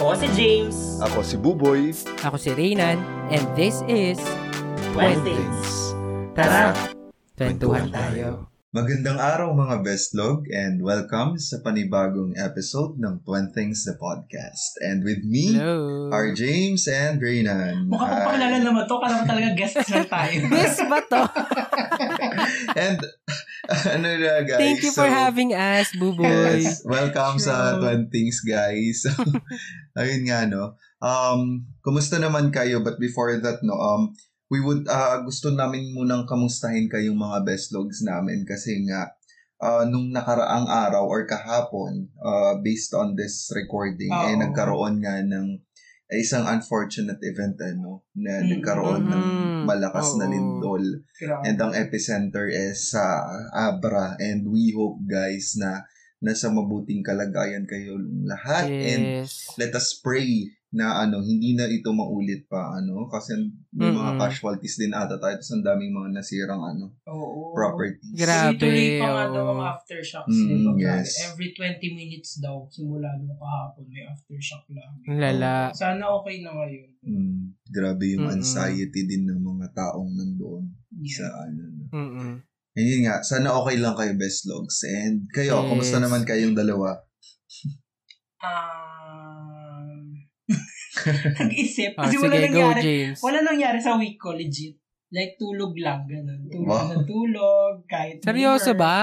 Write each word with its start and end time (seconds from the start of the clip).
Ako 0.00 0.16
si 0.16 0.28
James. 0.32 0.96
Ako 1.04 1.18
si 1.20 1.36
Buboy. 1.36 1.92
Ako 2.24 2.40
si 2.40 2.56
Reynan, 2.56 3.04
and 3.28 3.44
this 3.52 3.84
is 3.84 4.16
Things. 4.96 5.92
Tara! 6.32 6.72
Twentuhan 7.36 7.92
tayo. 7.92 8.48
Magandang 8.72 9.20
araw 9.20 9.52
mga 9.52 9.84
bestlog 9.84 10.48
and 10.56 10.80
welcome 10.80 11.36
sa 11.36 11.60
panibagong 11.60 12.32
episode 12.40 12.96
ng 12.96 13.20
Twin 13.28 13.52
Things 13.52 13.84
the 13.84 13.92
Podcast. 14.00 14.80
And 14.80 15.04
with 15.04 15.20
me 15.20 15.60
Hello. 15.60 16.08
are 16.08 16.32
James 16.32 16.88
and 16.88 17.20
Reynan. 17.20 17.92
Mukha 17.92 18.08
pang 18.08 18.16
Hi. 18.16 18.26
pakilala 18.40 18.56
naman 18.56 18.88
to. 18.88 18.96
Kala 18.96 19.28
talaga 19.28 19.52
guests 19.52 19.84
lang 19.84 20.08
tayo. 20.08 20.38
Yes 20.64 20.80
ba 20.80 20.98
to? 21.04 21.22
and 22.88 23.04
ano 23.94 24.08
na 24.18 24.42
guys? 24.42 24.58
Thank 24.58 24.82
you 24.82 24.90
for 24.90 25.06
so, 25.06 25.14
having 25.14 25.54
us, 25.54 25.94
Buboy. 25.94 26.26
Yes, 26.26 26.82
welcome 26.82 27.38
sa. 27.38 27.78
Twin 27.78 28.10
Things 28.10 28.42
guys. 28.42 29.06
So, 29.06 29.14
ayun 30.00 30.26
nga 30.26 30.50
no. 30.50 30.74
Um, 30.98 31.70
kumusta 31.78 32.18
naman 32.18 32.50
kayo? 32.50 32.82
But 32.82 32.98
before 32.98 33.38
that 33.38 33.62
no, 33.62 33.78
um, 33.78 34.02
we 34.50 34.58
would 34.58 34.90
uh, 34.90 35.22
gusto 35.22 35.54
namin 35.54 35.94
munang 35.94 36.26
kamustahin 36.26 36.90
kayong 36.90 37.16
mga 37.16 37.46
bestlogs 37.46 38.02
namin 38.02 38.42
kasi 38.42 38.82
nga 38.90 39.14
uh, 39.62 39.86
nung 39.86 40.10
nakaraang 40.10 40.66
araw 40.66 41.06
or 41.06 41.22
kahapon 41.30 42.10
uh, 42.18 42.58
based 42.58 42.90
on 42.96 43.14
this 43.14 43.54
recording 43.54 44.10
eh 44.10 44.34
Oo. 44.34 44.42
nagkaroon 44.42 44.98
nga 44.98 45.22
ng 45.22 45.62
eh, 46.10 46.18
isang 46.18 46.42
unfortunate 46.44 47.22
event 47.22 47.54
ano 47.56 48.02
na 48.12 48.42
Mm. 48.42 48.48
nagkaroon 48.52 49.02
ng 49.06 49.26
Mhm. 49.30 49.62
malakas 49.64 50.18
na 50.18 50.26
Oo. 50.26 50.32
lindol 50.32 50.84
Grabe. 51.16 51.42
and 51.46 51.56
ang 51.56 51.72
epicenter 51.72 52.50
is 52.50 52.90
sa 52.90 53.22
Abra 53.50 54.18
and 54.18 54.44
we 54.44 54.74
hope 54.74 54.98
guys 55.06 55.54
na 55.54 55.86
nasa 56.18 56.50
mabuting 56.50 57.00
kalagayan 57.00 57.64
kayo 57.64 57.96
lahat 58.26 58.68
and 58.68 59.24
Yes. 59.24 59.54
let 59.56 59.72
us 59.72 59.96
pray 59.96 60.50
na 60.70 61.02
ano 61.02 61.18
hindi 61.18 61.52
na 61.52 61.66
ito 61.66 61.90
maulit 61.90 62.46
pa 62.46 62.78
ano 62.78 63.10
kasi 63.10 63.34
may 63.70 63.90
mga 63.90 64.14
Mm-mm. 64.14 64.22
casualties 64.22 64.78
din 64.78 64.94
ata 64.94 65.18
tayo 65.18 65.34
tapos 65.34 65.50
ang 65.50 65.66
daming 65.66 65.90
mga 65.90 66.14
nasirang 66.14 66.62
ano 66.62 66.94
Oo. 67.04 67.50
properties 67.50 68.14
Grabe. 68.14 68.54
Tuloy-tuloy 68.54 68.88
pa 68.96 69.06
nga 69.08 69.24
daw 69.28 69.44
ang 69.50 69.62
aftershocks. 69.68 70.30
Mm, 70.30 70.46
di 70.46 70.54
ba? 70.56 70.70
Grabe. 70.70 71.02
yes. 71.02 71.10
Every 71.26 71.50
20 71.50 71.82
minutes 71.92 72.30
daw, 72.38 72.54
simula 72.66 73.18
nung 73.18 73.34
kahapon, 73.34 73.82
may 73.84 74.06
aftershock 74.06 74.62
lang. 74.70 74.94
Lala. 75.10 75.74
Sana 75.74 76.06
okay 76.12 76.38
na 76.38 76.54
ngayon. 76.54 76.90
mm, 77.02 77.42
grabe 77.66 78.04
yung 78.08 78.24
Mm-mm. 78.24 78.36
anxiety 78.36 79.00
din 79.04 79.26
ng 79.26 79.40
mga 79.40 79.74
taong 79.74 80.10
nandoon 80.12 80.70
sa 81.08 81.26
Yeah. 81.26 81.42
ano 81.44 81.62
no. 81.66 81.84
Mm-mm. 81.90 82.32
And 82.70 82.86
yun 82.86 83.02
nga 83.02 83.18
sana 83.20 83.50
okay 83.52 83.74
lang 83.74 83.98
kayo 83.98 84.14
best 84.14 84.46
logs 84.46 84.86
and 84.86 85.26
kayo 85.28 85.58
Yes. 85.58 85.66
kumusta 85.66 85.98
naman 85.98 86.22
kayong 86.22 86.54
dalawa 86.54 87.02
Um, 88.40 89.59
nag-isip. 91.40 91.92
Ah, 91.94 92.02
Kasi 92.02 92.16
wala 92.16 92.30
sige, 92.32 92.40
go, 92.42 92.46
nangyari. 92.46 92.80
James. 92.80 93.18
Wala 93.20 93.38
nangyari 93.40 93.78
sa 93.78 93.94
week 93.94 94.16
ko, 94.16 94.32
legit. 94.32 94.76
Like, 95.08 95.34
tulog 95.36 95.74
lang, 95.76 96.04
ganun. 96.04 96.46
Tulog 96.46 96.66
Wow. 96.66 96.86
na 96.88 96.96
tulog, 97.02 97.74
kahit 97.84 98.22
Seryoso 98.24 98.72
never. 98.72 98.80
ba? 98.80 98.96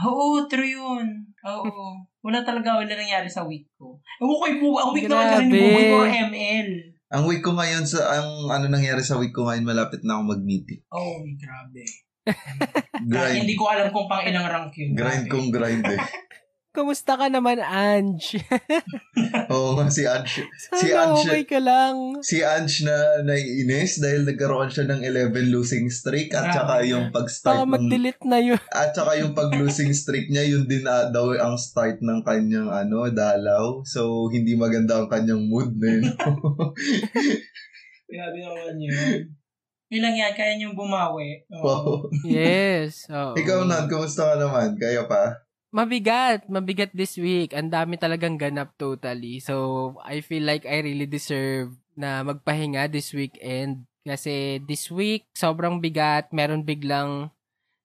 Oo, 0.00 0.46
true 0.46 0.64
yun. 0.70 1.06
Oo. 1.42 2.00
Wala 2.20 2.40
talaga 2.40 2.76
wala 2.76 2.88
nangyari 2.88 3.26
sa 3.26 3.42
week 3.42 3.68
ko. 3.74 3.96
Ewan 4.18 4.34
ko 4.34 4.44
yung 4.46 4.60
bu- 4.62 4.76
ang 4.78 4.90
week 4.90 5.04
naman 5.04 5.24
kasi 5.26 5.42
ni 5.42 5.50
Grabe. 5.50 5.60
Buboy 5.60 5.84
ko 5.86 5.98
ML. 6.28 6.68
ang 7.10 7.24
week 7.26 7.42
ko 7.42 7.50
ngayon 7.50 7.82
sa 7.82 7.98
ang 8.14 8.28
ano 8.46 8.66
nangyari 8.66 9.00
sa 9.00 9.16
week 9.16 9.32
ko 9.32 9.42
ngayon 9.42 9.66
malapit 9.66 9.98
na 10.00 10.14
ako 10.14 10.30
mag-meeting 10.30 10.78
Oh, 10.88 11.18
grabe. 11.34 11.82
Grind 13.02 13.36
hindi 13.40 13.54
ko 13.54 13.66
alam 13.66 13.88
kung 13.88 14.06
pang 14.06 14.22
ilang 14.22 14.46
rank 14.46 14.70
yun. 14.74 14.92
grind 14.92 15.24
Grabe. 15.24 15.32
kong 15.32 15.48
grind 15.50 15.84
eh 15.86 16.00
Kumusta 16.70 17.18
ka 17.18 17.26
naman, 17.26 17.58
Ange? 17.58 18.38
Oo 19.50 19.74
nga, 19.74 19.90
si 19.90 20.06
Ange. 20.06 20.46
Si 20.54 20.86
Sana 20.86 21.18
Ange, 21.18 21.26
okay 21.26 21.42
ka 21.42 21.58
lang. 21.58 22.22
si 22.22 22.46
Ange 22.46 22.86
na 22.86 23.26
naiinis 23.26 23.98
dahil 23.98 24.22
nagkaroon 24.22 24.70
siya 24.70 24.86
ng 24.86 25.02
11 25.02 25.50
losing 25.50 25.90
streak 25.90 26.30
at 26.30 26.54
saka 26.54 26.86
yung 26.86 27.10
Baka 27.10 27.26
pag-start 27.26 27.66
ng, 27.66 27.74
mag-delete 27.74 28.22
na 28.22 28.38
yun. 28.38 28.62
at 28.86 28.94
saka 28.94 29.18
yung 29.18 29.34
pag-losing 29.34 29.90
streak 29.90 30.30
niya, 30.30 30.46
yun 30.46 30.70
din 30.70 30.86
na 30.86 31.10
daw 31.10 31.34
ang 31.34 31.58
start 31.58 31.98
ng 32.06 32.22
kanyang 32.22 32.70
ano, 32.70 33.10
dalaw. 33.10 33.82
So, 33.82 34.30
hindi 34.30 34.54
maganda 34.54 35.02
ang 35.02 35.10
kanyang 35.10 35.50
mood 35.50 35.74
na 35.74 35.90
yun. 35.90 36.06
Grabe 38.14 38.38
naman 38.46 38.78
yun. 38.78 39.26
Ilang 39.90 40.14
yan, 40.14 40.32
kaya 40.38 40.54
niyong 40.54 40.78
bumawi. 40.78 41.42
Oo. 41.50 41.66
wow. 41.66 41.86
Yes. 42.22 43.10
Oo. 43.10 43.34
Ikaw, 43.34 43.66
Nan, 43.66 43.90
kumusta 43.90 44.22
ka 44.22 44.34
naman? 44.38 44.78
Kaya 44.78 45.10
pa? 45.10 45.49
Mabigat. 45.70 46.50
Mabigat 46.50 46.90
this 46.90 47.14
week. 47.14 47.54
Ang 47.54 47.70
dami 47.70 47.94
talagang 47.94 48.34
ganap 48.34 48.74
totally. 48.74 49.38
So, 49.38 49.94
I 50.02 50.18
feel 50.18 50.42
like 50.42 50.66
I 50.66 50.82
really 50.82 51.06
deserve 51.06 51.78
na 51.94 52.26
magpahinga 52.26 52.90
this 52.90 53.14
weekend. 53.14 53.86
Kasi 54.02 54.58
this 54.66 54.90
week, 54.90 55.30
sobrang 55.34 55.78
bigat. 55.78 56.34
Meron 56.34 56.66
biglang 56.66 57.30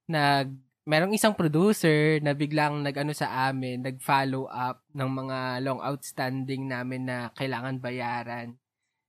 nag... 0.10 0.50
Merong 0.86 1.18
isang 1.18 1.34
producer 1.34 2.22
na 2.22 2.38
biglang 2.38 2.86
nag-ano 2.86 3.10
sa 3.10 3.50
amin, 3.50 3.82
nag-follow 3.82 4.46
up 4.46 4.86
ng 4.94 5.10
mga 5.18 5.66
long 5.66 5.82
outstanding 5.82 6.70
namin 6.70 7.10
na 7.10 7.34
kailangan 7.34 7.82
bayaran. 7.82 8.54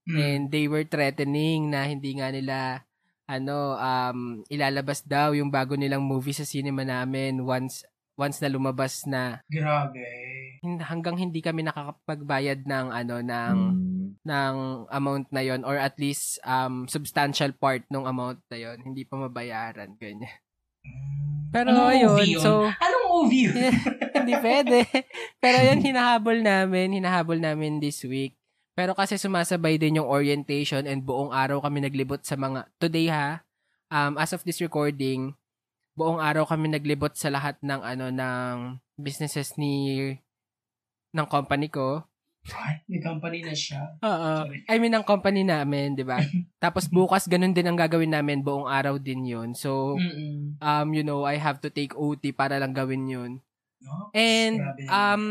Hmm. 0.08 0.16
And 0.16 0.42
they 0.48 0.72
were 0.72 0.88
threatening 0.88 1.68
na 1.68 1.84
hindi 1.84 2.16
nga 2.16 2.32
nila 2.32 2.88
ano 3.26 3.74
um 3.76 4.46
ilalabas 4.46 5.02
daw 5.02 5.34
yung 5.34 5.50
bago 5.50 5.74
nilang 5.74 6.00
movie 6.00 6.32
sa 6.32 6.46
cinema 6.46 6.86
namin 6.86 7.42
once 7.42 7.82
once 8.16 8.40
na 8.40 8.48
lumabas 8.48 9.04
na 9.04 9.44
Grabe. 9.46 10.04
hanggang 10.82 11.16
hindi 11.16 11.38
kami 11.38 11.62
nakakapagbayad 11.62 12.64
ng 12.64 12.86
ano 12.90 13.16
ng 13.20 13.56
Hmm. 13.56 14.18
ng 14.24 14.56
amount 14.88 15.30
na 15.30 15.40
yon 15.40 15.62
or 15.62 15.76
at 15.76 15.94
least 15.96 16.40
um 16.42 16.88
substantial 16.88 17.52
part 17.52 17.84
ng 17.86 18.02
amount 18.02 18.40
na 18.48 18.56
yon 18.56 18.80
hindi 18.82 19.04
pa 19.04 19.14
mabayaran 19.14 19.94
ganyan. 19.94 20.32
Pero 21.50 21.70
Anong 21.70 21.90
ayun, 21.92 22.26
yun? 22.26 22.42
so 22.42 22.66
Anong 22.66 23.06
movie 23.06 23.46
yun? 23.46 23.54
hindi 24.18 24.34
pwede. 24.34 24.82
Pero 25.38 25.56
yan, 25.58 25.80
hinahabol 25.80 26.42
namin. 26.42 26.96
Hinahabol 26.96 27.38
namin 27.38 27.78
this 27.78 28.02
week. 28.02 28.34
Pero 28.74 28.92
kasi 28.92 29.16
sumasabay 29.16 29.76
din 29.76 29.96
yung 29.96 30.10
orientation 30.10 30.84
and 30.84 31.00
buong 31.00 31.32
araw 31.32 31.64
kami 31.64 31.80
naglibot 31.80 32.20
sa 32.20 32.36
mga... 32.36 32.68
Today 32.76 33.08
ha, 33.08 33.40
um, 33.88 34.20
as 34.20 34.36
of 34.36 34.44
this 34.44 34.60
recording, 34.60 35.32
buong 35.96 36.20
araw 36.20 36.44
kami 36.44 36.68
naglibot 36.68 37.16
sa 37.16 37.32
lahat 37.32 37.56
ng 37.64 37.80
ano 37.80 38.06
ng 38.12 38.56
businesses 39.00 39.56
ni 39.56 40.12
ng 41.16 41.26
company 41.26 41.72
ko. 41.72 42.04
Ay, 42.46 42.78
may 42.86 43.02
company 43.02 43.42
na 43.42 43.56
siya. 43.58 43.98
Oo. 44.06 44.46
Sorry. 44.46 44.62
I 44.70 44.78
mean, 44.78 44.94
ng 44.94 45.02
company 45.02 45.42
namin, 45.42 45.98
di 45.98 46.06
ba? 46.06 46.22
Tapos 46.62 46.86
bukas, 46.86 47.26
ganun 47.26 47.50
din 47.50 47.66
ang 47.66 47.74
gagawin 47.74 48.14
namin. 48.14 48.46
Buong 48.46 48.70
araw 48.70 49.02
din 49.02 49.26
yun. 49.26 49.50
So, 49.58 49.98
Mm-mm. 49.98 50.54
um, 50.62 50.88
you 50.94 51.02
know, 51.02 51.26
I 51.26 51.42
have 51.42 51.58
to 51.66 51.74
take 51.74 51.98
OT 51.98 52.30
para 52.30 52.62
lang 52.62 52.70
gawin 52.70 53.10
yun. 53.10 53.42
No? 53.82 54.14
And 54.14 54.62
Grabe 54.62 54.82
um 54.86 55.22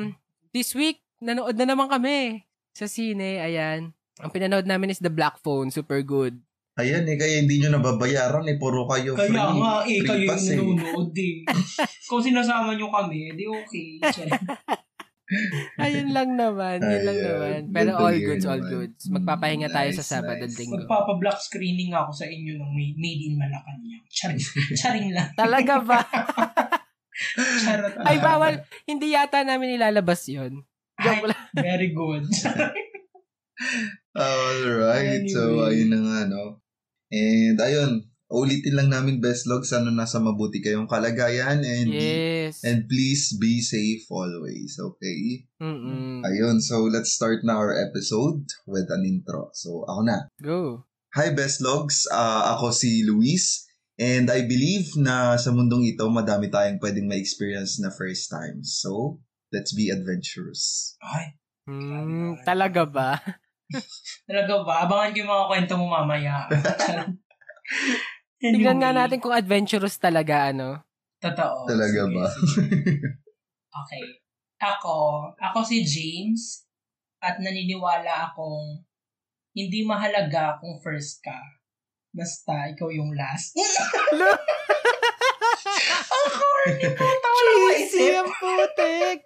this 0.52 0.76
week 0.76 1.02
nanood 1.24 1.56
na 1.56 1.66
naman 1.66 1.88
kami 1.88 2.44
sa 2.76 2.86
sine, 2.86 3.40
ayan. 3.40 3.96
Ang 4.20 4.32
pinanood 4.32 4.68
namin 4.68 4.92
is 4.92 5.00
The 5.00 5.12
Black 5.12 5.40
Phone, 5.40 5.72
super 5.72 6.00
good. 6.04 6.40
Ayan 6.76 7.08
eh, 7.08 7.16
kaya 7.16 7.40
hindi 7.40 7.64
nyo 7.64 7.80
nababayaran 7.80 8.44
eh. 8.52 8.60
Puro 8.60 8.84
kayo 8.84 9.16
Kaya 9.16 9.32
free. 9.32 9.40
nga, 9.40 9.74
eh, 9.88 10.00
free 10.04 10.08
kayo 10.12 10.28
pass 10.28 10.44
yung 10.52 10.76
eh. 10.76 10.76
nanonood 10.76 11.16
eh. 11.16 11.36
Kung 12.12 12.20
sinasama 12.20 12.76
nyo 12.76 12.92
kami, 12.92 13.32
di 13.32 13.48
okay. 13.48 13.96
Ayun 15.82 16.14
lang 16.14 16.38
naman, 16.38 16.78
yun 16.86 17.02
lang 17.02 17.18
Ayun. 17.18 17.26
naman. 17.26 17.60
Pero 17.74 17.90
Good 17.90 18.04
all 18.04 18.18
goods, 18.22 18.46
all 18.46 18.62
naman. 18.62 18.72
goods. 18.76 19.02
Magpapahinga 19.10 19.70
tayo 19.72 19.90
sa 19.90 20.04
Nice, 20.04 20.12
Sabado 20.12 20.38
nice. 20.38 20.46
at 20.46 20.60
Linggo. 20.60 20.76
Magpapa-block 20.78 21.40
screening 21.42 21.92
ako 21.96 22.12
sa 22.14 22.26
inyo 22.28 22.54
ng 22.60 22.72
made, 22.76 23.24
in 23.24 23.34
Malacanang. 23.34 24.06
Charing, 24.06 24.42
charing 24.80 25.10
lang. 25.16 25.32
Talaga 25.34 25.82
ba? 25.82 26.04
Charot. 27.64 27.96
Ay, 28.04 28.20
bawal. 28.20 28.54
Hindi 28.84 29.16
yata 29.16 29.42
namin 29.42 29.80
ilalabas 29.80 30.28
yun. 30.28 30.62
Ay, 31.00 31.24
lang. 31.24 31.42
very 31.56 31.90
good. 31.90 32.28
Alright. 34.14 35.26
So, 35.26 35.42
Anyway. 35.42 35.68
ayun 35.74 35.90
na 35.90 36.00
nga, 36.04 36.20
no? 36.30 36.44
And, 37.16 37.56
ayun. 37.58 37.92
ulitin 38.26 38.74
lang 38.74 38.90
namin 38.90 39.22
best 39.22 39.46
log. 39.46 39.64
Sana 39.64 39.94
nasa 39.94 40.18
mabuti 40.18 40.60
kayong 40.60 40.90
kalagayan 40.90 41.62
and 41.62 41.94
Yes. 41.94 42.66
and 42.66 42.90
please 42.90 43.38
be 43.38 43.62
safe 43.62 44.04
always, 44.10 44.76
okay? 44.82 45.46
Mm-mm. 45.62 46.26
Ayun, 46.26 46.58
so 46.60 46.90
let's 46.90 47.14
start 47.14 47.46
na 47.46 47.56
our 47.56 47.72
episode 47.72 48.44
with 48.66 48.90
an 48.90 49.06
intro. 49.06 49.54
So, 49.54 49.86
ako 49.86 50.02
na. 50.04 50.18
Go. 50.42 50.84
Hi 51.16 51.32
Best 51.32 51.62
Logs, 51.64 52.10
Ah, 52.12 52.58
ako 52.58 52.74
si 52.76 53.06
Luis 53.06 53.64
and 53.96 54.28
I 54.28 54.44
believe 54.44 54.92
na 55.00 55.40
sa 55.40 55.56
mundong 55.56 55.88
ito 55.88 56.04
madami 56.12 56.52
tayong 56.52 56.82
pwedeng 56.84 57.08
ma-experience 57.08 57.80
na 57.80 57.94
first 57.94 58.28
time. 58.28 58.66
So, 58.68 59.22
let's 59.54 59.72
be 59.72 59.94
adventurous. 59.94 60.98
Ay, 61.00 61.40
Hmm, 61.66 62.38
talaga 62.46 62.84
ba? 62.86 63.16
talaga 64.30 64.54
ba? 64.66 64.74
Abangan 64.86 65.12
ko 65.12 65.18
yung 65.22 65.32
mga 65.34 65.48
kwento 65.50 65.74
mo 65.78 65.86
mamaya. 65.90 66.36
Tingnan 68.42 68.78
nga 68.78 68.92
Anyway, 68.94 69.00
natin 69.02 69.20
kung 69.22 69.34
adventurous 69.34 69.98
talaga, 69.98 70.54
ano. 70.54 70.84
Totoo. 71.18 71.66
Talaga 71.66 72.00
Sige, 72.06 72.14
ba? 72.14 72.26
sige. 72.30 72.78
Okay. 73.74 74.06
Ako, 74.62 74.96
ako 75.36 75.60
si 75.66 75.84
James 75.84 76.64
at 77.20 77.42
naniniwala 77.42 78.32
akong 78.32 78.86
hindi 79.56 79.84
mahalaga 79.84 80.60
kung 80.62 80.78
first 80.84 81.24
ka. 81.26 81.36
Basta 82.16 82.72
ikaw 82.72 82.88
yung 82.94 83.12
last. 83.18 83.56
Ang 86.66 87.20
corny 87.22 87.56
lang 87.62 87.78
Cheesy 87.86 88.10
ang 88.18 88.32
putik! 88.42 89.22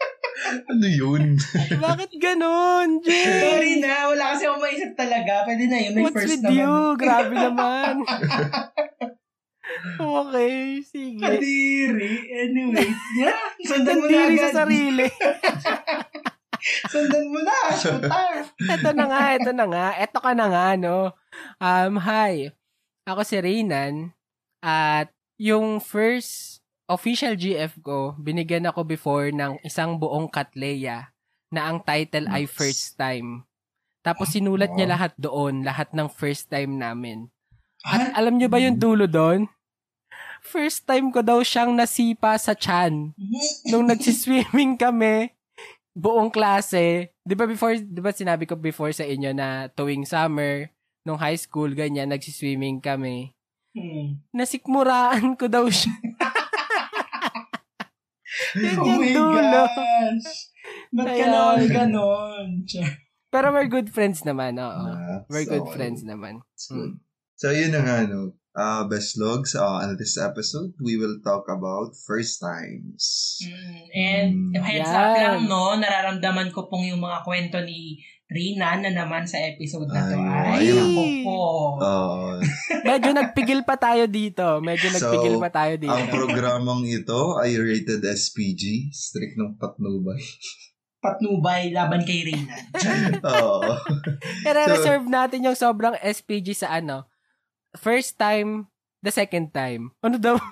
Ano 0.47 0.87
yun? 0.87 1.35
Bakit 1.79 2.11
ganun, 2.17 2.99
Jay? 3.05 3.25
Sorry 3.43 3.73
na. 3.83 4.09
Wala 4.11 4.23
kasi 4.35 4.43
akong 4.47 4.63
maisip 4.63 4.91
talaga. 4.95 5.43
Pwede 5.43 5.65
na 5.67 5.77
yun. 5.77 5.91
May 5.95 6.03
What's 6.07 6.15
first 6.15 6.31
with 6.31 6.43
naman. 6.45 6.57
you? 6.57 6.71
Grabe 7.01 7.33
naman. 7.35 7.93
okay, 10.19 10.57
sige. 10.85 11.21
Kadiri. 11.21 12.13
Anyway. 12.31 12.89
Yeah. 13.19 13.39
Sundan 13.67 13.95
mo 13.99 14.05
na 14.07 14.19
agad. 14.25 14.39
sa 14.39 14.49
sarili. 14.65 15.07
Sundan 16.89 17.25
mo 17.31 17.39
na. 17.43 17.57
Shooter. 17.75 18.43
ito 18.59 18.89
na 18.95 19.05
nga, 19.07 19.23
ito 19.35 19.51
na 19.55 19.65
nga. 19.67 19.87
Ito 19.95 20.17
ka 20.19 20.31
na 20.35 20.45
nga, 20.49 20.67
no? 20.79 21.13
Um, 21.59 21.99
hi. 22.01 22.51
Ako 23.07 23.21
si 23.23 23.39
Reynan. 23.39 24.15
At 24.59 25.11
yung 25.39 25.79
first 25.79 26.58
official 26.89 27.37
GF 27.37 27.77
ko, 27.85 28.17
binigyan 28.17 28.65
ako 28.65 28.81
before 28.83 29.29
ng 29.29 29.61
isang 29.61 30.01
buong 30.01 30.25
Katleya 30.27 31.13
na 31.53 31.69
ang 31.69 31.79
title 31.85 32.25
ay 32.27 32.49
Nice. 32.49 32.53
First 32.53 32.97
Time. 32.97 33.45
Tapos 33.99 34.31
sinulat 34.31 34.73
niya 34.73 34.95
lahat 34.95 35.13
doon, 35.19 35.61
lahat 35.61 35.91
ng 35.91 36.07
first 36.07 36.47
time 36.47 36.79
namin. 36.79 37.27
At 37.83 38.15
alam 38.15 38.39
niyo 38.39 38.47
ba 38.47 38.59
yung 38.59 38.79
dulo 38.79 39.07
doon? 39.07 39.47
First 40.39 40.87
time 40.87 41.11
ko 41.11 41.19
daw 41.19 41.43
siyang 41.43 41.75
nasipa 41.75 42.39
sa 42.39 42.55
chan 42.55 43.11
nung 43.67 43.85
nagsiswimming 43.85 44.79
kami, 44.83 45.35
buong 45.91 46.31
klase, 46.31 47.11
di 47.27 47.35
ba 47.35 47.43
before, 47.43 47.75
di 47.75 47.99
ba 47.99 48.15
sinabi 48.15 48.47
ko 48.47 48.55
before 48.55 48.95
sa 48.95 49.03
inyo 49.03 49.35
na 49.35 49.67
tuwing 49.75 50.07
summer, 50.07 50.71
nung 51.03 51.19
high 51.19 51.37
school, 51.37 51.67
ganyan, 51.75 52.07
nagsiswimming 52.07 52.79
kami. 52.79 53.35
Hmm. 53.75 54.23
Nasikmuraan 54.31 55.35
ko 55.35 55.51
daw 55.51 55.67
siya. 55.67 55.91
Yun 58.55 58.75
Oh 58.75 58.85
yung 58.85 59.01
my 59.01 59.11
dulo. 59.11 59.61
gosh. 59.67 60.31
Ba't 60.89 61.07
ka 61.07 61.25
naman 61.25 61.67
ganon? 61.67 62.47
Pero 63.29 63.45
we're 63.53 63.69
good 63.69 63.89
friends 63.89 64.25
naman, 64.25 64.57
oo. 64.57 64.69
Ah, 64.89 65.21
We're 65.29 65.45
so, 65.45 65.53
good 65.53 65.69
friends 65.73 66.01
naman. 66.01 66.41
It's 66.53 66.65
good. 66.67 66.97
So, 67.37 67.53
yun 67.53 67.71
na 67.71 67.85
nga, 67.85 67.97
no? 68.03 68.33
Uh, 68.51 68.83
best 68.89 69.15
logs, 69.15 69.53
uh, 69.53 69.79
on 69.79 69.95
this 69.95 70.17
episode, 70.17 70.73
we 70.81 70.97
will 70.97 71.21
talk 71.21 71.45
about 71.47 71.93
first 71.95 72.41
times. 72.41 73.37
Mm, 73.39 73.79
and 73.93 74.33
Mm. 74.51 74.59
heads 74.59 74.89
Yan. 74.89 74.97
up 74.97 75.11
lang, 75.15 75.39
no? 75.45 75.77
Nararamdaman 75.77 76.49
ko 76.51 76.65
pong 76.67 76.89
yung 76.89 76.99
mga 76.99 77.21
kwento 77.23 77.61
ni 77.61 78.01
Rina 78.29 78.77
na 78.77 78.93
naman 78.93 79.25
sa 79.25 79.41
episode 79.41 79.89
na 79.89 80.05
to. 80.05 80.13
Ay, 80.13 80.21
Ay, 80.21 80.69
ay. 80.69 80.77
ako 80.77 81.01
po. 81.25 81.39
Uh, 81.81 82.37
Medyo 82.85 83.11
nagpigil 83.11 83.65
pa 83.65 83.73
tayo 83.73 84.05
dito. 84.05 84.61
Medyo 84.61 84.93
So, 84.93 85.09
nagpigil 85.09 85.35
pa 85.41 85.49
tayo 85.49 85.73
dito. 85.75 85.89
ang 85.89 86.07
programang 86.07 86.85
ito 86.85 87.41
ay 87.41 87.57
rated 87.57 88.05
SPG, 88.05 88.93
strict 88.93 89.33
ng 89.33 89.57
patnubay. 89.57 90.21
Patnubay 91.01 91.73
laban 91.73 92.05
kay 92.05 92.21
Rina. 92.21 92.53
Oo. 93.33 93.65
I-reserve 94.45 95.09
natin 95.09 95.43
yung 95.43 95.57
sobrang 95.57 95.97
SPG 95.97 96.53
sa 96.53 96.77
ano. 96.77 97.09
First 97.73 98.21
time, 98.21 98.69
the 99.01 99.09
second 99.09 99.49
time. 99.49 99.89
Ano 100.05 100.21
daw? 100.21 100.37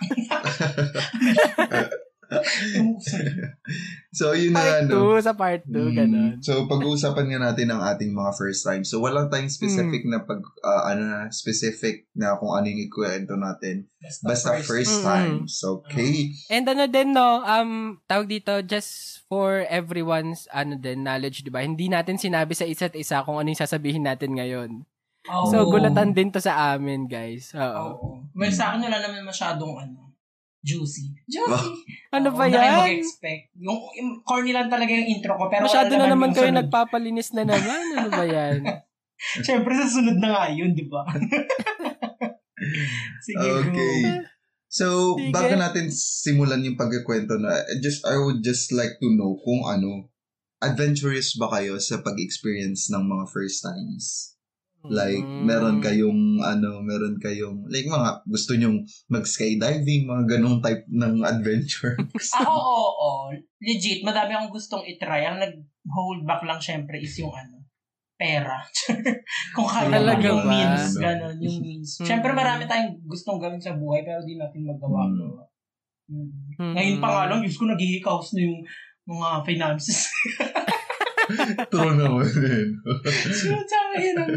So, 4.17 4.33
yun 4.33 4.57
na, 4.57 4.81
Part 4.81 4.89
no? 4.89 5.13
2 5.13 5.21
sa 5.21 5.33
part 5.37 5.61
2, 5.67 5.77
Mm, 5.77 5.93
ganon. 5.93 6.31
So, 6.41 6.65
pag-uusapan 6.65 7.27
nga 7.29 7.39
natin 7.51 7.69
ang 7.69 7.85
ating 7.85 8.11
mga 8.11 8.31
first 8.33 8.65
time. 8.65 8.81
So, 8.81 8.97
walang 8.97 9.29
tayong 9.29 9.51
specific 9.51 10.03
Mm. 10.03 10.09
na 10.09 10.19
pag, 10.25 10.41
ah, 10.63 10.89
ano 10.89 11.01
na, 11.05 11.19
specific 11.29 12.09
na 12.13 12.33
kung 12.35 12.49
ano 12.49 12.65
yung 12.65 12.81
ikwento 12.81 13.37
natin. 13.37 13.85
Basta 14.23 14.57
first, 14.59 15.01
Mm-mm. 15.01 15.05
times. 15.05 15.53
Okay. 15.61 16.33
And 16.49 16.65
ano 16.65 16.89
din, 16.89 17.13
no, 17.13 17.45
um, 17.45 18.01
tawag 18.09 18.25
dito, 18.27 18.63
just 18.65 19.21
for 19.27 19.61
everyone's, 19.69 20.49
ano 20.49 20.75
din, 20.75 21.05
knowledge, 21.05 21.45
di 21.45 21.53
ba? 21.53 21.61
Hindi 21.61 21.85
natin 21.85 22.17
sinabi 22.17 22.57
sa 22.57 22.65
isa't 22.65 22.95
isa 22.95 23.21
kung 23.21 23.37
ano 23.37 23.47
yung 23.47 23.59
sasabihin 23.59 24.07
natin 24.07 24.33
ngayon. 24.33 24.81
Oo. 25.27 25.45
So, 25.51 25.67
gulatan 25.67 26.15
din 26.15 26.31
to 26.31 26.39
sa 26.39 26.73
amin, 26.73 27.05
guys. 27.05 27.51
Oo. 27.53 27.61
Oo. 27.61 28.07
Well, 28.33 28.49
sa 28.49 28.71
akin 28.73 28.87
wala 28.87 28.97
naman 28.97 29.27
masyadong 29.27 29.75
ano, 29.77 30.06
juicy. 30.67 31.15
Juicy. 31.23 31.71
Ano 32.11 32.27
Oo, 32.27 32.35
ba 32.35 32.43
huwag 32.43 32.51
na 32.51 32.59
kayo 32.59 32.67
yan? 32.67 32.79
mag-expect. 32.83 33.43
Yung, 33.55 33.79
yung 33.95 34.09
corny 34.27 34.51
lang 34.51 34.67
talaga 34.67 34.91
yung 34.91 35.07
intro 35.07 35.39
ko, 35.39 35.47
pero 35.47 35.63
Masyado 35.63 35.95
na 35.95 36.11
naman 36.11 36.35
kayo 36.35 36.51
sunod. 36.51 36.67
nagpapalinis 36.67 37.31
na 37.31 37.43
naman. 37.47 37.83
Ano 37.95 38.09
ba 38.11 38.25
yan? 38.27 38.59
Siyempre, 39.47 39.71
sa 39.73 39.87
sunod 39.87 40.19
na 40.19 40.29
nga 40.29 40.45
yun, 40.51 40.75
di 40.75 40.85
ba? 40.85 41.07
Sige, 43.25 43.47
Okay. 43.63 43.71
go. 43.71 43.85
So, 44.67 44.85
Sige. 45.15 45.31
bago 45.31 45.53
natin 45.55 45.87
simulan 45.89 46.61
yung 46.61 46.75
pagkikwento 46.75 47.39
na, 47.39 47.55
just, 47.79 48.03
I 48.03 48.19
would 48.19 48.43
just 48.43 48.75
like 48.75 48.99
to 48.99 49.07
know 49.15 49.39
kung 49.39 49.63
ano, 49.63 50.11
adventurous 50.59 51.39
ba 51.39 51.47
kayo 51.49 51.79
sa 51.79 52.03
pag-experience 52.03 52.91
ng 52.91 53.01
mga 53.01 53.25
first 53.31 53.63
times? 53.63 54.36
Like, 54.83 55.19
Mm. 55.19 55.43
meron 55.43 55.77
kayong, 55.79 56.21
ano, 56.39 56.79
meron 56.79 57.17
kayong, 57.17 57.65
like, 57.67 57.83
mga 57.83 58.23
gusto 58.23 58.53
nyong 58.53 58.85
mag-skydiving, 59.09 60.05
mga 60.05 60.37
ganong 60.37 60.61
type 60.61 60.85
ng 60.87 61.25
adventure. 61.25 61.97
Ah, 62.37 62.45
oo, 62.45 62.55
oo, 62.55 62.91
oo. 62.95 63.25
Legit, 63.57 64.05
madami 64.05 64.31
akong 64.31 64.53
gustong 64.53 64.85
itry. 64.85 65.25
Ang 65.25 65.41
nag-hold 65.41 66.23
back 66.23 66.45
lang 66.45 66.61
syempre 66.61 67.01
is 67.01 67.17
yung 67.17 67.33
ano, 67.33 67.65
pera. 68.15 68.61
Kung 69.57 69.67
kaya 69.67 69.97
lang 69.97 70.21
yung 70.21 70.41
ba? 70.41 70.49
means, 70.49 70.95
gano'n, 70.95 71.37
yung 71.37 71.57
means. 71.59 71.97
Mm. 71.99 72.07
Syempre 72.07 72.31
marami 72.31 72.63
tayong 72.65 72.97
gustong 73.03 73.37
gawin 73.37 73.59
sa 73.59 73.75
buhay 73.75 74.01
pero 74.01 74.21
di 74.23 74.37
natin 74.37 74.61
magawa. 74.63 75.05
Mm. 75.05 75.17
gawa. 75.17 75.43
Mm. 76.07 76.29
Mm. 76.57 76.73
Ngayon 76.79 76.97
pa 76.97 77.09
nga 77.11 77.23
lang, 77.27 77.39
Diyos 77.43 77.57
ko, 77.57 77.65
naghihikaos 77.67 78.33
na 78.33 78.41
yung 78.45 78.61
mga 79.05 79.27
finances. 79.43 80.07
True 81.71 81.91
naman 81.91 82.23
din. 82.23 82.69
Shoot, 83.27 83.67
sabi 83.67 83.99
yun 83.99 84.15
ang 84.15 84.31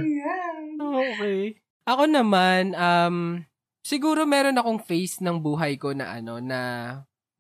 yan. 0.95 1.11
Okay. 1.17 1.41
Ako 1.89 2.05
naman, 2.07 2.77
um, 2.77 3.43
siguro 3.81 4.29
meron 4.29 4.59
akong 4.59 4.81
phase 4.83 5.19
ng 5.25 5.41
buhay 5.41 5.81
ko 5.81 5.97
na 5.97 6.19
ano, 6.19 6.39
na 6.39 6.61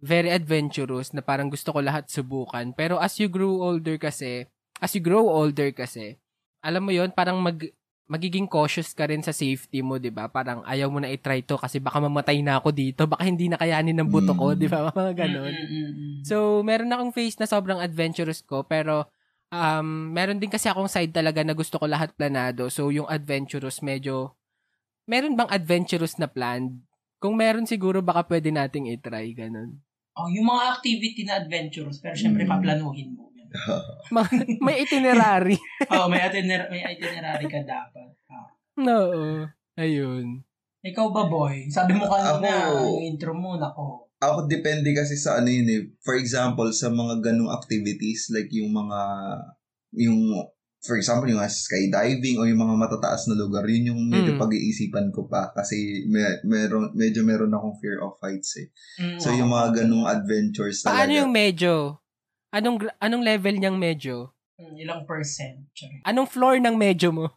very 0.00 0.32
adventurous, 0.32 1.12
na 1.12 1.20
parang 1.20 1.52
gusto 1.52 1.70
ko 1.70 1.84
lahat 1.84 2.08
subukan. 2.08 2.72
Pero 2.72 2.96
as 2.96 3.20
you 3.20 3.28
grow 3.28 3.60
older 3.60 4.00
kasi, 4.00 4.48
as 4.80 4.90
you 4.96 5.02
grow 5.04 5.28
older 5.28 5.70
kasi, 5.76 6.16
alam 6.64 6.84
mo 6.84 6.90
yon 6.92 7.12
parang 7.12 7.36
mag, 7.36 7.60
magiging 8.10 8.50
cautious 8.50 8.90
ka 8.90 9.06
rin 9.06 9.22
sa 9.22 9.30
safety 9.30 9.86
mo, 9.86 10.00
'di 10.00 10.10
ba? 10.10 10.26
Parang 10.26 10.66
ayaw 10.66 10.90
mo 10.90 10.98
na 10.98 11.12
i-try 11.12 11.46
to 11.46 11.54
kasi 11.54 11.78
baka 11.78 12.02
mamatay 12.02 12.42
na 12.42 12.58
ako 12.58 12.74
dito, 12.74 13.06
baka 13.06 13.22
hindi 13.22 13.46
na 13.46 13.54
kayanin 13.54 13.94
ng 13.94 14.08
buto 14.10 14.34
ko. 14.34 14.56
'di 14.56 14.66
ba? 14.66 14.90
Mga 14.98 15.14
ganun. 15.14 15.52
Mm, 15.54 15.68
mm, 15.70 15.92
mm. 15.94 16.20
So, 16.26 16.66
meron 16.66 16.90
akong 16.90 17.14
phase 17.14 17.38
na 17.38 17.46
sobrang 17.46 17.78
adventurous 17.78 18.42
ko, 18.42 18.66
pero 18.66 19.06
um, 19.50 20.10
meron 20.10 20.38
din 20.38 20.48
kasi 20.48 20.70
akong 20.70 20.88
side 20.88 21.12
talaga 21.12 21.42
na 21.42 21.52
gusto 21.52 21.76
ko 21.76 21.86
lahat 21.86 22.14
planado. 22.14 22.70
So, 22.70 22.88
yung 22.88 23.06
adventurous 23.06 23.82
medyo, 23.82 24.34
meron 25.04 25.36
bang 25.36 25.50
adventurous 25.50 26.16
na 26.16 26.30
plan? 26.30 26.80
Kung 27.20 27.36
meron 27.36 27.68
siguro, 27.68 28.00
baka 28.00 28.24
pwede 28.26 28.48
nating 28.48 28.88
itry, 28.88 29.36
ganun. 29.36 29.82
Oh, 30.16 30.26
yung 30.26 30.48
mga 30.48 30.62
activity 30.74 31.22
na 31.22 31.38
adventurous, 31.38 32.00
pero 32.00 32.16
syempre 32.16 32.42
Mm. 32.46 32.50
paplanuhin 32.50 33.10
mo. 33.14 33.28
May 34.62 34.86
itinerary. 34.86 35.58
oh, 35.90 36.06
may, 36.06 36.22
itiner- 36.22 36.70
may 36.70 36.86
itinerary 36.86 37.46
ka 37.50 37.60
dapat. 37.66 38.14
Ah. 38.30 38.46
Oo. 38.78 39.42
Ayun. 39.74 40.46
Ikaw 40.80 41.06
ba, 41.10 41.26
boy? 41.26 41.66
Sabi 41.66 41.98
mo 41.98 42.06
kanina, 42.06 42.46
Ako- 42.70 42.78
yung 42.78 43.00
intro 43.04 43.32
mo, 43.34 43.58
nako. 43.58 44.09
Ako 44.20 44.44
depende 44.46 44.92
kasi 44.92 45.16
sa 45.16 45.40
ano 45.40 45.48
yun 45.48 45.68
eh. 45.68 45.82
For 46.04 46.14
example, 46.14 46.68
sa 46.76 46.92
mga 46.92 47.24
ganong 47.24 47.48
activities, 47.50 48.28
like 48.28 48.52
yung 48.52 48.68
mga, 48.68 49.00
yung 49.96 50.20
for 50.80 50.96
example, 50.96 51.28
yung 51.28 51.40
skydiving 51.44 52.40
o 52.40 52.44
yung 52.44 52.60
mga 52.60 52.76
matataas 52.76 53.28
na 53.28 53.36
lugar, 53.36 53.64
yun 53.68 53.92
yung 53.92 54.00
medyo 54.08 54.36
Mm. 54.36 54.40
pag-iisipan 54.40 55.12
ko 55.12 55.28
pa 55.28 55.52
kasi 55.52 56.04
me- 56.08 56.40
meron, 56.44 56.92
medyo 56.96 57.20
meron 57.20 57.52
akong 57.52 57.76
fear 57.80 58.00
of 58.00 58.16
heights 58.20 58.56
eh. 58.56 58.68
Mm. 58.96 59.20
So, 59.20 59.28
yung 59.32 59.52
mga 59.52 59.84
ganong 59.84 60.08
adventures 60.08 60.80
talaga. 60.80 61.04
Paano 61.04 61.12
yung 61.16 61.32
medyo? 61.32 61.72
Anong 62.52 62.88
anong 62.98 63.24
level 63.24 63.54
niyang 63.56 63.76
medyo? 63.76 64.32
Mm, 64.60 64.76
ilang 64.80 65.02
percent. 65.08 65.64
Anong 66.04 66.28
floor 66.28 66.60
ng 66.60 66.76
medyo 66.76 67.08
mo? 67.12 67.32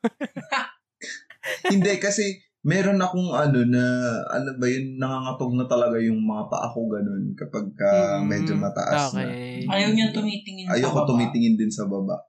Hindi, 1.71 1.99
kasi 1.99 2.39
meron 2.63 2.95
akong 2.97 3.29
ano 3.29 3.59
na, 3.67 3.83
ano 4.31 4.55
ba 4.55 4.65
yun, 4.65 4.95
nangangatog 4.95 5.51
na 5.53 5.65
talaga 5.67 5.99
yung 5.99 6.23
mga 6.23 6.47
paa 6.47 6.71
ko 6.71 6.87
ganun 6.87 7.35
kapag 7.35 7.67
ka 7.75 7.91
Mm, 8.17 8.25
medyo 8.25 8.53
mataas 8.55 9.11
na. 9.11 9.27
okay. 9.27 9.67
Ayaw 9.67 9.89
niyang 9.91 10.15
tumitingin 10.15 10.65
sa 10.65 10.79
Ayoko 10.79 11.03
baba. 11.03 11.09
tumitingin 11.11 11.55
din 11.59 11.67
sa 11.67 11.83
baba. 11.85 12.23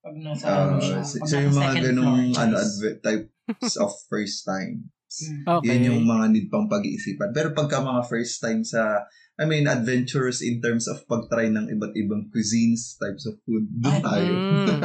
Pag 0.00 0.16
nasa 0.16 0.44
ano 0.48 0.80
siya. 0.80 1.04
so, 1.04 1.20
Pag 1.20 1.28
so 1.28 1.36
yung 1.36 1.52
mga 1.52 1.72
floor, 1.76 2.40
ano, 2.40 2.54
adve- 2.56 2.98
types 2.98 3.74
of 3.76 3.92
first 4.08 4.48
time. 4.48 4.88
Mm. 5.10 5.42
Okay. 5.44 5.66
Yun 5.68 5.82
yung 5.92 6.02
mga 6.06 6.24
need 6.30 6.48
pang 6.48 6.64
pag-iisipan. 6.64 7.34
Pero 7.34 7.52
pagka 7.52 7.82
mga 7.82 8.02
first 8.06 8.40
time 8.40 8.64
sa, 8.64 9.04
I 9.40 9.48
mean, 9.48 9.64
adventurous 9.64 10.44
in 10.44 10.60
terms 10.60 10.84
of 10.84 11.00
pag-try 11.08 11.48
ng 11.48 11.72
iba't 11.72 11.96
ibang 11.96 12.28
cuisines, 12.28 13.00
types 13.00 13.24
of 13.24 13.40
food, 13.48 13.64
doon 13.72 13.96
Ay, 13.96 14.04
tayo. 14.04 14.32
Mm. 14.36 14.80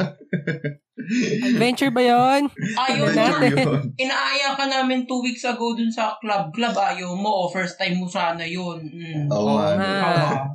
Adventure 1.52 1.92
ba 1.92 2.02
yon? 2.02 2.42
Ayaw 2.72 3.04
Adventure 3.12 3.52
na. 3.52 3.52
yun. 3.52 3.80
Inaaya 4.00 4.56
ka 4.56 4.64
namin 4.64 5.04
two 5.04 5.20
weeks 5.20 5.44
ago 5.44 5.76
dun 5.76 5.92
sa 5.92 6.16
club. 6.18 6.56
Club 6.56 6.72
ayaw 6.72 7.12
mo. 7.12 7.46
Oh, 7.46 7.48
first 7.52 7.76
time 7.76 8.00
mo 8.00 8.08
sana 8.08 8.48
yun. 8.48 8.80
Mm. 8.80 9.28
Oo 9.28 9.44
Oo 9.44 9.60
nga. 9.60 9.76
nga. 9.76 9.92
no. 9.92 10.08
Ah. 10.08 10.48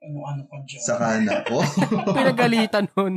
Ano-ano 0.00 0.42
ka 0.44 0.56
dyan. 0.64 0.80
Saka 0.80 1.06
na 1.20 1.34
po. 1.44 1.60
Pinagalitan 2.16 2.84
nun. 2.92 3.16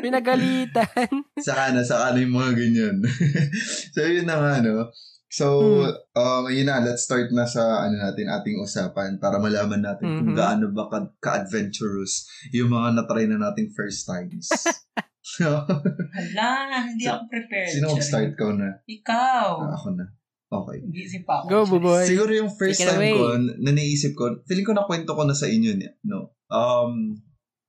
Pinagalitan. 0.00 1.08
saka 1.40 1.72
na, 1.72 1.80
saka 1.80 2.12
na 2.12 2.20
yung 2.20 2.36
mga 2.36 2.52
ganyan. 2.52 2.96
so, 3.96 4.00
yun 4.04 4.28
na 4.28 4.36
nga, 4.40 4.52
no? 4.60 4.92
So, 5.28 5.46
Hmm. 5.82 5.90
um, 6.14 6.44
yun 6.48 6.66
na, 6.66 6.78
let's 6.78 7.02
start 7.02 7.34
na 7.34 7.42
sa 7.44 7.82
ano 7.82 7.98
natin, 7.98 8.30
ating 8.30 8.56
usapan 8.56 9.18
para 9.18 9.36
malaman 9.36 9.82
natin 9.82 10.06
kung 10.06 10.30
Mhm. 10.32 10.38
gaano 10.38 10.70
ba 10.70 10.86
ka- 10.86 11.12
ka-adventurous 11.18 12.24
yung 12.50 12.70
mga 12.70 12.94
natry 12.94 13.26
na 13.26 13.40
nating 13.40 13.74
first 13.74 14.06
times. 14.06 14.46
so, 15.34 15.66
Hala, 15.66 16.86
hindi 16.86 17.04
ako 17.04 17.26
prepared. 17.26 17.68
sino 17.68 17.90
mag-start 17.90 18.32
ko 18.34 18.54
na? 18.54 18.70
Ikaw. 18.86 19.50
Ah, 19.60 19.74
ako 19.74 19.88
na. 19.94 20.06
Okay. 20.46 20.78
Nag-iisip 20.78 21.22
pa 21.26 21.42
ako. 21.42 21.46
Go. 21.50 21.58
Buboy. 21.74 22.06
Siguro 22.06 22.30
yung 22.30 22.54
first 22.54 22.78
Take 22.78 22.86
time 22.86 23.02
away. 23.02 23.12
ko, 23.12 23.24
na 23.60 23.70
naisip 23.74 24.14
ko, 24.14 24.30
feeling 24.46 24.62
ko 24.62 24.72
na 24.72 24.86
kwento 24.86 25.10
ko 25.10 25.26
na 25.26 25.34
sa 25.34 25.50
inyo, 25.50 25.74
no? 26.06 26.38
Um, 26.46 27.18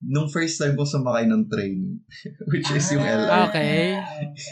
nung 0.04 0.30
first 0.30 0.62
time 0.62 0.78
ko 0.78 0.86
sumakay 0.86 1.26
ng 1.26 1.50
train, 1.50 2.02
which 2.52 2.70
is 2.70 2.86
yung 2.94 3.06
Ah, 3.06 3.18
LRT. 3.18 3.50
Okay. 3.50 3.80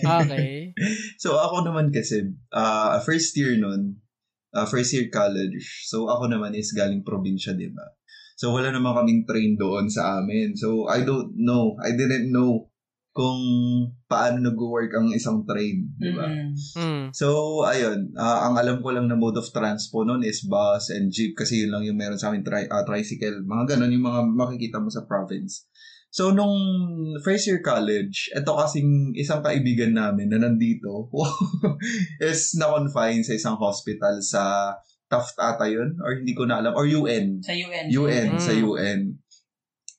Okay. 0.01 0.51
So 1.23 1.39
ako 1.39 1.63
naman 1.63 1.95
kasi, 1.95 2.35
uh, 2.51 2.99
first 3.01 3.31
year 3.39 3.55
nun, 3.55 4.03
uh, 4.51 4.67
first 4.67 4.91
year 4.91 5.07
college, 5.07 5.87
so 5.87 6.11
ako 6.11 6.27
naman 6.27 6.51
is 6.51 6.75
galing 6.75 7.01
probinsya, 7.05 7.55
di 7.55 7.71
ba? 7.71 7.95
So 8.35 8.51
wala 8.51 8.75
naman 8.75 8.91
kaming 8.91 9.23
train 9.23 9.55
doon 9.55 9.87
sa 9.87 10.19
amin. 10.19 10.59
So 10.59 10.91
I 10.91 11.07
don't 11.07 11.31
know, 11.39 11.79
I 11.79 11.95
didn't 11.95 12.27
know 12.27 12.67
kung 13.15 13.39
paano 14.11 14.43
nag-work 14.43 14.91
ang 14.91 15.07
isang 15.15 15.47
train, 15.47 15.87
di 15.95 16.11
ba? 16.11 16.27
Mm-mm. 16.27 16.51
Mm. 16.75 17.03
So, 17.15 17.63
ayun, 17.63 18.11
ah, 18.19 18.51
ang 18.51 18.59
alam 18.59 18.83
ko 18.83 18.91
lang 18.91 19.07
na 19.07 19.15
mode 19.15 19.39
of 19.39 19.47
transpo 19.55 20.03
noon 20.03 20.19
is 20.27 20.43
bus 20.43 20.91
and 20.91 21.15
jeep 21.15 21.31
kasi 21.31 21.63
yun 21.63 21.71
lang 21.71 21.87
yung 21.87 21.95
meron 21.95 22.19
sa 22.19 22.27
amin, 22.27 22.43
tri- 22.43 22.67
ah, 22.67 22.83
tricycle, 22.83 23.39
mga 23.47 23.71
ganun 23.71 23.95
yung 23.95 24.03
mga 24.03 24.21
makikita 24.35 24.83
mo 24.83 24.91
sa 24.91 25.07
province. 25.07 25.63
So, 26.11 26.35
nung 26.35 26.59
first 27.23 27.47
year 27.47 27.63
college, 27.63 28.35
ito 28.35 28.51
kasing 28.51 29.15
isang 29.15 29.39
kaibigan 29.39 29.95
namin 29.95 30.27
na 30.27 30.43
nandito 30.43 31.07
is 32.19 32.51
na-confine 32.59 33.23
sa 33.23 33.31
isang 33.31 33.55
hospital 33.55 34.19
sa 34.19 34.75
Taft 35.05 35.37
ata 35.37 35.69
yun, 35.69 36.01
or 36.01 36.17
hindi 36.17 36.33
ko 36.33 36.49
na 36.49 36.57
alam, 36.57 36.73
or 36.73 36.89
UN. 36.89 37.37
Sa 37.45 37.53
UN. 37.53 37.85
UN, 37.93 38.27
Mm. 38.35 38.41
sa 38.41 38.53
UN. 38.57 38.99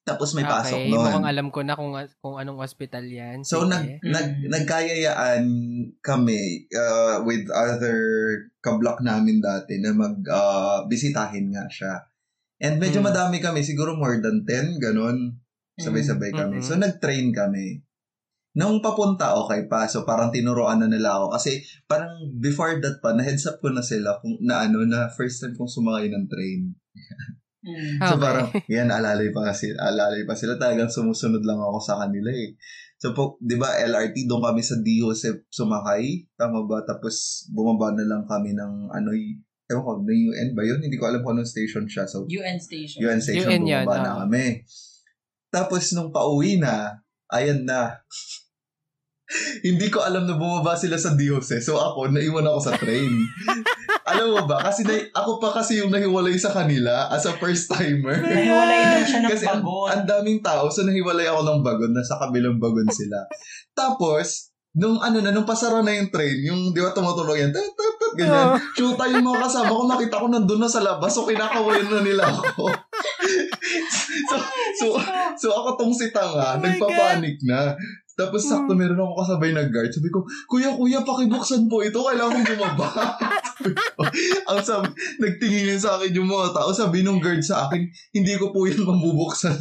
Tapos 0.06 0.38
may 0.38 0.46
pasok 0.46 0.86
okay. 0.86 0.90
noon. 0.94 1.02
Mukhang 1.02 1.26
alam 1.26 1.48
ko 1.50 1.66
na 1.66 1.74
kung, 1.74 1.90
kung 2.22 2.38
anong 2.38 2.62
hospital 2.62 3.02
yan. 3.02 3.42
So, 3.42 3.66
Sige. 3.66 3.74
nag, 3.74 3.84
Mm. 4.06 4.12
nag, 4.14 4.28
nagkayayaan 4.54 5.44
kami 5.98 6.70
uh, 6.70 7.26
with 7.26 7.50
other 7.50 7.98
kablak 8.62 9.02
namin 9.02 9.42
dati 9.42 9.82
na 9.82 9.90
mag-bisitahin 9.90 11.50
nga 11.50 11.66
siya. 11.66 12.06
And 12.62 12.78
medyo 12.78 13.02
Mm. 13.02 13.10
madami 13.10 13.42
kami, 13.42 13.66
siguro 13.66 13.98
more 13.98 14.22
than 14.22 14.46
10, 14.46 14.78
ganun. 14.78 15.42
Sabay-sabay 15.74 16.30
Mm. 16.30 16.38
kami. 16.38 16.56
Mm-mm. 16.62 16.68
So, 16.70 16.78
nag-train 16.78 17.34
kami. 17.34 17.82
Nung 18.56 18.78
papunta, 18.80 19.34
okay 19.36 19.66
pa. 19.66 19.90
So, 19.90 20.06
parang 20.06 20.30
tinuruan 20.30 20.80
na 20.80 20.88
nila 20.88 21.18
ako. 21.18 21.34
Kasi, 21.34 21.60
parang 21.90 22.14
before 22.38 22.78
that 22.78 23.02
pa, 23.02 23.10
na-heads 23.12 23.44
up 23.50 23.58
ko 23.58 23.74
na 23.74 23.82
sila 23.82 24.22
kung, 24.22 24.38
na 24.38 24.70
ano, 24.70 24.86
na 24.86 25.10
first 25.10 25.42
time 25.42 25.58
kong 25.58 25.68
sumakay 25.68 26.08
ng 26.14 26.30
train. 26.30 26.72
Mm. 27.66 27.98
So 27.98 28.14
Okay. 28.14 28.22
parang, 28.22 28.48
yan, 28.70 28.88
alalay 28.94 29.34
pa 29.34 29.50
kasi, 29.50 29.74
alalay 29.74 30.22
pa 30.22 30.38
sila. 30.38 30.54
Talagang 30.54 30.86
sumusunod 30.86 31.42
lang 31.42 31.58
ako 31.58 31.82
sa 31.82 31.98
kanila 31.98 32.30
eh. 32.30 32.54
So 32.96 33.12
po, 33.12 33.36
di 33.42 33.58
ba, 33.58 33.74
LRT, 33.74 34.30
doon 34.30 34.40
kami 34.40 34.62
sa 34.62 34.78
D. 34.78 35.02
Jose 35.02 35.44
sumakay. 35.50 36.30
Tama 36.38 36.64
ba? 36.64 36.86
Tapos, 36.86 37.44
bumaba 37.50 37.92
na 37.92 38.06
lang 38.06 38.22
kami 38.24 38.54
ng, 38.54 38.94
ano, 38.94 39.10
y- 39.12 39.42
ewan 39.66 39.82
ko, 39.82 39.92
na 40.06 40.14
UN 40.14 40.48
ba 40.54 40.62
yun? 40.62 40.78
Hindi 40.78 40.96
ko 40.96 41.10
alam 41.10 41.26
kung 41.26 41.36
anong 41.36 41.50
station 41.50 41.90
siya. 41.90 42.06
So, 42.06 42.24
UN 42.30 42.62
station. 42.62 43.02
UN 43.02 43.18
station, 43.18 43.50
UN 43.50 43.62
yan, 43.66 43.84
bumaba 43.84 43.96
na 43.98 44.10
ah. 44.14 44.18
kami. 44.24 44.62
Tapos, 45.50 45.90
nung 45.92 46.14
pauwi 46.14 46.62
na, 46.62 47.02
ayan 47.34 47.66
na. 47.66 47.98
Hindi 49.66 49.90
ko 49.90 50.06
alam 50.06 50.22
na 50.22 50.38
bumaba 50.38 50.78
sila 50.78 50.94
sa 50.94 51.18
D. 51.18 51.26
Jose. 51.26 51.58
So 51.58 51.74
ako, 51.82 52.14
naiwan 52.14 52.46
ako 52.46 52.60
sa 52.62 52.78
train. 52.78 53.10
alam 54.06 54.26
mo 54.38 54.42
ba? 54.46 54.62
Kasi 54.62 54.86
na, 54.86 54.94
ako 55.10 55.42
pa 55.42 55.50
kasi 55.50 55.82
yung 55.82 55.90
nahiwalay 55.90 56.38
sa 56.38 56.54
kanila 56.54 57.10
as 57.10 57.26
a 57.26 57.34
first 57.42 57.66
timer. 57.66 58.22
Nahiwalay 58.22 58.80
lang 58.86 59.06
siya 59.06 59.20
ng 59.26 59.30
Kasi 59.34 59.44
ang, 59.50 59.66
bagon. 59.66 59.88
ang 59.90 60.04
daming 60.06 60.40
tao, 60.46 60.70
so 60.70 60.86
nahiwalay 60.86 61.26
ako 61.26 61.42
ng 61.42 61.60
bagon, 61.66 61.90
nasa 61.90 62.14
kabilang 62.22 62.62
bagon 62.62 62.86
sila. 62.86 63.26
Tapos, 63.74 64.54
nung 64.78 65.02
ano 65.02 65.18
na, 65.18 65.34
nung 65.34 65.48
pasara 65.48 65.82
na 65.82 65.90
yung 65.90 66.14
train, 66.14 66.38
yung, 66.46 66.60
di 66.70 66.78
ba, 66.78 66.94
tumutulog 66.94 67.34
yan, 67.34 67.50
tat, 67.50 67.66
tat, 67.66 67.94
tat, 67.98 68.14
ganyan. 68.14 68.46
Oh. 68.54 68.56
Shoota 68.78 69.10
yung 69.10 69.26
mga 69.26 69.42
kasama 69.48 69.72
ko, 69.74 69.82
nakita 69.90 70.22
ko 70.22 70.26
nandun 70.30 70.60
na 70.62 70.70
sa 70.70 70.84
labas, 70.86 71.10
so 71.10 71.26
kinakawayan 71.26 71.90
na 71.90 72.00
nila 72.04 72.30
ako. 72.30 72.70
so, 74.30 74.36
so, 74.78 74.86
so 75.34 75.46
ako 75.50 75.68
tong 75.80 75.94
si 75.96 76.14
Tanga, 76.14 76.54
Oh 76.54 76.62
nagpapanik 76.62 77.42
na. 77.42 77.74
Tapos 78.16 78.40
sakto 78.42 78.72
Hmm. 78.72 78.80
meron 78.80 78.96
ako 78.98 79.12
kasabay 79.20 79.52
na 79.52 79.68
guard. 79.68 79.92
Sabi 79.92 80.08
ko, 80.08 80.24
Kuya, 80.48 80.72
kuya, 80.72 81.04
pakibuksan 81.04 81.68
po 81.68 81.84
ito. 81.84 82.00
Kailangan 82.00 82.32
kong 82.34 82.48
bumaba. 82.50 82.88
ang 84.48 84.60
sabi, 84.60 84.88
nagtingin 85.18 85.76
sa 85.76 86.00
akin 86.00 86.16
yung 86.16 86.26
mga 86.26 86.56
tao. 86.56 86.72
Sabi 86.72 87.04
nung 87.04 87.20
guard 87.20 87.44
sa 87.44 87.68
akin, 87.68 87.84
hindi 88.10 88.32
ko 88.34 88.50
po 88.50 88.64
yan 88.64 88.80
mabubuksan. 88.80 89.52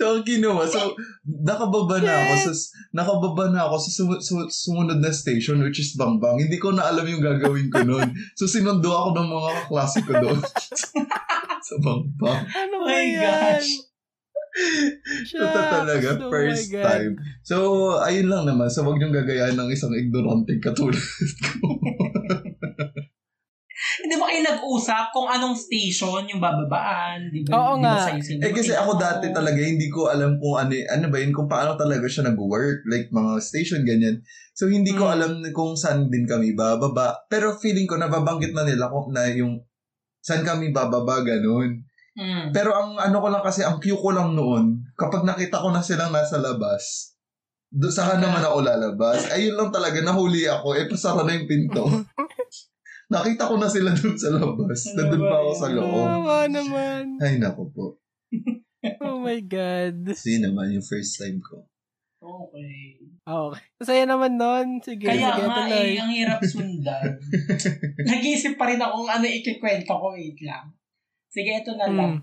so, 0.00 0.16
ang 0.16 0.24
ginawa, 0.24 0.64
so, 0.64 0.96
nakababa 1.24 2.00
na 2.00 2.24
ako 2.24 2.34
sa, 2.40 2.52
nakababa 2.90 3.44
na 3.48 3.60
ako 3.64 3.76
sa 3.78 3.90
sumu- 3.92 4.18
su- 4.18 4.50
sumunod 4.50 4.98
na 4.98 5.12
station, 5.12 5.60
which 5.60 5.78
is 5.78 5.92
Bangbang. 5.94 6.40
Hindi 6.40 6.56
ko 6.56 6.72
na 6.72 6.88
alam 6.88 7.04
yung 7.04 7.20
gagawin 7.20 7.68
ko 7.68 7.84
noon. 7.84 8.10
So, 8.34 8.48
sinundo 8.48 8.88
ako 8.88 9.12
ng 9.12 9.28
mga 9.28 9.50
kaklase 9.60 9.98
ko 10.02 10.12
doon. 10.16 10.40
sa 11.68 11.74
Bangbang. 11.78 12.42
Ano 12.48 12.74
Oh 12.80 12.88
my 12.88 13.04
yan? 13.04 13.20
gosh. 13.60 13.91
Ito 15.32 15.60
talaga, 15.68 16.08
oh 16.20 16.28
first 16.28 16.68
time. 16.70 17.16
So, 17.42 17.56
ayun 18.04 18.28
lang 18.28 18.44
naman. 18.44 18.68
So, 18.68 18.84
wag 18.84 19.00
niyong 19.00 19.16
gagayahin 19.16 19.56
ng 19.56 19.70
isang 19.72 19.96
ignorante 19.96 20.60
katulad 20.60 21.00
ko. 21.00 21.66
Hindi 24.02 24.14
ba 24.14 24.30
kayo 24.30 24.42
nag-usap 24.46 25.10
kung 25.10 25.26
anong 25.26 25.58
station 25.58 26.28
yung 26.30 26.38
bababaan? 26.38 27.34
Di 27.34 27.42
ba? 27.42 27.50
Oo 27.56 27.72
Di 27.76 27.82
ba 27.82 28.06
nga. 28.06 28.20
sinabi 28.20 28.44
eh, 28.46 28.52
kasi 28.54 28.72
ako 28.78 28.90
dati 28.94 29.26
talaga, 29.34 29.58
hindi 29.58 29.90
ko 29.90 30.06
alam 30.06 30.38
kung 30.38 30.54
ano, 30.54 30.72
ano 30.86 31.06
ba 31.10 31.18
yun, 31.18 31.34
kung 31.34 31.50
paano 31.50 31.74
talaga 31.74 32.06
siya 32.06 32.30
nag-work. 32.30 32.86
Like, 32.86 33.10
mga 33.10 33.32
station, 33.42 33.82
ganyan. 33.82 34.22
So, 34.54 34.70
hindi 34.70 34.94
ko 34.94 35.08
Hmm. 35.10 35.14
alam 35.18 35.32
kung 35.50 35.74
saan 35.74 36.12
din 36.12 36.28
kami 36.30 36.54
bababa. 36.54 37.26
Pero 37.26 37.58
feeling 37.58 37.90
ko, 37.90 37.98
nababanggit 37.98 38.54
na 38.54 38.62
nila 38.62 38.86
kung 38.86 39.10
na 39.10 39.26
yung 39.32 39.60
saan 40.22 40.46
kami 40.46 40.70
bababa, 40.70 41.26
ganun. 41.26 41.82
Mm. 42.12 42.52
Pero 42.52 42.76
ang 42.76 43.00
ano 43.00 43.16
ko 43.24 43.28
lang 43.32 43.40
kasi, 43.40 43.64
ang 43.64 43.80
cue 43.80 43.96
ko 43.96 44.12
lang 44.12 44.36
noon, 44.36 44.84
kapag 44.94 45.24
nakita 45.24 45.64
ko 45.64 45.72
na 45.72 45.80
silang 45.80 46.12
nasa 46.12 46.36
labas, 46.36 47.16
do 47.72 47.88
saka 47.88 48.20
naman 48.20 48.44
ako 48.44 48.60
lalabas. 48.60 49.32
Ayun 49.32 49.56
lang 49.56 49.70
talaga, 49.72 49.96
nahuli 50.04 50.44
ako, 50.44 50.76
eh 50.76 50.84
pasara 50.84 51.24
na 51.24 51.32
yung 51.32 51.48
pinto. 51.48 51.88
nakita 53.12 53.48
ko 53.48 53.56
na 53.56 53.68
sila 53.68 53.92
dun 53.92 54.16
sa 54.16 54.28
labas. 54.32 54.78
Ano 54.92 54.96
Nandun 54.96 55.20
ba 55.20 55.28
pa 55.28 55.36
ako 55.40 55.50
sa 55.52 55.68
loob. 55.72 55.88
Kawawa 55.88 56.38
naman. 56.48 57.02
Ay, 57.20 57.36
nako 57.40 57.62
po. 57.72 57.84
Oh 58.98 59.22
my 59.22 59.38
God. 59.46 60.10
Kasi 60.10 60.42
yun 60.42 60.50
naman 60.50 60.74
yung 60.74 60.82
first 60.82 61.14
time 61.14 61.38
ko. 61.38 61.70
Okay. 62.18 62.98
Okay. 63.22 63.62
Masaya 63.78 64.02
naman 64.10 64.34
nun. 64.34 64.82
Sige, 64.82 65.06
Kaya 65.06 65.38
sige, 65.38 65.42
nga 65.46 65.54
tuloy. 65.54 65.70
eh, 65.70 66.02
ang 66.02 66.10
hirap 66.10 66.40
sundan. 66.42 67.14
Nag-iisip 68.10 68.58
pa 68.58 68.66
rin 68.66 68.82
ako 68.82 69.06
kung 69.06 69.10
ano 69.14 69.22
ikikwento 69.22 69.94
ko. 69.94 70.18
Wait 70.18 70.34
lang. 70.42 70.66
Sige, 71.32 71.50
ito 71.58 71.72
na 71.74 71.88
lang. 71.88 72.12
Mm. 72.12 72.20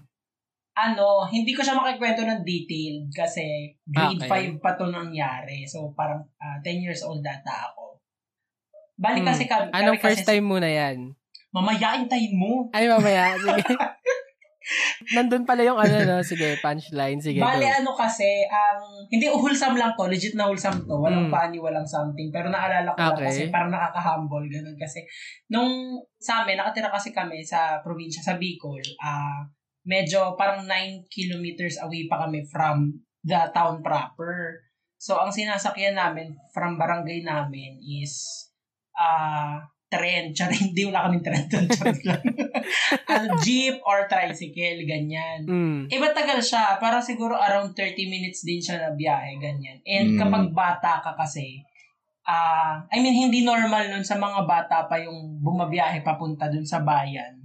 ano, 0.79 1.27
hindi 1.27 1.51
ko 1.51 1.59
siya 1.59 1.75
makikwento 1.75 2.23
ng 2.23 2.39
detailed 2.47 3.11
kasi 3.11 3.43
grade 3.83 4.15
Okay. 4.23 4.55
5 4.55 4.63
pa 4.63 4.79
to 4.79 4.87
nangyari. 4.87 5.67
So, 5.67 5.91
parang 5.91 6.23
ah, 6.39 6.55
10 6.63 6.79
years 6.79 7.03
old 7.03 7.19
data 7.19 7.67
ako. 7.67 7.99
Bali 8.95 9.19
Hmm. 9.19 9.27
kasi 9.27 9.43
kami, 9.43 9.75
Anong 9.75 9.99
kami 9.99 10.05
first 10.07 10.23
kasi, 10.23 10.29
time 10.31 10.45
muna 10.47 10.71
yan? 10.71 11.11
Mamaya, 11.51 11.99
intayin 11.99 12.31
mo. 12.31 12.71
Ay, 12.71 12.87
mamaya. 12.87 13.35
Sige. 13.43 13.59
Nandun 15.15 15.43
pala 15.43 15.65
yung 15.65 15.79
ano, 15.81 15.97
no? 16.05 16.17
Sige, 16.21 16.57
punchline. 16.61 17.17
Sige, 17.17 17.41
Bali, 17.41 17.65
go. 17.65 17.73
ano 17.81 17.91
kasi, 17.97 18.45
ang 18.45 18.81
hindi 19.09 19.25
wholesome 19.29 19.75
lang 19.75 19.93
to, 19.97 20.05
legit 20.05 20.35
na 20.37 20.45
wholesome 20.45 20.85
to, 20.85 20.95
walang 20.97 21.27
Mm. 21.27 21.33
funny, 21.33 21.57
walang 21.57 21.87
something, 21.87 22.29
pero 22.29 22.47
naalala 22.53 22.93
ko 22.93 23.17
Okay. 23.17 23.25
kasi 23.25 23.41
parang 23.49 23.73
nakaka-humble, 23.73 24.45
ganun 24.47 24.77
kasi. 24.77 25.01
Nung 25.49 25.97
sa 26.21 26.43
amin, 26.43 26.59
nakatira 26.59 26.93
kasi 26.93 27.09
kami 27.09 27.41
sa 27.41 27.81
probinsya, 27.81 28.21
sa 28.21 28.37
Bicol, 28.37 28.81
ah 29.01 29.47
medyo 29.87 30.35
parang 30.37 30.67
9 30.67 31.07
kilometers 31.09 31.79
away 31.81 32.05
pa 32.05 32.27
kami 32.27 32.45
from 32.45 32.93
the 33.25 33.39
town 33.55 33.81
proper. 33.81 34.59
So, 34.99 35.15
ang 35.17 35.31
sinasakyan 35.31 35.95
namin 35.95 36.35
from 36.53 36.75
barangay 36.77 37.23
namin 37.23 37.79
is 37.81 38.51
ah 38.99 39.63
tren. 39.89 40.31
Tsara, 40.31 40.53
hindi 40.63 40.85
wala 40.85 41.09
kaming 41.09 41.25
tren 41.25 41.43
doon. 41.49 41.65
Charot 41.75 42.01
lang. 42.05 42.21
Ano, 43.09 43.41
jeep 43.41 43.81
or 43.83 44.05
tricycle, 44.05 44.85
ganyan. 44.85 45.41
Mm. 45.43 45.89
Eh, 45.89 45.97
matagal 45.97 46.39
siya. 46.39 46.77
Parang 46.77 47.01
siguro 47.01 47.33
around 47.33 47.73
30 47.73 47.97
minutes 48.05 48.45
din 48.45 48.61
siya 48.61 48.77
na 48.77 48.89
biyahe, 48.93 49.41
ganyan. 49.41 49.81
And 49.83 50.13
Mm. 50.13 50.19
kapag 50.21 50.45
bata 50.53 50.91
ka 51.01 51.11
kasi, 51.17 51.65
ah 52.23 52.77
I 52.87 53.01
mean, 53.01 53.17
hindi 53.17 53.41
normal 53.41 53.89
nun 53.89 54.05
sa 54.05 54.15
mga 54.15 54.45
bata 54.45 54.85
pa 54.85 55.01
yung 55.01 55.41
bumabiyahe 55.41 56.05
papunta 56.05 56.45
dun 56.47 56.63
sa 56.63 56.85
bayan. 56.85 57.41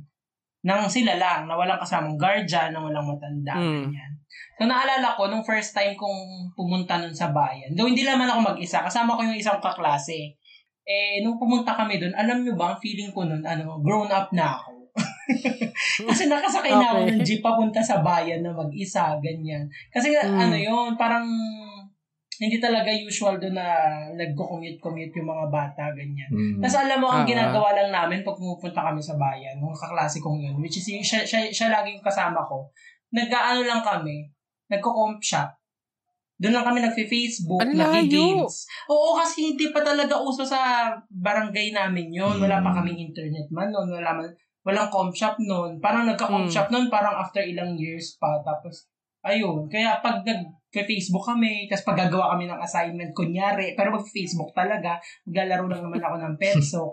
Nang 0.60 0.88
sila 0.88 1.16
lang, 1.16 1.44
na 1.44 1.56
walang 1.56 1.80
kasamang 1.80 2.16
guardian, 2.16 2.72
na 2.72 2.80
walang 2.80 3.04
matanda, 3.04 3.56
Mm. 3.56 3.88
ganyan. 3.88 4.12
So, 4.54 4.64
naalala 4.64 5.16
ko, 5.16 5.26
nung 5.26 5.44
first 5.44 5.72
time 5.72 5.92
kong 5.92 6.20
pumunta 6.52 7.00
nun 7.00 7.12
sa 7.12 7.32
bayan, 7.32 7.72
though 7.72 7.88
hindi 7.88 8.04
naman 8.04 8.28
ako 8.28 8.54
mag-isa, 8.54 8.80
kasama 8.80 9.16
ko 9.16 9.24
yung 9.24 9.36
isang 9.36 9.60
kaklase. 9.60 10.36
Eh, 10.84 11.24
nung 11.24 11.40
pumunta 11.40 11.72
kami 11.72 11.96
dun, 11.96 12.12
alam 12.12 12.44
nyo 12.44 12.52
ba, 12.54 12.76
ang 12.76 12.80
feeling 12.80 13.08
ko 13.08 13.24
nun, 13.24 13.40
ano, 13.40 13.80
grown 13.80 14.12
up 14.12 14.28
na 14.36 14.52
ako. 14.52 14.84
Kasi 16.08 16.28
nakasakay 16.28 16.70
na 16.70 16.92
ako 16.92 16.98
Okay. 17.02 17.10
ng 17.10 17.20
jeep 17.24 17.40
papunta 17.40 17.80
sa 17.80 18.04
bayan 18.04 18.44
na 18.44 18.52
mag-isa, 18.52 19.16
ganyan. 19.18 19.64
Kasi 19.88 20.12
nga, 20.12 20.22
Mm. 20.22 20.38
ano 20.38 20.56
yun, 20.56 20.90
parang 20.94 21.24
hindi 22.34 22.58
talaga 22.58 22.90
usual 22.90 23.38
doon 23.38 23.54
na 23.54 23.66
nagko-commute-commute 24.12 25.14
yung 25.14 25.30
mga 25.30 25.46
bata, 25.48 25.88
ganyan. 25.94 26.28
Mm. 26.28 26.58
Tapos 26.60 26.76
alam 26.76 26.98
mo, 27.00 27.08
ang 27.08 27.24
Ah. 27.24 27.30
ginagawa 27.30 27.72
lang 27.72 27.88
namin 27.88 28.20
pag 28.20 28.36
pumupunta 28.36 28.84
kami 28.84 29.00
sa 29.00 29.14
bayan, 29.16 29.56
nung 29.56 29.72
kaklase 29.72 30.18
kong 30.20 30.42
yun, 30.42 30.58
which 30.60 30.76
is 30.76 30.86
yung, 30.90 31.00
siya, 31.00 31.22
siya, 31.24 31.48
siya 31.48 31.72
laging 31.72 32.02
kasama 32.02 32.42
ko, 32.44 32.68
nag-ano 33.08 33.64
lang 33.64 33.80
kami, 33.80 34.28
nagko-comp 34.68 35.22
shop. 35.22 35.48
Doon 36.34 36.50
lang 36.50 36.66
kami 36.66 36.82
nagfi-Facebook, 36.82 37.62
nag-games. 37.62 38.66
Oo, 38.90 39.14
kasi 39.14 39.54
hindi 39.54 39.70
pa 39.70 39.86
talaga 39.86 40.18
uso 40.18 40.42
sa 40.42 40.90
barangay 41.06 41.70
namin 41.70 42.10
yun. 42.10 42.42
Wala 42.42 42.58
pa 42.58 42.74
Mm. 42.74 42.76
kaming 42.82 43.00
internet 43.06 43.46
man 43.54 43.70
noon. 43.70 43.86
Wala 43.94 44.18
man, 44.18 44.26
walang 44.66 44.90
comp 44.90 45.14
shop 45.14 45.38
noon. 45.38 45.78
Parang 45.78 46.02
nagka-comp 46.04 46.50
Mm. 46.50 46.52
shop 46.52 46.68
noon, 46.74 46.90
parang 46.90 47.14
after 47.14 47.38
ilang 47.38 47.78
years 47.78 48.18
pa. 48.18 48.42
Tapos, 48.42 48.90
ayun. 49.22 49.70
Kaya 49.70 50.02
pag 50.02 50.26
nag-Facebook 50.26 51.22
kami, 51.22 51.70
tapos 51.70 51.86
pag 51.86 52.02
gagawa 52.02 52.34
kami 52.34 52.50
ng 52.50 52.58
assignment, 52.58 53.14
kunyari, 53.14 53.78
pero 53.78 53.94
mag-Facebook 53.94 54.50
talaga, 54.50 54.98
maglalaro 55.24 55.70
lang 55.70 55.82
naman 55.86 56.02
ako 56.02 56.16
ng 56.18 56.34
Petsok. 56.34 56.92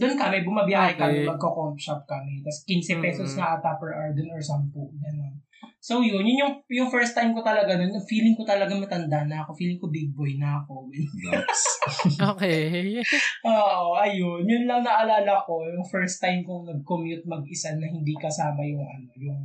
Doon 0.00 0.16
kami, 0.18 0.42
bumabiyahe 0.42 0.96
kami, 0.96 1.22
Okay. 1.22 1.28
magko-comp 1.28 1.76
shop 1.78 2.02
kami. 2.02 2.40
Tapos 2.40 2.64
15 2.64 2.98
pesos 2.98 3.30
Mm. 3.30 3.38
na 3.38 3.44
ata 3.54 3.76
per 3.76 3.92
hour 3.94 4.10
dun 4.10 4.32
or 4.32 4.40
10. 4.42 4.90
Ganun. 4.96 5.34
So 5.78 6.02
yun, 6.02 6.26
yun 6.26 6.42
yung, 6.42 6.54
yung 6.74 6.90
first 6.90 7.14
time 7.14 7.30
ko 7.30 7.40
talaga 7.40 7.78
nun, 7.78 7.94
feeling 8.10 8.34
ko 8.34 8.42
talaga 8.42 8.74
matanda 8.74 9.22
na 9.22 9.46
ako, 9.46 9.54
feeling 9.54 9.78
ko 9.78 9.86
big 9.86 10.10
boy 10.10 10.34
na 10.34 10.58
ako. 10.58 10.90
Okay. 12.34 12.98
Oo, 13.46 13.94
ayun. 13.94 14.42
Yun 14.42 14.66
lang 14.66 14.82
naalala 14.82 15.38
ko, 15.46 15.62
yung 15.62 15.86
first 15.86 16.18
time 16.18 16.42
kong 16.42 16.66
nag-commute 16.66 17.22
mag-isa 17.24 17.78
na 17.78 17.86
hindi 17.86 18.12
kasama 18.18 18.60
yung 18.66 18.82
ano, 18.82 19.08
yung, 19.22 19.40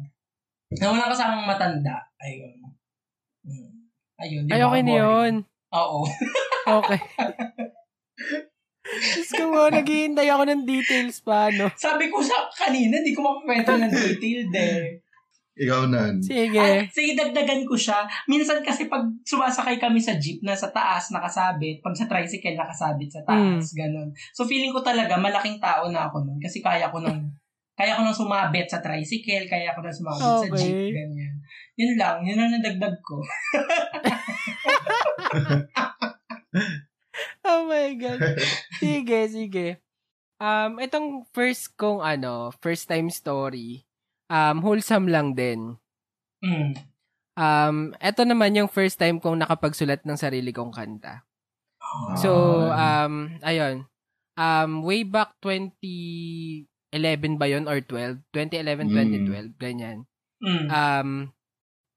na 0.82 0.90
walang 0.90 1.14
kasamang 1.14 1.46
matanda. 1.46 2.02
Ayun. 2.18 2.58
Mm. 3.46 3.72
Ayun, 4.18 4.44
di 4.50 4.52
Ay, 4.58 4.62
okay 4.66 4.82
na 4.82 4.94
yun. 4.98 5.34
Oo. 5.74 6.00
Okay. 6.64 6.96
Diyos 8.88 9.36
ko 9.36 9.52
mo, 9.52 9.68
naghihintay 9.68 10.32
ako 10.32 10.48
ng 10.48 10.64
details 10.64 11.20
pa, 11.20 11.52
no? 11.52 11.68
Sabi 11.76 12.08
ko 12.08 12.24
sa 12.24 12.48
kanina, 12.56 13.04
di 13.04 13.12
ko 13.12 13.20
mapakwento 13.20 13.76
ng 13.76 13.92
detailed 13.92 14.56
eh. 14.56 15.03
Ikaw 15.54 15.86
nan. 15.86 16.18
Sige. 16.18 16.58
At 16.58 16.90
sige, 16.90 17.14
dagdagan 17.14 17.62
ko 17.70 17.78
siya. 17.78 18.10
Minsan 18.26 18.66
kasi 18.66 18.90
pag 18.90 19.06
sumasakay 19.22 19.78
kami 19.78 20.02
sa 20.02 20.18
jeep 20.18 20.42
na 20.42 20.58
sa 20.58 20.74
taas 20.74 21.14
nakasabit, 21.14 21.78
pag 21.86 21.94
sa 21.94 22.10
tricycle 22.10 22.58
nakasabit 22.58 23.10
sa 23.14 23.22
taas, 23.22 23.78
ganun. 23.78 24.10
So 24.34 24.50
feeling 24.50 24.74
ko 24.74 24.82
talaga 24.82 25.14
malaking 25.14 25.62
tao 25.62 25.86
na 25.94 26.10
ako 26.10 26.26
nun 26.26 26.42
kasi 26.42 26.62
kaya 26.62 26.90
ko 26.90 26.98
nang 27.02 27.22
kaya 27.80 27.98
ko 27.98 28.06
nang 28.06 28.14
sumabit 28.14 28.70
sa 28.70 28.82
tricycle, 28.82 29.50
kaya 29.50 29.74
ko 29.74 29.82
nang 29.82 29.94
sumabit 29.94 30.22
sa 30.22 30.50
Okay. 30.50 30.62
jeep, 30.62 30.94
ganyan. 30.94 31.34
Yun 31.74 31.94
lang, 31.98 32.18
yun 32.22 32.38
ang 32.38 32.54
nadagdag 32.54 32.98
ko. 33.02 33.18
Oh 37.44 37.68
my 37.68 37.92
God. 38.00 38.20
Sige, 38.80 39.20
sige. 39.28 39.68
Um, 40.40 40.80
itong 40.80 41.28
first 41.36 41.76
kong 41.76 42.00
ano, 42.00 42.52
first 42.64 42.88
time 42.88 43.12
story, 43.12 43.84
um, 44.34 44.58
wholesome 44.66 45.06
lang 45.06 45.38
din. 45.38 45.78
Mm. 46.42 46.74
Um, 47.34 47.78
ito 47.98 48.22
naman 48.26 48.58
yung 48.58 48.70
first 48.70 48.98
time 48.98 49.22
kong 49.22 49.38
nakapagsulat 49.42 50.02
ng 50.02 50.18
sarili 50.18 50.50
kong 50.50 50.74
kanta. 50.74 51.22
So, 52.18 52.30
Ah. 52.74 53.06
um, 53.06 53.38
ayun. 53.42 53.86
Um, 54.34 54.82
way 54.82 55.06
back 55.06 55.38
2011 55.42 57.38
ba 57.38 57.46
yon 57.46 57.70
or 57.70 57.82
12? 57.82 58.22
2011, 58.34 58.90
Mm. 58.90 58.94
2012, 59.30 59.54
ganyan. 59.62 59.98
Mm. 60.42 60.68
Um, 60.70 61.10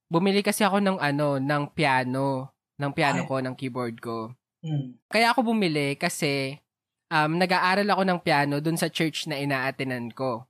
bumili 0.09 0.45
kasi 0.45 0.63
ako 0.63 0.81
ng 0.81 0.99
ano, 1.01 1.41
ng 1.41 1.65
piano, 1.73 2.53
ng 2.77 2.93
piano 2.93 3.25
Ay. 3.25 3.29
ko, 3.29 3.35
ng 3.41 3.57
keyboard 3.57 3.97
ko. 4.01 4.37
Mm. 4.61 5.01
Kaya 5.09 5.33
ako 5.33 5.53
bumili 5.53 5.97
kasi 5.97 6.61
um, 7.09 7.37
nag-aaral 7.37 7.89
ako 7.89 8.03
ng 8.05 8.21
piano 8.21 8.61
dun 8.61 8.77
sa 8.77 8.93
church 8.93 9.27
na 9.27 9.41
inaatenan 9.41 10.13
ko. 10.13 10.45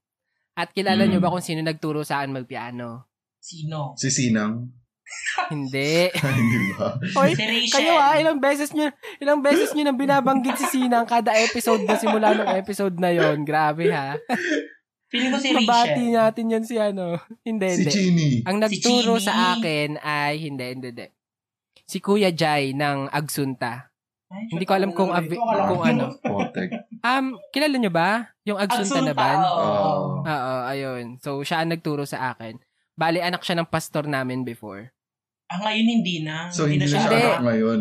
At 0.56 0.72
kilala 0.72 1.04
Mm. 1.04 1.10
nyo 1.12 1.20
ba 1.20 1.28
kung 1.28 1.44
sino 1.44 1.60
nagturo 1.60 2.00
sa 2.00 2.18
akin 2.18 2.32
magpiano? 2.32 3.04
Sino? 3.38 3.92
Si 3.94 4.08
Sinang. 4.08 4.66
Hindi. 5.46 6.10
Hindi 6.40 6.58
ba? 6.74 6.98
Hoy, 7.14 7.36
Si 7.36 7.70
kayo 7.70 7.94
ah, 7.94 8.16
ilang 8.16 8.40
beses 8.40 8.72
nyo, 8.72 8.90
ilang 9.18 9.38
beses 9.38 9.70
nyo 9.70 9.84
nang 9.84 9.94
binabanggit 9.94 10.56
si 10.56 10.66
Sinang 10.66 11.06
kada 11.06 11.30
episode 11.30 11.84
na 11.84 11.94
simula 11.94 12.34
ng 12.34 12.50
episode 12.56 12.98
na 12.98 13.12
yon 13.12 13.44
Grabe 13.44 13.92
ha. 13.92 14.18
Feeling 15.06 15.30
ko 15.30 15.38
si 15.38 15.54
Mabati 15.54 16.02
Rachel. 16.02 16.10
natin 16.10 16.46
yan 16.50 16.64
si 16.66 16.74
ano. 16.74 17.14
Hindi, 17.40 17.68
Si 17.70 17.78
hindi. 17.78 17.92
Chini. 17.92 18.30
Ang 18.42 18.58
nagturo 18.58 19.22
Si 19.22 19.30
sa 19.30 19.54
akin 19.54 20.02
ay, 20.02 20.42
hindi, 20.42 20.66
hindi, 20.66 20.88
hindi. 20.90 21.06
Si 21.86 22.02
Kuya 22.02 22.34
Jai 22.34 22.74
ng 22.74 23.06
Agsunta. 23.06 23.94
Ay, 24.26 24.50
Hindi 24.50 24.66
ko 24.66 24.74
alam 24.74 24.90
kung 24.90 25.10
ko 25.14 25.38
kung 25.70 25.82
ano. 25.86 26.18
Um, 27.00 27.38
kilala 27.54 27.76
nyo 27.78 27.92
ba? 27.94 28.34
Yung 28.42 28.58
Agsunta 28.58 28.98
na 28.98 29.10
Agsunta, 29.10 29.14
band? 29.14 29.42
oo. 29.46 29.94
Oo, 30.26 30.54
ayun. 30.66 31.04
So, 31.22 31.46
siya 31.46 31.62
ang 31.62 31.70
nagturo 31.70 32.02
sa 32.02 32.34
akin. 32.34 32.58
Bali, 32.98 33.22
anak 33.22 33.46
siya 33.46 33.54
ng 33.54 33.70
pastor 33.70 34.10
namin 34.10 34.42
before. 34.42 34.90
Ah, 35.46 35.62
ngayon 35.62 35.86
hindi 35.86 36.26
na. 36.26 36.50
So, 36.50 36.66
hindi 36.66 36.82
na 36.82 36.90
siya 36.90 37.06
Hindi. 37.06 37.22
anak 37.22 37.42
ngayon. 37.44 37.80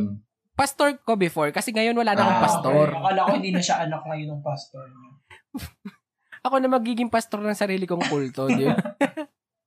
Pastor 0.56 1.02
ko 1.02 1.18
before, 1.18 1.50
kasi 1.50 1.74
ngayon 1.74 1.98
wala 1.98 2.14
na 2.14 2.22
akong 2.22 2.38
Ah, 2.38 2.46
pastor. 2.46 2.86
Okay. 2.88 3.02
Akala 3.02 3.20
ko 3.20 3.32
hindi 3.36 3.52
na 3.52 3.60
siya 3.60 3.78
anak 3.84 4.02
ngayon 4.06 4.28
ng 4.30 4.44
pastor 4.46 4.86
niya. 4.86 5.10
Ako 6.46 6.56
na 6.62 6.70
magiging 6.70 7.10
pastor 7.10 7.42
ng 7.42 7.58
sarili 7.58 7.90
kong 7.90 8.06
kulto, 8.06 8.46
di 8.48 8.70
ba? 8.70 8.78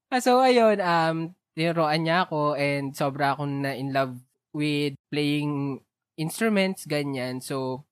Ah, 0.08 0.24
so, 0.24 0.40
ayun, 0.40 0.80
um, 0.80 1.16
tinuruan 1.52 2.00
niya 2.00 2.24
ako 2.24 2.56
and 2.56 2.96
sobra 2.96 3.36
akong 3.36 3.60
na 3.60 3.76
in 3.76 3.92
love 3.92 4.16
with 4.56 4.96
playing 5.12 5.76
instruments, 6.18 6.84
ganyan. 6.84 7.38
So, 7.38 7.86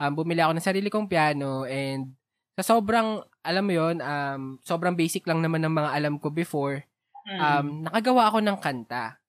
um, 0.00 0.12
bumili 0.16 0.40
ako 0.40 0.56
ng 0.56 0.64
sarili 0.66 0.88
kong 0.88 1.06
piano 1.06 1.68
and 1.68 2.16
sa 2.56 2.74
sobrang, 2.74 3.22
alam 3.44 3.62
mo 3.62 3.70
yon 3.70 4.02
um, 4.02 4.42
sobrang 4.64 4.98
basic 4.98 5.22
lang 5.28 5.38
naman 5.38 5.62
ng 5.62 5.70
mga 5.70 5.90
alam 5.94 6.14
ko 6.18 6.32
before, 6.32 6.82
Mm. 7.28 7.40
um, 7.44 7.66
nakagawa 7.84 8.32
ako 8.32 8.38
ng 8.40 8.56
kanta. 8.56 9.20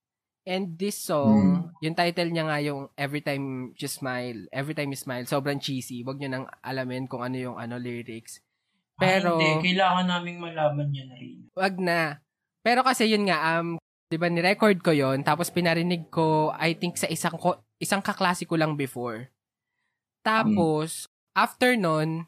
And 0.47 0.80
this 0.80 0.95
song, 0.95 1.67
yung 1.84 1.93
title 1.93 2.32
niya 2.32 2.47
nga 2.47 2.58
yung 2.63 2.88
Every 2.95 3.19
Time 3.19 3.75
You 3.75 3.89
Smile, 3.91 4.47
Every 4.49 4.71
Time 4.71 4.89
You 4.89 4.97
Smile, 4.97 5.28
sobrang 5.28 5.60
cheesy. 5.60 6.02
Wag 6.02 6.15
niyo 6.15 6.32
nang 6.32 6.47
alamin 6.63 7.06
kung 7.06 7.21
ano 7.21 7.36
yung 7.36 7.58
ano 7.60 7.75
lyrics. 7.75 8.39
Pero, 8.95 9.36
Ay, 9.36 9.60
hindi. 9.60 9.75
Kailangan 9.75 10.08
naming 10.08 10.39
malaman 10.39 10.89
yan 10.89 11.12
rin. 11.13 11.38
wag 11.54 11.75
na. 11.78 12.23
Pero 12.63 12.82
kasi 12.82 13.12
yun 13.12 13.28
nga, 13.28 13.60
um, 13.60 13.75
'di 14.08 14.15
ba 14.15 14.32
ni-record 14.32 14.80
ko 14.80 14.95
'yon 14.95 15.19
tapos 15.21 15.52
pinarinig 15.52 16.08
ko 16.08 16.56
I 16.56 16.80
think 16.80 16.95
sa 16.95 17.12
isang 17.12 17.36
ko, 17.36 17.60
isang 17.79 18.03
kaklase 18.03 18.43
ko 18.43 18.59
lang 18.59 18.75
before. 18.75 19.31
Tapos 20.21 21.07
after 21.33 21.79
nun, 21.79 22.27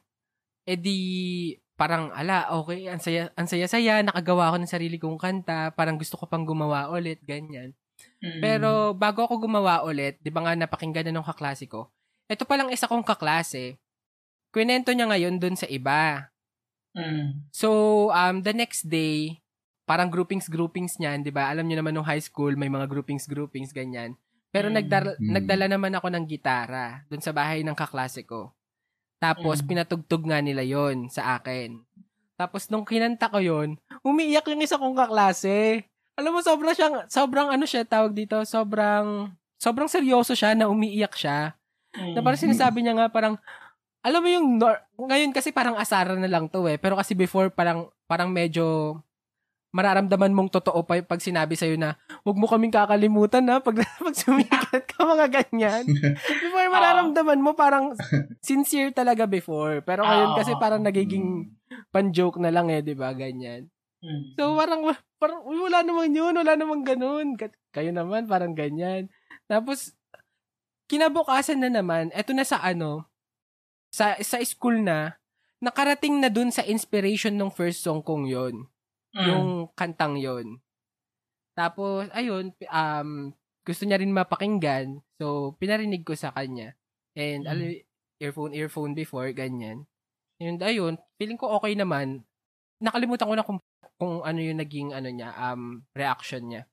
edi 0.64 1.60
parang, 1.82 2.14
ala, 2.14 2.54
okay, 2.54 2.86
ang 2.86 3.02
saya, 3.02 3.34
ang 3.34 3.50
saya-saya, 3.50 4.06
nakagawa 4.06 4.54
ako 4.54 4.58
ng 4.62 4.70
sarili 4.70 5.02
kong 5.02 5.18
kanta, 5.18 5.74
parang 5.74 5.98
gusto 5.98 6.14
ko 6.14 6.30
pang 6.30 6.46
gumawa 6.46 6.94
ulit, 6.94 7.18
ganyan. 7.26 7.74
Mm. 8.22 8.38
Pero 8.38 8.94
bago 8.94 9.26
ako 9.26 9.50
gumawa 9.50 9.82
ulit, 9.82 10.22
di 10.22 10.30
ba 10.30 10.46
nga 10.46 10.54
napakinggan 10.54 11.10
na 11.10 11.18
nung 11.18 11.26
kaklase 11.26 11.66
ko, 11.66 11.90
ito 12.30 12.46
palang 12.46 12.70
isa 12.70 12.86
kong 12.86 13.02
kaklase, 13.02 13.82
kwento 14.54 14.94
niya 14.94 15.10
ngayon 15.10 15.42
dun 15.42 15.58
sa 15.58 15.66
iba. 15.66 16.30
Mm. 16.94 17.50
So, 17.50 18.14
um, 18.14 18.46
the 18.46 18.54
next 18.54 18.86
day, 18.86 19.42
parang 19.90 20.14
groupings-groupings 20.14 21.02
niyan, 21.02 21.26
di 21.26 21.34
ba? 21.34 21.50
Alam 21.50 21.66
niyo 21.66 21.82
naman 21.82 21.98
nung 21.98 22.06
high 22.06 22.22
school, 22.22 22.54
may 22.54 22.70
mga 22.70 22.86
groupings-groupings, 22.94 23.74
ganyan. 23.74 24.14
Pero 24.52 24.68
Mm. 24.68 24.76
nagdala, 24.78 25.10
Mm. 25.16 25.32
nagdala 25.32 25.66
naman 25.68 25.94
ako 25.96 26.08
ng 26.12 26.26
gitara 26.28 27.08
dun 27.08 27.24
sa 27.24 27.32
bahay 27.32 27.64
ng 27.64 27.74
kaklase 27.74 28.28
ko. 28.28 28.52
Tapos, 29.18 29.64
Mm. 29.64 29.68
pinatugtog 29.68 30.24
nga 30.28 30.44
nila 30.44 30.62
yon 30.62 31.08
sa 31.08 31.40
akin. 31.40 31.80
Tapos, 32.36 32.68
nung 32.68 32.84
kinanta 32.84 33.32
ko 33.32 33.40
yon 33.40 33.80
umiiyak 34.02 34.44
yung 34.46 34.62
isa 34.62 34.76
kong 34.76 34.98
kaklase. 34.98 35.88
Alam 36.20 36.36
mo, 36.36 36.40
sobrang 36.44 36.76
siyang, 36.76 37.08
sobrang 37.08 37.48
ano 37.48 37.64
siya, 37.64 37.88
tawag 37.88 38.12
dito, 38.12 38.44
sobrang, 38.44 39.32
sobrang 39.56 39.88
seryoso 39.88 40.36
siya 40.36 40.52
na 40.54 40.68
umiiyak 40.68 41.16
siya. 41.16 41.56
Mm. 41.96 42.14
Na 42.14 42.20
parang 42.20 42.42
sinasabi 42.42 42.84
niya 42.84 42.98
nga 42.98 43.08
parang, 43.08 43.36
alam 44.02 44.20
mo 44.20 44.28
yung, 44.28 44.58
nor- 44.58 44.82
ngayon 44.98 45.32
kasi 45.32 45.54
parang 45.54 45.78
asara 45.78 46.18
na 46.18 46.28
lang 46.28 46.50
to 46.50 46.66
eh. 46.66 46.76
Pero 46.76 46.98
kasi 46.98 47.14
before 47.14 47.48
parang, 47.48 47.88
parang 48.10 48.28
medyo, 48.28 48.98
mararamdaman 49.72 50.36
mong 50.36 50.52
totoo 50.52 50.84
pa 50.84 51.00
yung 51.00 51.08
pag 51.08 51.24
sinabi 51.24 51.56
sa'yo 51.56 51.80
na, 51.80 51.96
huwag 52.28 52.36
mo 52.36 52.46
kaming 52.48 52.76
kakalimutan 52.76 53.44
na 53.44 53.64
pag, 53.64 53.80
pag 54.06 54.16
sumikat 54.16 54.84
ka, 54.84 55.00
mga 55.08 55.28
ganyan. 55.32 55.84
Before 56.28 56.68
mararamdaman 56.76 57.40
mo 57.40 57.56
parang 57.56 57.96
sincere 58.44 58.92
talaga 58.92 59.24
before. 59.26 59.80
Pero 59.82 60.04
ngayon 60.04 60.36
kasi 60.36 60.52
parang 60.60 60.84
nagiging 60.84 61.56
pan-joke 61.90 62.38
na 62.44 62.52
lang 62.52 62.68
eh, 62.68 62.84
di 62.84 62.92
ba? 62.94 63.16
Ganyan. 63.16 63.72
Mm. 64.04 64.36
So 64.36 64.60
parang, 64.60 64.82
parang 65.16 65.40
uy, 65.48 65.58
wala 65.72 65.88
namang 65.88 66.12
yun, 66.12 66.36
wala 66.36 66.54
namang 66.60 66.84
ganun. 66.84 67.40
Ka- 67.40 67.56
Kayo 67.72 67.96
naman, 67.96 68.28
parang 68.28 68.52
ganyan. 68.52 69.08
Tapos, 69.48 69.96
kinabukasan 70.92 71.64
na 71.64 71.72
naman, 71.72 72.12
eto 72.12 72.36
na 72.36 72.44
sa 72.44 72.60
ano, 72.60 73.08
sa, 73.88 74.20
sa 74.20 74.44
school 74.44 74.84
na, 74.84 75.16
nakarating 75.64 76.20
na 76.20 76.28
dun 76.28 76.52
sa 76.52 76.66
inspiration 76.68 77.38
ng 77.40 77.48
first 77.54 77.86
song 77.86 78.04
kong 78.04 78.28
yon 78.28 78.68
Mm. 79.12 79.28
yung 79.28 79.48
kantang 79.76 80.16
yon 80.16 80.60
Tapos, 81.52 82.08
ayun, 82.16 82.56
um, 82.72 83.36
gusto 83.68 83.84
niya 83.84 84.00
rin 84.00 84.16
mapakinggan. 84.16 85.04
So, 85.20 85.54
pinarinig 85.60 86.08
ko 86.08 86.16
sa 86.16 86.32
kanya. 86.32 86.74
And, 87.14 87.44
Mm. 87.44 87.52
alam, 87.52 87.68
earphone, 88.24 88.54
earphone 88.56 88.94
before, 88.96 89.28
ganyan. 89.36 89.84
And, 90.40 90.64
ayun, 90.64 90.96
feeling 91.20 91.36
ko 91.38 91.52
okay 91.60 91.76
naman. 91.76 92.24
Nakalimutan 92.80 93.28
ko 93.28 93.36
na 93.36 93.46
kung, 93.46 93.60
kung 94.00 94.24
ano 94.24 94.40
yung 94.40 94.64
naging, 94.64 94.96
ano 94.96 95.12
niya, 95.12 95.36
um, 95.52 95.84
reaction 95.92 96.48
niya. 96.48 96.64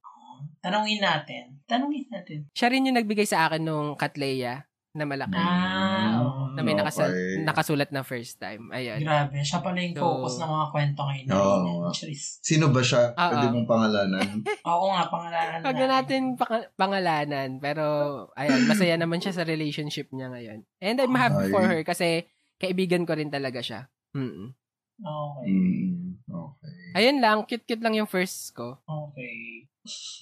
Tanungin 0.62 1.02
natin. 1.02 1.58
Tanungin 1.66 2.06
natin. 2.06 2.46
Siya 2.54 2.70
rin 2.70 2.86
yung 2.86 2.94
nagbigay 2.94 3.26
sa 3.26 3.50
akin 3.50 3.66
nung 3.66 3.98
Katleya 3.98 4.67
na 4.90 5.04
malaki. 5.04 5.36
Ah, 5.36 6.16
oo. 6.18 6.42
na 6.52 6.60
may 6.60 6.74
nakasa- 6.74 7.06
Okay. 7.06 7.44
nakasulat 7.44 7.90
na 7.92 8.02
first 8.02 8.40
time. 8.40 8.72
Ayan. 8.72 8.98
Grabe. 8.98 9.38
Siya 9.40 9.60
pala 9.60 9.78
yung 9.78 9.94
So- 9.94 10.02
focus 10.02 10.34
ng 10.40 10.50
mga 10.50 10.66
kwento 10.68 11.00
ngayon. 11.04 11.26
Oo. 11.30 11.92
Charis. 11.92 12.40
Sino 12.40 12.68
ba 12.68 12.80
siya? 12.80 13.12
Ah, 13.14 13.30
Pwede 13.30 13.46
ah. 13.46 13.52
mong 13.52 13.68
pangalanan? 13.68 14.26
Oo 14.70 14.84
nga, 14.88 15.02
pangalanan 15.06 15.60
Huwag 15.60 15.76
na 15.76 15.88
natin 15.92 16.20
paka- 16.34 16.68
pangalanan. 16.74 17.48
Pero, 17.58 17.84
ayan, 18.34 18.64
masaya 18.64 18.96
naman 18.96 19.20
siya 19.20 19.32
sa 19.32 19.44
relationship 19.44 20.10
niya 20.10 20.28
ngayon. 20.28 20.64
And 20.78 20.96
I'm 20.98 21.14
happy 21.14 21.46
Ay. 21.46 21.52
for 21.52 21.62
her 21.62 21.80
kasi 21.82 22.26
kaibigan 22.56 23.04
ko 23.04 23.14
rin 23.14 23.30
talaga 23.30 23.60
siya. 23.60 23.86
Mm 24.12 24.56
Okay. 24.98 25.46
Mm, 25.46 26.18
okay. 26.26 26.74
Ayun 26.98 27.22
lang, 27.22 27.46
cute-cute 27.46 27.78
lang 27.78 27.94
yung 27.94 28.10
first 28.10 28.50
ko. 28.50 28.82
Okay. 28.82 29.70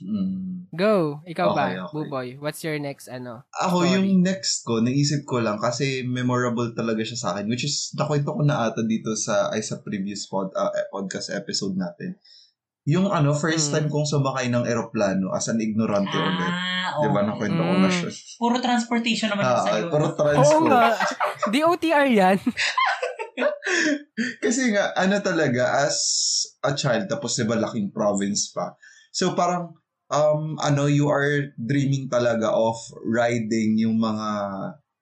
Mm. 0.01 0.71
Go! 0.71 1.21
Ikaw 1.23 1.47
ba, 1.51 1.65
Okay, 1.67 1.79
okay. 1.79 1.93
Buboy? 1.93 2.29
What's 2.37 2.61
your 2.61 2.77
next, 2.77 3.07
ano? 3.07 3.45
Ako, 3.53 3.83
Story. 3.83 3.93
yung 3.95 4.23
next 4.23 4.63
ko, 4.63 4.79
naisip 4.79 5.23
ko 5.23 5.39
lang 5.39 5.57
kasi 5.57 6.03
memorable 6.03 6.71
talaga 6.73 7.01
siya 7.01 7.17
sa 7.17 7.29
akin, 7.33 7.47
which 7.47 7.63
is, 7.63 7.91
nakwento 7.93 8.31
ko 8.31 8.43
na 8.43 8.67
ata 8.67 8.83
dito 8.83 9.13
sa, 9.13 9.49
ay 9.51 9.61
sa 9.61 9.79
previous 9.79 10.27
pod, 10.27 10.51
eh, 10.53 10.87
podcast 10.89 11.31
episode 11.31 11.75
natin. 11.75 12.17
Yung 12.87 13.11
ano, 13.11 13.35
first 13.35 13.69
Mm. 13.69 13.73
time 13.75 13.89
kong 13.91 14.07
sumakay 14.07 14.47
ng 14.47 14.63
eroplano 14.63 15.35
as 15.35 15.47
an 15.47 15.59
ignorante 15.59 16.15
ulit. 16.15 16.55
Ah, 16.55 16.95
Di 16.97 17.09
ba, 17.11 17.19
okay. 17.19 17.27
nakwento 17.27 17.59
ko 17.59 17.75
na 17.75 17.91
Mm. 17.91 17.93
siya. 17.93 18.09
Puro 18.39 18.57
transportation 18.59 19.29
naman 19.29 19.43
Ah, 19.45 19.59
sa'yo. 19.61 19.91
puro 19.91 20.07
Oo 20.07 20.15
transport. 20.15 20.63
nga. 20.71 20.85
DOTR 21.51 22.07
yan. 22.09 22.39
Kasi 24.39 24.71
nga, 24.71 24.95
ano 24.95 25.19
talaga, 25.19 25.83
as 25.83 25.99
a 26.63 26.73
child, 26.73 27.05
tapos 27.07 27.35
diba 27.35 27.59
laking 27.59 27.91
province 27.91 28.49
pa. 28.49 28.73
So 29.17 29.33
parang, 29.33 29.73
um, 30.13 30.61
ano, 30.61 30.93
you 30.93 31.09
are 31.09 31.57
dreaming 31.57 32.13
talaga 32.13 32.53
of 32.53 32.77
riding 33.01 33.81
yung 33.81 33.97
mga 33.97 34.29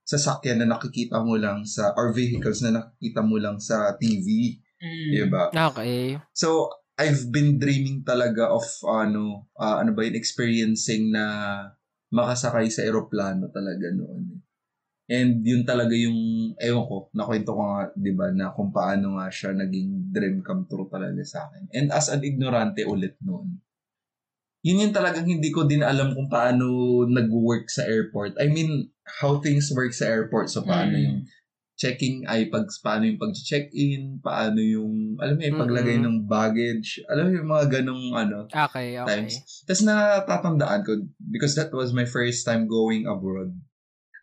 sasakyan 0.06 0.62
na 0.62 0.78
nakikita 0.78 1.18
mo 1.18 1.34
lang 1.34 1.66
sa, 1.66 1.90
or 1.98 2.14
vehicles 2.14 2.62
na 2.62 2.78
nakikita 2.78 3.26
mo 3.26 3.42
lang 3.42 3.58
sa 3.58 3.98
TV. 3.98 4.54
Mm. 4.78 5.10
Diba? 5.18 5.44
Okay. 5.50 6.14
So, 6.30 6.70
I've 6.94 7.26
been 7.34 7.58
dreaming 7.58 8.06
talaga 8.06 8.54
of, 8.54 8.62
ano, 8.86 9.50
ah, 9.58 9.82
ano 9.82 9.90
ba 9.98 10.06
yun, 10.06 10.14
experiencing 10.14 11.10
na 11.10 11.24
makasakay 12.14 12.70
sa 12.70 12.86
eroplano 12.86 13.50
talaga 13.50 13.90
noon. 13.90 14.38
And 15.10 15.42
yun 15.42 15.66
talaga 15.66 15.90
yung, 15.98 16.54
ewan 16.62 16.86
ko, 16.86 17.10
nakwento 17.10 17.50
ko 17.50 17.60
nga, 17.66 17.90
di 17.98 18.14
ba, 18.14 18.30
na 18.30 18.54
kung 18.54 18.70
paano 18.70 19.18
nga 19.18 19.26
siya 19.26 19.58
naging 19.58 20.14
dream 20.14 20.38
come 20.46 20.70
true 20.70 20.86
talaga 20.86 21.18
sa 21.26 21.50
akin. 21.50 21.66
And 21.74 21.90
as 21.90 22.06
an 22.14 22.22
ignorante 22.22 22.86
ulit 22.86 23.18
noon, 23.26 23.58
yun 24.64 24.80
yung 24.80 24.96
talagang 24.96 25.28
hindi 25.28 25.52
ko 25.52 25.68
din 25.68 25.84
alam 25.84 26.16
kung 26.16 26.26
paano 26.26 26.66
nag-work 27.04 27.68
sa 27.68 27.84
airport. 27.84 28.40
I 28.40 28.48
mean, 28.48 28.88
how 29.20 29.36
things 29.38 29.68
work 29.70 29.92
sa 29.92 30.08
airport. 30.08 30.48
So, 30.48 30.64
paano 30.64 30.96
Mm. 30.96 31.04
yung 31.04 31.18
checking 31.74 32.22
ay 32.24 32.48
pag 32.48 32.70
paano 32.80 33.04
yung 33.04 33.18
pag-check-in, 33.18 34.22
paano 34.22 34.62
yung 34.62 35.18
alam 35.18 35.34
mo 35.36 35.42
yung 35.42 35.58
paglagay 35.60 35.98
Mm-mm. 35.98 36.06
ng 36.06 36.18
baggage, 36.24 37.02
alam 37.10 37.28
mo 37.28 37.32
yung 37.34 37.50
mga 37.50 37.66
ganong 37.68 38.04
ano 38.14 38.38
Okay, 38.46 38.94
okay. 38.96 39.04
times. 39.10 39.42
Tapos 39.66 39.82
natatandaan 39.82 40.80
ko 40.80 40.90
because 41.18 41.58
that 41.58 41.74
was 41.74 41.90
my 41.90 42.06
first 42.06 42.46
time 42.46 42.64
going 42.64 43.04
abroad. 43.04 43.52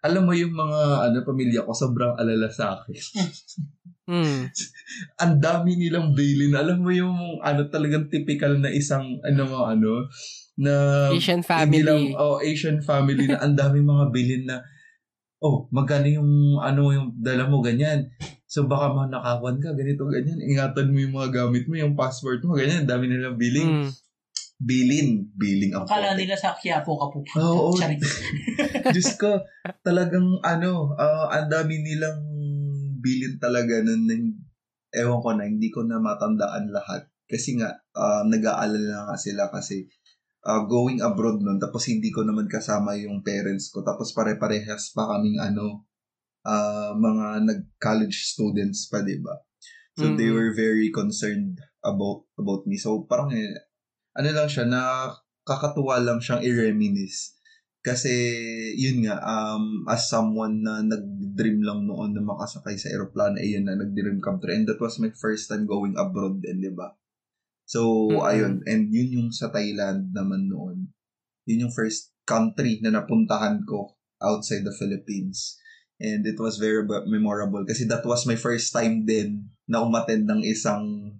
Alam 0.01 0.25
mo 0.25 0.33
yung 0.33 0.55
mga 0.55 1.11
ano 1.11 1.17
pamilya 1.21 1.61
ko 1.61 1.75
sobrang 1.75 2.15
alala 2.17 2.49
sa 2.49 2.81
akin. 2.81 2.97
Mm. 4.09 4.49
Ang 5.23 5.33
dami 5.37 5.77
nilang 5.77 6.17
bilin. 6.17 6.57
Alam 6.57 6.77
mo 6.81 6.89
yung 6.89 7.39
ano 7.41 7.69
talagang 7.69 8.09
typical 8.09 8.57
na 8.57 8.73
isang 8.73 9.21
ano 9.21 9.41
mga 9.45 9.67
ano 9.77 9.91
na 10.61 10.73
Asian 11.13 11.41
hindi 11.41 11.81
lang, 11.81 12.11
family. 12.11 12.21
oh, 12.21 12.37
Asian 12.41 12.79
family 12.83 13.25
na 13.25 13.39
ang 13.39 13.55
dami 13.55 13.81
mga 13.81 14.05
bilin 14.13 14.43
na 14.45 14.61
oh, 15.41 15.65
magkano 15.73 16.05
yung 16.05 16.61
ano 16.61 16.93
yung 16.93 17.17
dala 17.17 17.49
mo 17.49 17.65
ganyan. 17.65 18.13
So 18.45 18.67
baka 18.67 18.91
manakawan 18.93 19.57
ka, 19.63 19.73
ganito, 19.73 20.05
ganyan. 20.11 20.37
Ingatan 20.43 20.91
mo 20.91 20.97
yung 21.01 21.15
mga 21.15 21.29
gamit 21.31 21.65
mo, 21.65 21.73
yung 21.79 21.95
passport 21.95 22.43
mo, 22.43 22.53
ganyan. 22.53 22.85
Ang 22.85 22.91
dami 22.91 23.09
nilang 23.09 23.39
billing. 23.39 23.87
Mm. 23.87 23.91
Bilin. 24.61 25.09
Billing 25.33 25.73
ang 25.73 25.89
Akala 25.89 26.13
nila 26.13 26.37
sa 26.37 26.53
Quiapo 26.53 26.93
ka 26.93 27.05
pupunta. 27.09 27.41
Oo. 27.41 27.73
Charis. 27.79 28.21
Diyos 28.93 29.17
ko, 29.17 29.41
talagang 29.81 30.37
ano, 30.45 30.93
ah, 30.99 31.33
ang 31.33 31.49
dami 31.49 31.81
nilang 31.81 32.21
bilin 33.01 33.35
talaga 33.41 33.81
nun. 33.83 34.07
na 34.07 34.15
ewan 34.95 35.19
ko 35.23 35.29
na, 35.35 35.47
hindi 35.47 35.71
ko 35.71 35.83
na 35.87 35.97
matandaan 36.03 36.71
lahat. 36.71 37.07
Kasi 37.27 37.55
nga, 37.59 37.71
ah, 37.95 38.23
nag-aalala 38.27 39.07
nga 39.11 39.17
sila 39.17 39.47
kasi 39.51 39.87
ah, 40.45 40.63
going 40.67 40.99
abroad 41.03 41.39
nun. 41.41 41.57
Tapos 41.61 41.87
hindi 41.87 42.11
ko 42.11 42.23
naman 42.27 42.47
kasama 42.51 42.95
yung 42.99 43.23
parents 43.23 43.71
ko. 43.71 43.81
Tapos 43.85 44.11
pare-parehas 44.15 44.91
pa 44.95 45.07
kaming 45.15 45.39
ano, 45.39 45.87
ah, 46.45 46.91
mga 46.95 47.47
nag-college 47.47 48.17
students 48.35 48.87
pa, 48.91 49.01
di 49.05 49.17
ba? 49.21 49.35
So 49.97 50.11
they 50.15 50.29
Mhm. 50.31 50.35
were 50.35 50.51
very 50.55 50.89
concerned 50.91 51.59
about 51.83 52.25
about 52.39 52.63
me. 52.69 52.79
So 52.79 53.05
parang 53.07 53.31
eh, 53.35 53.51
ano 54.17 54.29
lang 54.31 54.49
siya, 54.49 54.65
nakakatuwa 54.67 55.99
lang 56.03 56.19
siyang 56.23 56.43
i-reminisce. 56.43 57.37
Kasi, 57.81 58.13
yun 58.77 59.09
nga, 59.09 59.17
um, 59.25 59.81
as 59.89 60.05
someone 60.05 60.61
na 60.61 60.85
nag-dream 60.85 61.65
lang 61.65 61.89
noon 61.89 62.13
na 62.13 62.21
makasakay 62.21 62.77
sa 62.77 62.93
aeroplano, 62.93 63.41
eh 63.41 63.57
yun 63.57 63.65
na, 63.65 63.73
nag-dream 63.73 64.21
come 64.21 64.37
true. 64.37 64.53
And 64.53 64.69
that 64.69 64.77
was 64.77 65.01
my 65.01 65.09
first 65.17 65.49
time 65.49 65.65
going 65.65 65.97
abroad 65.97 66.45
din, 66.45 66.61
di 66.61 66.69
ba? 66.69 66.93
So, 67.65 68.11
Mm-mm. 68.13 68.21
ayun. 68.21 68.53
And 68.69 68.93
yun 68.93 69.09
yung 69.17 69.29
sa 69.33 69.49
Thailand 69.49 70.13
naman 70.13 70.45
noon. 70.45 70.93
Yun 71.49 71.65
yung 71.67 71.73
first 71.73 72.13
country 72.27 72.77
na 72.85 72.93
napuntahan 72.93 73.65
ko 73.65 73.97
outside 74.21 74.61
the 74.61 74.75
Philippines. 74.77 75.57
And 76.01 76.25
it 76.25 76.37
was 76.37 76.57
very 76.57 76.81
memorable 76.85 77.61
kasi 77.61 77.85
that 77.85 78.01
was 78.05 78.25
my 78.25 78.33
first 78.33 78.73
time 78.73 79.05
din 79.05 79.53
na 79.69 79.85
umattend 79.85 80.25
ng 80.25 80.41
isang 80.41 81.13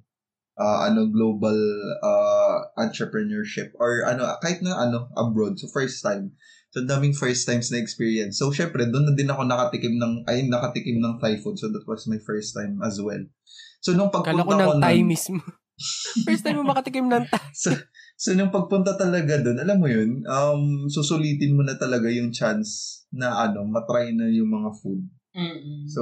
uh, 0.60 0.88
ano 0.90 1.08
global 1.12 1.58
uh, 2.04 2.58
entrepreneurship 2.80 3.72
or 3.80 4.04
ano 4.08 4.28
kahit 4.40 4.64
na 4.64 4.76
ano 4.76 5.08
abroad 5.16 5.56
so 5.56 5.70
first 5.72 6.04
time 6.04 6.34
so 6.72 6.84
daming 6.84 7.16
first 7.16 7.44
times 7.48 7.72
na 7.72 7.80
experience 7.80 8.40
so 8.40 8.52
syempre 8.52 8.88
doon 8.88 9.12
na 9.12 9.14
din 9.16 9.32
ako 9.32 9.48
nakatikim 9.48 9.96
ng 10.00 10.28
ay 10.28 10.48
nakatikim 10.48 11.00
ng 11.00 11.20
Thai 11.20 11.40
food 11.40 11.60
so 11.60 11.72
that 11.72 11.84
was 11.88 12.08
my 12.08 12.20
first 12.24 12.56
time 12.56 12.80
as 12.84 13.00
well 13.00 13.22
So, 13.82 13.98
nung 13.98 14.14
Kala 14.14 14.46
pagpunta 14.46 14.46
ko 14.46 14.50
ko 14.50 14.54
ng 14.54 14.70
nun, 14.78 14.82
Thai 14.86 15.02
mismo. 15.02 15.42
First 16.30 16.46
time 16.46 16.62
mo 16.62 16.70
makatikim 16.70 17.10
ng 17.10 17.26
Thai. 17.26 17.50
so, 17.66 17.74
so, 18.14 18.38
nung 18.38 18.54
pagpunta 18.54 18.94
talaga 18.94 19.42
doon, 19.42 19.58
alam 19.58 19.78
mo 19.82 19.90
yun, 19.90 20.22
um, 20.30 20.86
susulitin 20.86 21.58
mo 21.58 21.66
na 21.66 21.76
talaga 21.82 22.06
yung 22.14 22.30
chance 22.30 23.04
na 23.10 23.50
ano, 23.50 23.66
matry 23.66 24.14
na 24.14 24.30
yung 24.30 24.54
mga 24.54 24.70
food. 24.78 25.02
Mm-mm. 25.34 25.90
So, 25.90 26.02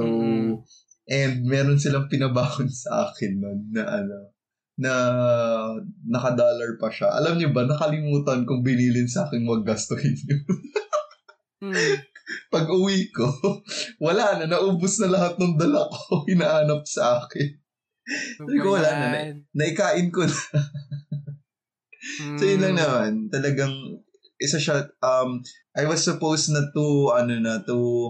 and 1.08 1.34
meron 1.48 1.80
silang 1.80 2.12
pinabakon 2.12 2.68
sa 2.84 3.08
akin 3.08 3.32
nun 3.40 3.58
na 3.72 3.88
ano, 3.88 4.36
na 4.78 4.92
naka-dollar 6.06 6.78
pa 6.78 6.92
siya. 6.92 7.10
Alam 7.16 7.38
niyo 7.38 7.50
ba, 7.50 7.66
nakalimutan 7.66 8.44
kong 8.44 8.62
binilin 8.62 9.08
sa 9.08 9.26
akin 9.26 9.42
wag 9.48 9.66
gastuhin 9.66 10.14
yun. 10.14 10.42
Hmm. 11.60 11.74
Pag 12.54 12.70
uwi 12.70 13.10
ko, 13.10 13.26
wala 13.98 14.38
na, 14.38 14.46
naubos 14.46 15.02
na 15.02 15.10
lahat 15.10 15.34
ng 15.34 15.58
dala 15.58 15.82
ko, 15.90 16.22
hinaanap 16.30 16.86
sa 16.86 17.18
akin. 17.26 17.58
Sabi 18.38 18.58
ko, 18.58 18.78
wala 18.78 18.90
na, 18.90 19.06
Ayan. 19.10 19.36
Naikain 19.50 20.08
ko 20.10 20.22
na. 20.26 20.38
So, 22.40 22.48
yun 22.48 22.64
lang 22.64 22.74
Hmm. 22.74 22.80
naman. 22.80 23.12
Talagang, 23.28 23.74
isa 24.40 24.56
siya, 24.56 24.88
um, 25.04 25.44
I 25.76 25.84
was 25.84 26.00
supposed 26.00 26.48
na 26.48 26.64
to, 26.72 27.12
ano 27.12 27.36
na, 27.36 27.60
to 27.60 28.08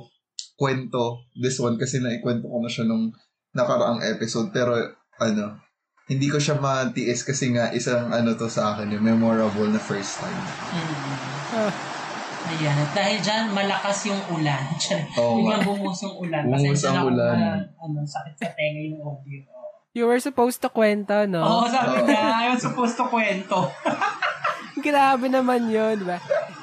kwento 0.55 1.27
this 1.35 1.59
one 1.59 1.75
kasi 1.75 1.99
naikwento 1.99 2.47
ko 2.47 2.63
na 2.63 2.71
siya 2.71 2.87
nung 2.87 3.11
nakaraang 3.51 3.99
episode. 4.07 4.55
Pero, 4.55 4.79
ano, 5.19 5.59
hindi 6.11 6.27
ko 6.27 6.43
siya 6.43 6.59
matiis 6.59 7.23
kasi 7.23 7.55
nga 7.55 7.71
isang 7.71 8.11
ano 8.11 8.35
to 8.35 8.51
sa 8.51 8.75
akin, 8.75 8.91
yung 8.91 9.07
memorable 9.07 9.71
na 9.71 9.79
first 9.79 10.19
time. 10.19 10.35
Mm. 10.75 10.91
Ah. 11.55 11.73
Ayan. 12.51 12.75
At 12.75 12.91
dahil 12.91 13.19
dyan, 13.23 13.45
malakas 13.55 14.11
yung 14.11 14.19
ulan. 14.29 14.65
Oo 15.23 15.39
Biglang 15.39 15.63
nga. 15.63 15.69
bumus 15.71 15.99
yung 16.03 16.17
ulan. 16.19 16.43
Bumus 16.43 16.59
Pasensya 16.67 16.89
ang 16.89 16.91
na 16.91 17.01
kung 17.01 17.15
ulan. 17.15 17.35
na- 17.39 17.63
ano, 17.79 17.99
sakit 18.03 18.35
sa 18.35 18.49
tenga 18.51 18.83
yung 18.83 18.99
audio. 18.99 19.39
You 19.91 20.05
were 20.07 20.19
supposed 20.19 20.59
to 20.63 20.71
kwento, 20.71 21.15
no? 21.27 21.43
Oo, 21.43 21.65
sabi 21.67 21.99
Oo. 21.99 22.07
niya, 22.07 22.23
I 22.43 22.47
was 22.51 22.63
supposed 22.63 22.95
to 22.95 23.07
kwento. 23.07 23.71
Grabe 24.87 25.27
naman 25.27 25.67
yun, 25.69 26.03
ba? 26.03 26.19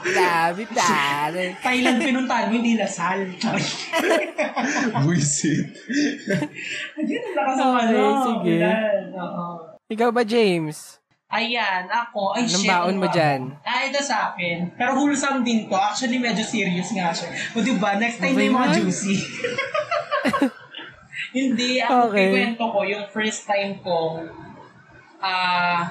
Grabe, 0.08 0.62
pare. 0.70 1.44
Thailand 1.60 1.98
pinuntahan 2.00 2.48
mo, 2.48 2.54
hindi 2.56 2.76
Lasal. 2.76 3.28
Buisit. 5.04 5.68
Ayun, 6.96 7.22
ang 7.24 7.36
lakas 7.36 7.56
ng 7.56 7.68
Okay, 7.68 7.98
ano, 7.98 8.24
sige. 8.24 8.56
Oo. 9.14 9.46
Ikaw 9.88 10.10
ba, 10.10 10.22
James? 10.22 11.00
Ayan, 11.28 11.92
ako. 11.92 12.32
Ay, 12.34 12.48
Anong 12.48 12.64
shit. 12.64 12.72
baon 12.72 12.88
ano 12.90 13.02
mo 13.04 13.08
ba? 13.08 13.14
dyan? 13.14 13.42
Ah, 13.62 13.84
ito 13.84 14.00
sa 14.00 14.32
akin. 14.32 14.72
Pero 14.74 14.96
wholesome 14.96 15.44
din 15.44 15.68
to. 15.68 15.76
Actually, 15.76 16.18
medyo 16.18 16.40
serious 16.40 16.88
nga 16.92 17.12
siya. 17.12 17.28
O, 17.52 17.60
diba? 17.60 18.00
Next 18.00 18.18
time 18.18 18.32
yung 18.34 18.56
mga 18.56 18.80
juicy. 18.80 19.16
Hindi, 21.30 21.84
ako 21.84 22.10
Okay. 22.10 22.26
kikwento 22.26 22.64
ko 22.64 22.80
yung 22.84 23.06
first 23.08 23.44
time 23.44 23.76
ko, 23.84 24.24
ah, 25.20 25.84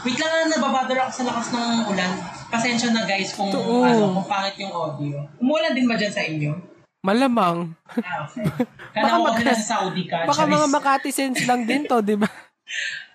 wait 0.00 0.16
lang 0.16 0.32
na 0.32 0.56
nababother 0.56 0.96
ako 0.98 1.10
sa 1.12 1.24
lakas 1.28 1.48
ng 1.52 1.70
ulan. 1.86 2.12
Pasensya 2.50 2.90
na 2.90 3.06
guys 3.06 3.30
kung 3.32 3.48
Totoo. 3.48 3.86
ano, 3.86 4.18
kung 4.18 4.26
pangit 4.26 4.58
yung 4.58 4.74
audio. 4.74 5.22
Umulan 5.38 5.72
din 5.72 5.86
ba 5.86 5.94
dyan 5.94 6.10
sa 6.10 6.26
inyo? 6.26 6.52
Malamang. 7.00 7.72
Ah, 8.02 8.22
okay. 8.28 8.44
Kala 8.92 9.16
ko 9.16 9.22
kasi 9.32 9.42
nasa 9.46 9.64
Saudi 9.64 10.04
ka. 10.04 10.28
Baka 10.28 10.44
Charis. 10.44 10.54
mga 10.58 10.66
Makati 10.68 11.10
sense 11.14 11.40
lang 11.48 11.64
din 11.64 11.88
to, 11.88 12.02
di 12.02 12.18
ba? 12.18 12.28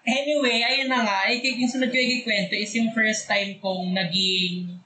Anyway, 0.05 0.61
ayun 0.61 0.85
na 0.85 1.01
nga. 1.01 1.17
Ay, 1.25 1.41
yung 1.41 1.65
sunod 1.65 1.89
ko 1.89 1.97
ikikwento 1.97 2.53
is 2.53 2.69
yung 2.77 2.93
first 2.93 3.25
time 3.25 3.57
kong 3.57 3.89
naging 3.89 4.77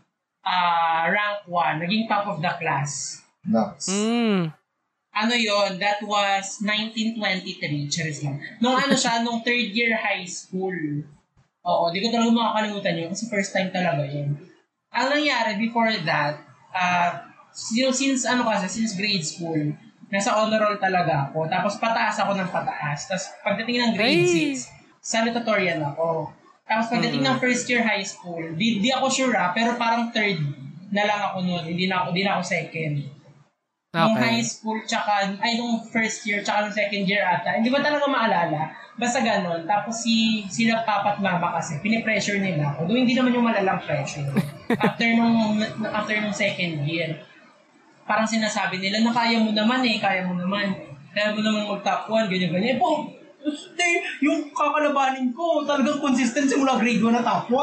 ah, 0.47 1.11
rank 1.11 1.43
1, 1.43 1.83
naging 1.83 2.07
top 2.07 2.23
of 2.31 2.39
the 2.39 2.53
class. 2.55 3.19
Nuts. 3.43 3.91
Mm. 3.91 4.47
Ano 5.11 5.33
yon 5.35 5.75
That 5.75 5.99
was 6.07 6.63
1923. 6.63 7.91
Charis 7.91 8.23
lang. 8.23 8.39
Nung 8.63 8.79
ano 8.79 8.95
siya, 8.95 9.19
nung 9.19 9.43
third 9.43 9.75
year 9.75 9.91
high 9.99 10.23
school. 10.23 11.03
Oo, 11.67 11.91
di 11.91 11.99
ko 11.99 12.07
talaga 12.07 12.31
makakalimutan 12.31 12.95
yun 12.95 13.09
kasi 13.11 13.27
first 13.27 13.51
time 13.51 13.69
talaga 13.69 14.07
yun. 14.07 14.31
Ang 14.95 15.07
nangyari 15.11 15.59
before 15.59 15.91
that, 16.07 16.39
uh, 16.71 17.29
since 17.51 18.23
ano 18.23 18.47
kasi, 18.47 18.71
since 18.71 18.95
grade 18.95 19.21
school, 19.25 19.59
nasa 20.09 20.33
honor 20.39 20.63
roll 20.63 20.77
talaga 20.81 21.29
ako. 21.29 21.45
Tapos 21.51 21.77
pataas 21.77 22.17
ako 22.17 22.33
ng 22.39 22.49
pataas. 22.49 23.05
Tapos 23.05 23.25
pagdating 23.45 23.77
ng 23.85 23.93
grade 23.93 24.25
Ay! 24.25 24.55
6, 24.57 24.71
salutatorian 25.03 25.83
ako. 25.83 26.33
Tapos 26.65 26.85
pagdating 26.89 27.21
ng 27.25 27.37
first 27.41 27.65
year 27.69 27.81
high 27.81 28.05
school, 28.05 28.41
di, 28.57 28.81
di 28.81 28.89
ako 28.93 29.09
sure 29.09 29.35
ah, 29.37 29.53
pero 29.53 29.73
parang 29.77 30.13
third 30.13 30.37
na 30.89 31.05
lang 31.05 31.19
ako 31.33 31.37
noon. 31.45 31.63
Hindi 31.65 31.85
na 31.85 32.05
ako, 32.05 32.07
di 32.13 32.21
na 32.25 32.31
ako 32.37 32.43
second. 32.45 32.95
Nung 33.89 34.13
high 34.21 34.37
Okay. 34.37 34.45
school, 34.45 34.77
tsaka, 34.85 35.33
ay, 35.41 35.57
nung 35.57 35.81
first 35.89 36.21
year, 36.29 36.45
tsaka 36.45 36.69
nung 36.69 36.77
second 36.77 37.09
year 37.09 37.25
ata, 37.25 37.57
hindi 37.57 37.73
ko 37.73 37.81
talaga 37.81 38.05
maalala. 38.05 38.69
Basta 38.93 39.17
ganon. 39.17 39.65
Tapos 39.65 40.05
si, 40.05 40.45
sila 40.45 40.85
papa 40.85 41.17
at 41.17 41.19
mama 41.25 41.57
kasi, 41.57 41.81
pinipressure 41.81 42.37
nila 42.37 42.69
ako. 42.69 42.85
Doon 42.85 43.01
hindi 43.01 43.17
naman 43.17 43.33
yung 43.33 43.49
malalang 43.49 43.81
pressure. 43.81 44.29
after 44.85 45.09
nung, 45.17 45.57
after 45.89 46.21
nung 46.21 46.37
second 46.37 46.85
year, 46.85 47.17
parang 48.05 48.29
sinasabi 48.29 48.77
nila 48.77 49.01
na 49.01 49.09
kaya 49.09 49.41
mo 49.41 49.49
naman 49.49 49.81
eh, 49.81 49.97
kaya 49.97 50.21
mo 50.21 50.37
naman. 50.37 50.69
Kaya 51.09 51.33
mo 51.33 51.41
naman 51.41 51.65
mag-top 51.73 52.13
1, 52.13 52.29
ganyan-ganyan. 52.29 52.77
Eh, 52.77 52.77
po, 52.77 53.09
hindi, 53.39 53.91
yung 54.19 54.51
kakalabanin 54.51 55.31
ko, 55.31 55.63
talagang 55.63 56.03
consistent 56.03 56.51
simula 56.51 56.75
grade 56.75 56.99
1 56.99 57.15
na 57.15 57.23
top 57.23 57.47
1. 57.47 57.55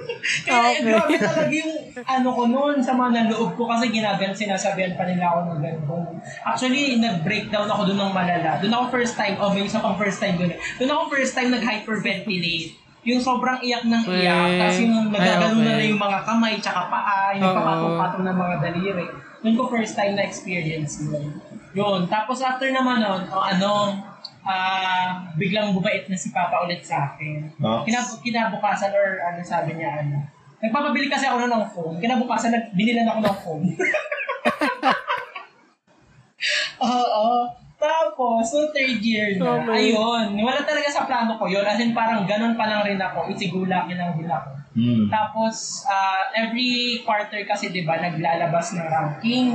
Kaya 0.46 0.58
Okay. 0.78 0.82
grabe 0.86 1.14
talaga 1.18 1.50
yung 1.50 1.72
ano 2.06 2.28
ko 2.30 2.42
noon 2.46 2.76
sa 2.78 2.94
mga 2.94 3.26
loob 3.26 3.58
ko 3.58 3.66
kasi 3.66 3.90
ginagan, 3.90 4.30
sinasabihan 4.30 4.94
pa 4.94 5.04
nila 5.04 5.34
ako 5.34 5.38
ng 5.50 5.60
ganun. 5.60 6.06
Actually, 6.46 7.02
nag-breakdown 7.02 7.66
ako 7.66 7.90
doon 7.90 8.00
ng 8.08 8.14
malala. 8.14 8.62
Doon 8.62 8.72
ako 8.72 8.84
first 8.94 9.18
time, 9.18 9.34
oh 9.38 9.50
may 9.50 9.66
isa 9.66 9.82
pang 9.82 9.98
first 9.98 10.22
time 10.22 10.38
doon. 10.38 10.54
Doon 10.78 10.90
ako 10.90 11.02
first 11.10 11.34
time 11.34 11.50
nag-hyperventilate. 11.50 12.78
Yung 13.06 13.22
sobrang 13.22 13.58
iyak 13.62 13.86
ng 13.86 14.04
iyak, 14.04 14.48
tapos 14.58 14.78
yung 14.84 15.08
nagagano 15.08 15.56
Ay, 15.58 15.64
na 15.64 15.72
okay. 15.72 15.78
na 15.80 15.84
yung 15.86 16.00
mga 16.02 16.18
kamay, 16.26 16.54
tsaka 16.60 16.82
paa, 16.86 17.32
yung 17.34 17.46
Oo. 17.46 17.56
papatong-patong 17.56 18.24
ng 18.26 18.36
mga 18.36 18.56
daliri. 18.60 19.06
Doon 19.38 19.54
ko 19.54 19.62
first 19.66 19.94
time 19.94 20.14
na 20.14 20.26
experience 20.26 21.02
yun. 21.02 21.30
Yun. 21.72 22.00
Tapos 22.10 22.42
after 22.42 22.66
naman 22.68 22.98
nun, 22.98 23.22
oh, 23.30 23.38
ano, 23.38 23.94
ah 24.48 25.28
biglang 25.36 25.76
bubait 25.76 26.08
na 26.08 26.16
si 26.16 26.32
Papa 26.32 26.64
ulit 26.64 26.80
sa 26.80 27.12
akin. 27.12 27.52
No? 27.60 27.84
Kinab- 27.84 28.24
kinabukasan 28.24 28.96
or 28.96 29.20
ano 29.20 29.44
sabi 29.44 29.76
niya 29.76 30.00
ano. 30.00 30.24
Nagpapabili 30.58 31.06
kasi 31.06 31.28
ako 31.28 31.44
na 31.44 31.52
ng 31.60 31.68
phone. 31.70 31.96
Kinabukasan 32.00 32.50
nag 32.50 32.72
binilan 32.72 33.06
ako 33.06 33.20
ng 33.20 33.38
phone. 33.44 33.64
Oo. 36.82 37.28
Tapos, 37.78 38.50
no 38.50 38.74
third 38.74 38.98
year 38.98 39.38
na, 39.38 39.62
Okay. 39.62 39.94
ayun, 39.94 40.34
wala 40.42 40.66
talaga 40.66 40.90
sa 40.90 41.06
plano 41.06 41.38
ko 41.38 41.46
yun. 41.46 41.62
As 41.62 41.78
in, 41.78 41.94
parang 41.94 42.26
ganun 42.26 42.58
pa 42.58 42.66
lang 42.66 42.82
rin 42.82 42.98
ako. 42.98 43.30
Isigulakin 43.30 43.94
lang 43.94 44.18
din 44.18 44.26
ako. 44.26 44.50
Mm. 44.74 45.06
Tapos, 45.06 45.86
ah, 45.86 46.26
every 46.34 47.02
quarter 47.06 47.38
kasi, 47.46 47.70
di 47.70 47.86
ba, 47.86 48.02
naglalabas 48.02 48.74
ng 48.74 48.82
ranking. 48.82 49.46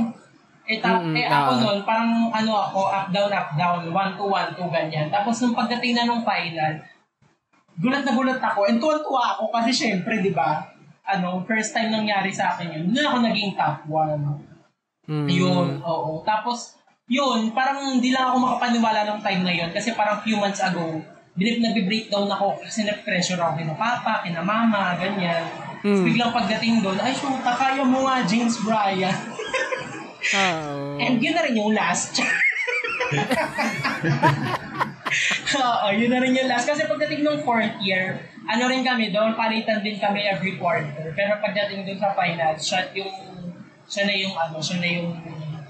Eh, 0.64 0.80
ta- 0.80 0.96
Mm-mm, 0.96 1.12
eh 1.12 1.28
ako 1.28 1.60
nun, 1.60 1.78
parang 1.84 2.32
ano 2.32 2.52
ako, 2.56 2.88
up, 2.88 3.12
down, 3.12 3.28
up, 3.28 3.52
down, 3.52 3.84
one 3.92 4.12
to 4.16 4.24
one 4.24 4.48
to 4.56 4.64
ganyan. 4.72 5.12
Tapos, 5.12 5.36
nung 5.44 5.52
pagdating 5.52 5.92
na 5.92 6.08
nung 6.08 6.24
final, 6.24 6.80
gulat 7.76 8.00
na 8.00 8.12
gulat 8.16 8.40
ako. 8.40 8.64
And 8.64 8.80
tuwan-tuwa 8.80 9.36
ako 9.36 9.52
kasi 9.52 9.70
syempre, 9.76 10.24
di 10.24 10.32
ba, 10.32 10.64
ano, 11.04 11.44
first 11.44 11.76
time 11.76 11.92
nangyari 11.92 12.32
sa 12.32 12.56
akin 12.56 12.72
yun. 12.72 12.82
Doon 12.96 13.08
ako 13.12 13.18
naging 13.28 13.52
top 13.52 13.84
one. 13.92 14.40
Mm. 15.04 15.28
Yun, 15.28 15.68
oo. 15.84 16.24
Tapos, 16.24 16.80
yun, 17.12 17.52
parang 17.52 18.00
hindi 18.00 18.08
lang 18.08 18.32
ako 18.32 18.36
makapaniwala 18.40 19.04
ng 19.04 19.20
time 19.20 19.42
na 19.44 19.52
yun 19.52 19.68
kasi 19.68 19.92
parang 19.92 20.24
few 20.24 20.40
months 20.40 20.64
ago, 20.64 20.96
binip 21.36 21.60
nagbe-breakdown 21.60 22.24
ako 22.24 22.56
kasi 22.64 22.88
nag-pressure 22.88 23.36
ako 23.36 23.60
kina 23.60 23.76
papa, 23.76 24.24
kina 24.24 24.40
mama, 24.40 24.96
ganyan. 24.96 25.44
Mm. 25.84 26.00
biglang 26.08 26.32
pagdating 26.32 26.80
doon, 26.80 26.96
ay, 26.96 27.12
shoot, 27.12 27.44
kaya 27.44 27.84
mo 27.84 28.08
nga, 28.08 28.24
James 28.24 28.56
Bryan. 28.64 29.12
Oo. 30.32 30.96
And 30.96 31.20
yun 31.20 31.34
na 31.36 31.42
rin 31.44 31.54
yung 31.58 31.76
last. 31.76 32.16
Oo, 35.54 35.86
yun 35.94 36.10
na 36.10 36.18
rin 36.24 36.32
yung 36.32 36.48
last. 36.48 36.64
Kasi 36.64 36.88
pagdating 36.88 37.22
ng 37.22 37.44
fourth 37.44 37.76
year, 37.84 38.24
ano 38.48 38.66
rin 38.66 38.82
kami 38.82 39.12
doon, 39.12 39.36
palitan 39.36 39.84
din 39.84 40.00
kami 40.00 40.24
every 40.24 40.56
quarter. 40.56 41.12
Pero 41.12 41.36
pagdating 41.44 41.84
doon 41.84 42.00
sa 42.00 42.16
finals, 42.16 42.60
siya 42.64 42.88
yung, 42.96 43.12
siya 43.84 44.08
na 44.08 44.14
yung 44.16 44.34
ano, 44.34 44.56
siya 44.58 44.76
na 44.80 44.88
yung 44.88 45.08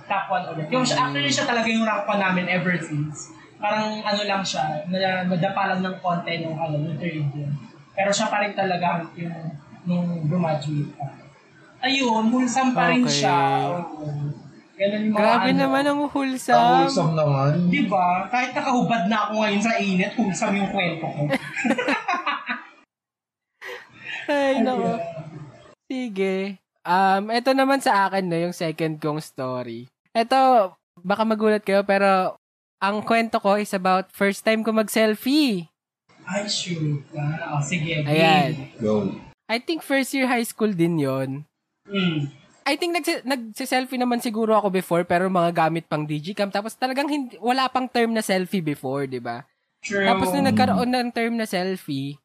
top 0.06 0.24
one 0.30 0.44
ulit. 0.54 0.66
Yung, 0.70 0.84
actually, 0.86 1.32
siya 1.32 1.46
talaga 1.48 1.68
yung 1.68 1.84
rank 1.84 2.06
one 2.06 2.20
namin 2.22 2.46
ever 2.48 2.76
since. 2.78 3.34
Parang 3.58 4.04
ano 4.04 4.20
lang 4.28 4.42
siya, 4.44 4.84
na, 4.92 5.24
nadapa 5.24 5.72
lang 5.74 5.80
ng 5.82 5.96
konti 6.04 6.44
nung, 6.44 6.56
ano, 6.56 6.78
nung 6.78 6.96
third 7.00 7.16
year. 7.32 7.50
Pero 7.94 8.10
siya 8.10 8.28
pa 8.28 8.42
rin 8.44 8.52
talaga 8.52 9.06
yung 9.16 9.34
nung 9.84 10.26
graduate 10.26 10.90
pa. 10.96 11.06
Ayun, 11.84 12.32
wholesome 12.32 12.72
pa 12.72 12.88
rin 12.90 13.04
Okay. 13.04 13.20
siya. 13.20 13.40
Oo. 13.76 14.08
Ganun 14.74 15.00
yung 15.04 15.14
mga 15.14 15.20
Grabe 15.20 15.50
ano. 15.52 15.60
naman 15.60 15.82
ang 15.84 16.00
Ang 16.00 16.10
wholesome. 16.10 16.58
wholesome 16.82 17.12
naman. 17.14 17.50
Di 17.68 17.82
ba? 17.86 18.26
Kahit 18.26 18.50
nakahubad 18.52 19.06
na 19.06 19.16
ako 19.22 19.32
ngayon 19.38 19.62
sa 19.62 19.72
init, 19.76 20.10
wholesome 20.16 20.54
yung 20.58 20.70
kwento 20.72 21.06
ko. 21.06 21.22
Ay, 24.26 24.64
nako. 24.64 24.96
Sige. 25.86 26.58
Um, 26.84 27.28
ito 27.30 27.50
naman 27.52 27.80
sa 27.80 28.08
akin 28.08 28.24
no, 28.24 28.36
yung 28.36 28.56
second 28.56 28.96
kong 28.98 29.20
story. 29.20 29.88
Ito, 30.10 30.72
baka 31.00 31.22
magulat 31.24 31.62
kayo, 31.62 31.84
pero 31.84 32.36
ang 32.78 33.00
kwento 33.00 33.38
ko 33.38 33.56
is 33.56 33.72
about 33.72 34.08
first 34.10 34.42
time 34.42 34.60
ko 34.60 34.72
mag-selfie. 34.72 35.68
Ay, 36.24 36.48
shoot. 36.48 37.04
Ah, 37.12 37.56
oh, 37.56 37.62
sige. 37.62 38.00
Ayan. 38.00 38.72
Go. 38.80 39.12
I 39.44 39.60
think 39.60 39.84
first 39.84 40.16
year 40.16 40.24
high 40.24 40.44
school 40.44 40.72
din 40.72 40.96
yon. 40.96 41.44
Mm. 41.84 42.32
I 42.64 42.74
think 42.74 42.96
nagse- 42.96 43.20
nagse-selfie 43.22 44.00
naman 44.00 44.18
siguro 44.18 44.56
ako 44.56 44.72
before 44.72 45.04
pero 45.04 45.28
mga 45.28 45.52
gamit 45.52 45.84
pang 45.84 46.02
digicam 46.02 46.48
tapos 46.48 46.72
talagang 46.72 47.04
hindi, 47.06 47.36
wala 47.36 47.68
pang 47.68 47.84
term 47.84 48.10
na 48.10 48.20
selfie 48.20 48.64
before, 48.64 49.04
'di 49.04 49.20
ba? 49.20 49.44
True. 49.78 50.00
Tapos 50.02 50.32
nung 50.32 50.48
nagkaroon 50.48 50.88
ng 50.88 51.12
term 51.12 51.36
na 51.36 51.44
selfie, 51.44 52.16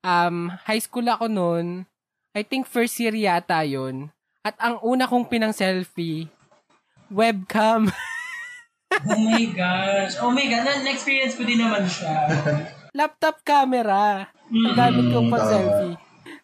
um, 0.00 0.46
high 0.62 0.78
school 0.78 1.02
ako 1.04 1.26
noon, 1.26 1.90
I 2.30 2.42
think 2.42 2.64
first 2.64 2.94
year 2.96 3.10
yata 3.12 3.66
yon. 3.66 4.14
At 4.40 4.54
ang 4.58 4.78
una 4.78 5.04
kong 5.04 5.26
pinang 5.26 5.50
selfie, 5.52 6.30
webcam. 7.08 7.90
Oh 8.94 9.18
my 9.18 9.42
gosh. 9.50 10.14
Oh 10.22 10.30
my 10.30 10.46
God. 10.46 10.62
Na- 10.62 10.86
Na-experience 10.86 11.34
ko 11.34 11.42
din 11.42 11.58
naman 11.58 11.82
siya. 11.84 12.14
Laptop 12.94 13.42
camera. 13.42 14.30
Ang 14.46 14.70
Mm. 14.70 14.76
gamit 14.78 15.04
kong 15.10 15.28
pang 15.28 15.40
tama. 15.40 15.50
selfie. 15.50 15.94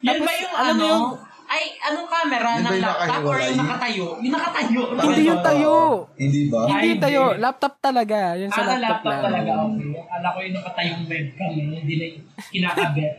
Yan 0.02 0.10
Tapos, 0.10 0.26
ba 0.26 0.32
yung 0.34 0.54
alam 0.56 0.66
ano? 0.66 0.74
mo 0.74 0.90
yung- 0.90 1.14
Ay, 1.50 1.64
anong 1.82 2.06
camera 2.06 2.46
ba 2.46 2.62
ng 2.62 2.70
yung 2.70 2.78
laptop 2.80 3.20
or 3.20 3.34
nakahiwalay? 3.34 3.50
yung 3.50 3.58
nakatayo? 3.58 4.06
Yung 4.22 4.32
nakatayo. 4.32 4.80
Hindi 5.02 5.22
yung 5.26 5.42
tayo. 5.42 5.72
Hindi 6.14 6.40
ba? 6.46 6.58
Ay, 6.62 6.70
Hindi 6.70 6.92
tayo. 6.96 7.22
hindi. 7.26 7.42
Laptop 7.42 7.74
talaga. 7.82 8.18
Yun 8.38 8.48
sa 8.48 8.54
Ah, 8.54 8.66
laptop, 8.68 8.80
laptop 8.80 9.04
lang. 9.04 9.22
talaga. 9.26 9.50
Okay. 9.66 9.90
Akala 9.98 10.28
ko 10.30 10.38
yung 10.40 10.54
nakatayong 10.54 11.02
webcam. 11.04 11.50
Eh. 11.50 11.66
Hindi 11.80 11.94
na 11.94 12.04
yung 12.06 12.22
kinakabit. 12.48 13.14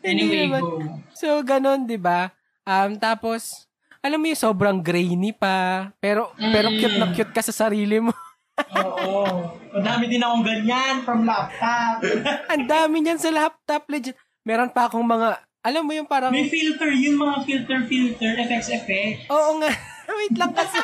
Anyway, 0.00 0.44
go. 0.50 0.80
So, 1.12 1.28
ganun, 1.42 1.84
di 1.84 1.96
ba? 1.96 2.32
Um, 2.62 2.96
tapos, 2.96 3.68
alam 4.00 4.16
mo 4.16 4.26
yung 4.26 4.40
sobrang 4.40 4.78
grainy 4.80 5.32
pa. 5.32 5.88
Pero, 5.98 6.32
pero 6.36 6.68
Mm. 6.68 6.76
cute 6.76 6.96
na 6.96 7.06
cute 7.10 7.32
ka 7.32 7.40
sa 7.40 7.52
sarili 7.54 8.00
mo. 8.00 8.12
Oo. 8.78 9.52
Madami 9.70 10.04
din 10.06 10.22
akong 10.22 10.44
ganyan 10.44 10.96
from 11.02 11.24
laptop. 11.24 12.00
Ang 12.46 12.64
dami 12.64 12.96
niyan 13.00 13.18
sa 13.18 13.28
laptop, 13.28 13.84
legit. 13.86 14.16
Meron 14.42 14.70
pa 14.70 14.86
akong 14.86 15.02
mga, 15.02 15.40
alam 15.64 15.82
mo 15.82 15.96
yung 15.96 16.04
parang, 16.04 16.28
May 16.28 16.46
filter 16.46 16.92
yun, 16.92 17.16
mga 17.16 17.36
filter, 17.42 17.78
filter, 17.88 18.30
effects, 18.36 18.68
effect. 18.68 19.24
oo 19.32 19.50
nga, 19.58 19.72
wait 20.20 20.36
lang 20.36 20.52
kasi. 20.52 20.76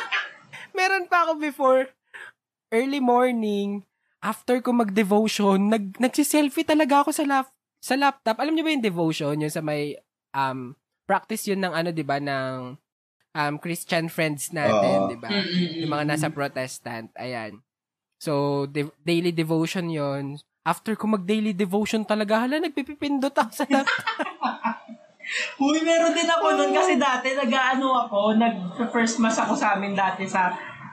Meron 0.73 1.05
pa 1.05 1.29
ako 1.29 1.37
before, 1.37 1.85
early 2.73 2.97
morning, 2.97 3.85
after 4.19 4.57
ko 4.57 4.73
mag-devotion, 4.73 5.69
nag, 5.69 6.01
nagsiselfie 6.01 6.65
talaga 6.65 7.05
ako 7.05 7.13
sa, 7.13 7.23
lap, 7.23 7.47
sa 7.77 7.93
laptop. 7.93 8.41
Alam 8.41 8.57
niyo 8.57 8.65
ba 8.65 8.73
yung 8.73 8.85
devotion? 8.85 9.35
Yung 9.37 9.53
sa 9.53 9.61
may, 9.61 9.93
um, 10.33 10.73
practice 11.05 11.45
yun 11.45 11.59
ng 11.59 11.73
ano, 11.75 11.89
di 11.91 12.01
ba, 12.01 12.17
ng 12.17 12.79
um, 13.35 13.53
Christian 13.59 14.07
friends 14.07 14.49
natin, 14.49 14.97
Oo. 15.05 15.09
di 15.11 15.17
ba? 15.19 15.29
Mm-mm. 15.29 15.83
Yung 15.83 15.91
mga 15.91 16.05
nasa 16.07 16.31
protestant. 16.31 17.11
Ayan. 17.19 17.59
So, 18.17 18.63
de- 18.65 18.93
daily 19.01 19.33
devotion 19.33 19.89
yon 19.89 20.37
After 20.61 20.93
ko 20.93 21.09
mag-daily 21.09 21.57
devotion 21.57 22.05
talaga, 22.05 22.45
hala, 22.45 22.61
nagpipipindot 22.61 23.33
ako 23.33 23.51
sa 23.51 23.65
laptop. 23.65 24.05
Uy, 25.63 25.81
meron 25.81 26.13
din 26.13 26.27
ako 26.27 26.45
nun 26.53 26.69
kasi 26.69 26.99
dati 26.99 27.33
nag-ano 27.33 28.05
ako, 28.05 28.35
nag-first 28.35 29.17
mass 29.17 29.39
ako 29.39 29.55
sa 29.55 29.73
amin 29.73 29.95
dati 29.95 30.27
sa 30.27 30.51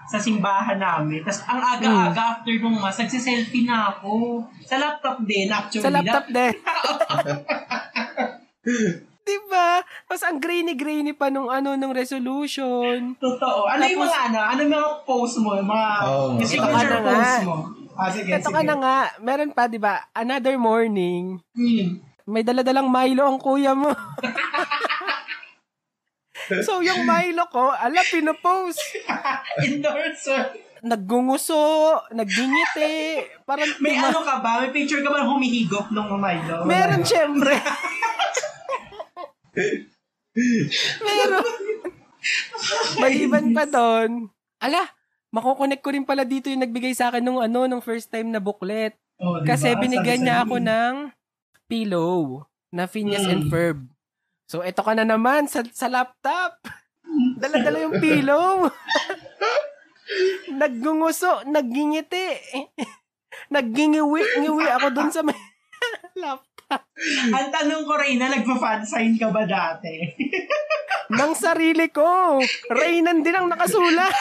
sa 0.09 0.17
simbahan 0.17 0.81
namin. 0.81 1.21
Tapos 1.21 1.45
ang 1.45 1.61
aga-aga 1.61 2.41
after 2.41 2.55
nung 2.57 2.81
mass, 2.81 2.97
nagsiselfie 2.97 3.69
na 3.69 3.93
ako. 3.93 4.41
Sa 4.65 4.81
laptop 4.81 5.21
din, 5.27 5.53
actually. 5.53 5.85
sa 5.85 5.93
laptop 5.93 6.25
din. 6.33 6.55
diba? 9.29 9.85
Tapos 10.09 10.25
ang 10.25 10.41
grainy-grainy 10.41 11.13
pa 11.13 11.29
nung 11.29 11.53
ano, 11.53 11.77
nung 11.77 11.93
resolution. 11.93 13.13
Totoo. 13.21 13.69
Ano 13.69 13.85
yung 13.85 14.01
Tapos- 14.01 14.09
mga 14.09 14.21
ano? 14.25 14.39
Ano 14.41 14.59
yung 14.65 14.73
mga 14.73 14.91
post 15.05 15.37
mo? 15.45 15.53
Yung 15.53 15.69
mga 15.69 15.89
yung 16.01 16.37
ito 16.37 16.49
signature 16.49 17.01
post 17.05 17.37
mo? 17.45 17.57
Ah, 17.99 18.15
sige, 18.15 18.31
Ito 18.31 18.47
sige. 18.47 18.55
ka 18.55 18.63
na 18.63 18.75
nga, 18.79 18.97
meron 19.19 19.51
pa, 19.51 19.67
di 19.67 19.77
ba? 19.77 20.07
Another 20.15 20.55
morning, 20.55 21.43
Hmm. 21.51 21.99
may 22.31 22.47
daladalang 22.47 22.87
Milo 22.87 23.27
ang 23.27 23.43
kuya 23.43 23.75
mo. 23.75 23.91
so, 26.67 26.79
yung 26.79 27.03
Milo 27.03 27.51
ko, 27.51 27.75
ala, 27.75 27.99
pinopost. 28.07 28.79
Endorser. 29.67 30.55
Naggunguso, 30.79 31.59
naggingiti, 32.15 33.19
parang 33.43 33.67
May 33.83 33.99
ano 33.99 34.23
ka 34.23 34.39
ba? 34.39 34.63
May 34.63 34.71
picture 34.71 35.03
ka 35.03 35.11
ba 35.11 35.27
ng 35.27 35.31
humihigop 35.35 35.91
nung 35.91 36.07
Milo? 36.15 36.63
Meron 36.71 37.03
syempre. 37.03 37.59
Meron. 41.03 41.47
Maliban 42.99 43.47
pa 43.51 43.65
doon. 43.67 44.31
Ala, 44.59 44.83
makukonect 45.29 45.85
ko 45.85 45.93
rin 45.93 46.05
pala 46.05 46.25
dito 46.25 46.49
yung 46.49 46.65
nagbigay 46.65 46.97
sa 46.97 47.13
akin 47.13 47.21
nung 47.21 47.41
ano, 47.41 47.69
nung 47.69 47.85
first 47.85 48.09
time 48.09 48.33
na 48.33 48.41
booklet. 48.41 48.97
Oh, 49.19 49.43
diba? 49.43 49.55
Kasi 49.55 49.75
binigyan 49.77 50.23
Sabi 50.23 50.27
niya 50.27 50.37
ako 50.43 50.57
ng 50.63 50.95
pillow 51.69 52.17
na 52.71 52.85
Phineas 52.89 53.25
Mm. 53.27 53.33
and 53.33 53.45
Ferb. 53.49 53.79
So, 54.49 54.65
eto 54.65 54.81
ka 54.81 54.97
na 54.97 55.05
naman 55.05 55.45
sa, 55.45 55.61
sa 55.69 55.93
laptop. 55.93 56.65
Dala-dala 57.41 57.85
yung 57.85 58.01
pillow. 58.01 58.69
Naggunguso, 60.61 61.45
naggingiti. 61.45 62.33
Naggingiwi-ngiwi 63.55 64.67
ako 64.73 64.87
dun 64.93 65.11
sa 65.13 65.21
may 65.21 65.37
laptop. 66.17 66.85
Ang 67.29 67.49
tanong 67.49 67.85
ko, 67.85 67.97
Reyna, 67.97 68.29
nagpa-fansign 68.29 69.17
ka 69.17 69.29
ba 69.29 69.45
dati? 69.45 69.93
Nang 71.09 71.33
sarili 71.33 71.89
ko. 71.89 72.39
Raynan 72.69 73.25
din 73.25 73.37
ang 73.37 73.49
nakasulat. 73.49 74.13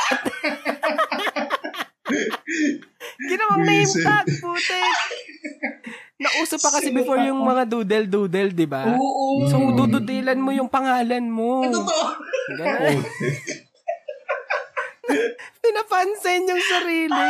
Ginawang 3.28 3.64
name 3.68 3.94
tag, 4.04 4.28
putik. 4.40 4.96
Nauso 6.18 6.58
pa 6.58 6.74
kasi 6.74 6.90
before 6.90 7.22
yung 7.28 7.44
mga 7.44 7.68
doodle-doodle, 7.70 8.52
di 8.56 8.66
ba? 8.66 8.90
Oo. 8.90 9.46
So, 9.52 9.60
dududilan 9.76 10.40
mo 10.40 10.50
yung 10.56 10.72
pangalan 10.72 11.28
mo. 11.28 11.62
Totoo. 11.68 12.08
Ganun. 12.58 12.98
Pinapansin 15.62 16.50
yung 16.50 16.64
sarili. 16.64 17.28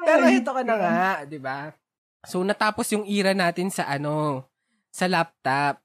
Pero 0.00 0.24
ito 0.28 0.50
ka 0.52 0.62
na 0.62 0.76
nga, 0.76 1.24
di 1.26 1.38
ba? 1.40 1.72
So, 2.28 2.44
natapos 2.44 2.92
yung 2.92 3.08
era 3.08 3.32
natin 3.32 3.72
sa 3.72 3.88
ano, 3.88 4.44
sa 4.92 5.08
laptop. 5.08 5.80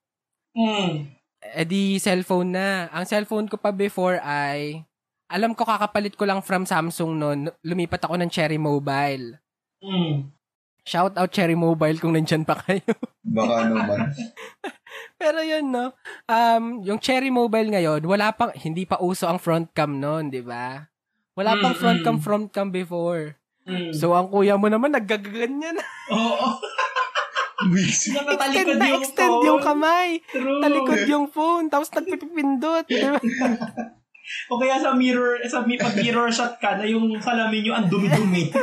Mm. 0.55 1.15
Eh 1.53 1.65
di, 1.67 2.01
cellphone 2.01 2.49
na. 2.55 2.67
Ang 2.89 3.05
cellphone 3.05 3.45
ko 3.45 3.61
pa 3.61 3.69
before 3.69 4.17
ay, 4.25 4.81
alam 5.29 5.53
ko 5.53 5.61
kakapalit 5.61 6.17
ko 6.17 6.25
lang 6.25 6.41
from 6.41 6.65
Samsung 6.65 7.13
noon. 7.17 7.39
Lumipat 7.61 8.01
ako 8.05 8.17
ng 8.17 8.29
Cherry 8.31 8.57
Mobile. 8.57 9.37
Mm. 9.85 10.33
Shout 10.85 11.17
out 11.17 11.33
Cherry 11.33 11.57
Mobile 11.57 11.97
kung 11.97 12.13
nandyan 12.13 12.45
pa 12.45 12.57
kayo. 12.61 12.93
Baka 13.25 13.57
naman. 13.73 14.13
Pero 15.17 15.41
yun, 15.41 15.73
no? 15.73 15.97
Um, 16.29 16.85
yung 16.85 17.01
Cherry 17.01 17.33
Mobile 17.33 17.73
ngayon, 17.73 18.05
wala 18.05 18.29
pang, 18.33 18.53
hindi 18.53 18.85
pa 18.85 19.01
uso 19.01 19.25
ang 19.25 19.41
front 19.41 19.73
cam 19.73 19.97
noon, 19.97 20.29
di 20.29 20.45
ba? 20.45 20.85
Wala 21.33 21.57
pang 21.57 21.73
Mm, 21.73 21.81
front 21.81 21.99
cam, 22.05 22.15
mm. 22.15 22.21
front 22.21 22.47
cam 22.53 22.69
before. 22.69 23.33
Mm. 23.65 23.97
So, 23.97 24.13
ang 24.13 24.29
kuya 24.29 24.61
mo 24.61 24.69
naman, 24.69 24.93
naggaganyan. 24.93 25.81
Oo. 26.13 26.47
Extend 27.55 28.75
na 28.75 28.85
yung 28.85 28.99
extend 28.99 29.31
phone. 29.31 29.45
yung 29.45 29.61
kamay. 29.61 30.09
True. 30.27 30.59
Talikod 30.59 31.01
yung 31.07 31.25
phone. 31.27 31.65
Tapos 31.67 31.87
nagpipindot. 31.89 32.85
O 34.49 34.57
kaya 34.57 34.81
sa 34.81 34.89
mirror, 34.91 35.37
sa 35.45 35.61
mi- 35.61 35.77
pag 35.77 35.93
mirror 35.93 36.33
shot 36.33 36.57
ka 36.57 36.73
na 36.73 36.89
yung 36.89 37.13
salamin 37.21 37.61
nyo 37.61 37.77
ang 37.77 37.85
dumi-dumi. 37.85 38.49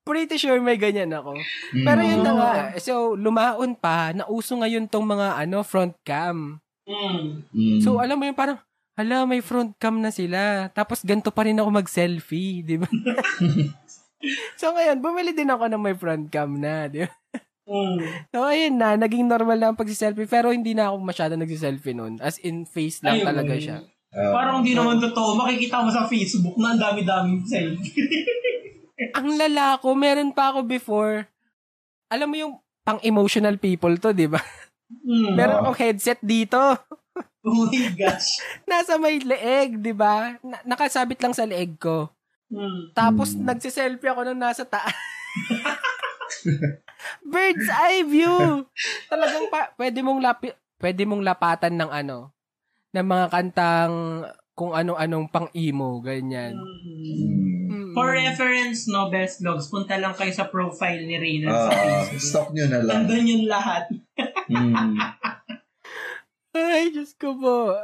Pretty 0.00 0.40
sure 0.40 0.56
may 0.58 0.80
ganyan 0.80 1.12
ako. 1.12 1.36
Pero 1.70 2.00
yun 2.00 2.24
na 2.24 2.32
nga. 2.32 2.52
So, 2.80 3.12
lumaon 3.12 3.76
pa. 3.76 4.16
Nauso 4.16 4.56
ngayon 4.56 4.88
tong 4.88 5.04
mga 5.04 5.36
ano 5.38 5.60
front 5.62 5.92
cam. 6.00 6.58
mm. 6.88 7.52
Mm. 7.52 7.78
So, 7.84 8.00
alam 8.00 8.16
mo 8.16 8.24
yung 8.24 8.34
parang, 8.34 8.58
hala, 8.96 9.28
may 9.28 9.44
front 9.44 9.76
cam 9.76 10.00
na 10.00 10.08
sila. 10.08 10.72
Tapos, 10.72 11.04
ganito 11.04 11.30
pa 11.30 11.44
rin 11.44 11.60
ako 11.60 11.68
mag-selfie. 11.70 12.64
Di 12.64 12.80
ba? 12.80 12.88
so, 14.56 14.72
ngayon, 14.72 15.00
bumili 15.00 15.32
din 15.32 15.48
ako 15.48 15.66
ng 15.66 15.82
may 15.82 15.96
front 15.96 16.28
cam 16.28 16.56
na. 16.56 16.86
Di 16.86 17.04
ba? 17.04 17.12
Mm. 17.70 17.98
So, 18.34 18.42
ayun 18.44 18.76
na. 18.76 18.98
Naging 18.98 19.30
normal 19.30 19.58
na 19.58 19.66
ang 19.70 19.78
pagsiselfie. 19.78 20.26
Pero, 20.26 20.50
hindi 20.50 20.74
na 20.74 20.90
ako 20.90 20.96
masyado 21.00 21.34
nagsiselfie 21.38 21.94
noon. 21.94 22.18
As 22.18 22.36
in, 22.42 22.66
face 22.66 22.98
lang 23.00 23.22
Ayun. 23.22 23.28
talaga 23.30 23.54
siya. 23.56 23.78
Ah, 24.10 24.34
Parang 24.34 24.60
hindi 24.60 24.74
naman 24.74 24.98
totoo. 24.98 25.38
Makikita 25.38 25.86
mo 25.86 25.88
sa 25.88 26.10
Facebook 26.10 26.58
na 26.58 26.74
ang 26.74 26.80
dami-daming 26.82 27.46
selfie. 27.46 27.94
ang 29.18 29.38
lalako, 29.38 29.94
meron 29.94 30.34
pa 30.34 30.50
ako 30.50 30.66
before. 30.66 31.30
Alam 32.10 32.26
mo 32.26 32.36
yung 32.36 32.54
pang-emotional 32.82 33.54
people 33.54 33.94
to, 34.02 34.10
di 34.10 34.26
ba? 34.26 34.42
mm. 34.90 35.38
Meron 35.38 35.62
akong 35.62 35.78
headset 35.78 36.18
dito. 36.18 36.58
Oh 37.40 37.70
my 37.70 37.86
gosh. 37.94 38.42
Nasa 38.70 38.98
may 38.98 39.22
leeg, 39.22 39.78
di 39.78 39.94
ba? 39.94 40.36
Na- 40.42 40.64
nakasabit 40.66 41.22
lang 41.22 41.32
sa 41.32 41.46
leeg 41.46 41.78
ko. 41.78 42.10
Mm. 42.50 42.92
Tapos, 42.92 43.32
Hmm. 43.32 43.46
nagsiselfie 43.46 44.10
ako 44.10 44.26
nung 44.26 44.42
nasa 44.42 44.66
taas. 44.66 44.90
Bird's 47.32 47.68
eye 47.68 48.02
view. 48.02 48.66
Talagang 49.06 49.46
pa, 49.48 49.70
pwede 49.74 50.00
mong 50.00 50.20
lapi, 50.20 50.50
pwede 50.78 51.02
mong 51.04 51.22
lapatan 51.22 51.74
ng 51.76 51.90
ano, 51.90 52.32
ng 52.90 53.06
mga 53.06 53.26
kantang 53.30 53.94
kung 54.52 54.74
anong-anong 54.74 55.30
pang-emo, 55.30 56.02
ganyan. 56.02 56.52
Mm. 56.52 57.70
Mm. 57.70 57.90
For 57.94 58.12
reference, 58.12 58.86
no, 58.86 59.08
best 59.08 59.40
logs, 59.40 59.66
punta 59.66 59.96
lang 59.96 60.12
kayo 60.12 60.30
sa 60.30 60.46
profile 60.46 61.00
ni 61.00 61.16
Reyna 61.16 61.48
sa 61.48 61.70
Ah, 61.70 62.02
Facebook. 62.04 62.20
stop 62.20 62.48
nyo 62.52 62.66
na 62.66 62.78
lang. 62.82 63.06
Nandun 63.06 63.24
yung 63.26 63.46
lahat. 63.46 63.84
Mm. 64.50 64.94
Ay, 66.50 66.90
Diyos 66.90 67.14
ko 67.14 67.38
po. 67.38 67.78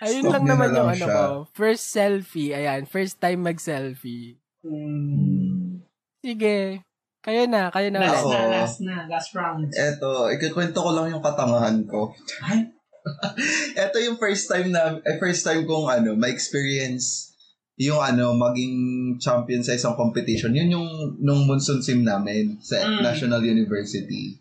Ayun 0.00 0.24
Stop 0.24 0.32
lang 0.40 0.44
naman 0.48 0.68
na 0.70 0.76
yung 0.80 0.88
lang 0.88 0.88
ano 0.88 1.04
siya. 1.04 1.12
ko. 1.12 1.24
First 1.52 1.84
selfie. 1.92 2.56
Ayan, 2.56 2.88
first 2.88 3.20
time 3.20 3.44
mag-selfie. 3.44 4.40
Mm. 4.64 5.84
Sige. 6.24 6.80
Kayo 7.20 7.42
na, 7.50 7.68
kayo 7.68 7.90
na. 7.90 8.00
Last 8.00 8.24
na, 8.24 8.40
last 8.48 8.78
na, 8.80 8.96
last 9.10 9.30
round. 9.34 9.66
Eto, 9.68 10.30
ikikwento 10.30 10.78
ko 10.78 10.94
lang 10.94 11.10
yung 11.10 11.20
katangahan 11.20 11.82
ko. 11.84 12.14
Ay, 12.46 12.70
Eto 13.82 13.98
yung 13.98 14.16
first 14.16 14.46
time 14.46 14.70
na, 14.70 14.96
eh, 14.98 15.18
first 15.18 15.42
time 15.42 15.66
kong 15.66 15.86
ano, 15.86 16.14
ma-experience 16.14 17.34
yung 17.76 18.00
ano, 18.00 18.32
maging 18.32 18.74
champion 19.20 19.60
sa 19.60 19.76
isang 19.76 19.92
competition. 19.94 20.56
Yun 20.56 20.72
yung 20.72 20.88
nung 21.20 21.44
monsoon 21.44 21.84
sim 21.84 22.00
namin 22.00 22.56
sa 22.58 22.80
Mm. 22.80 23.04
National 23.04 23.42
University. 23.44 24.40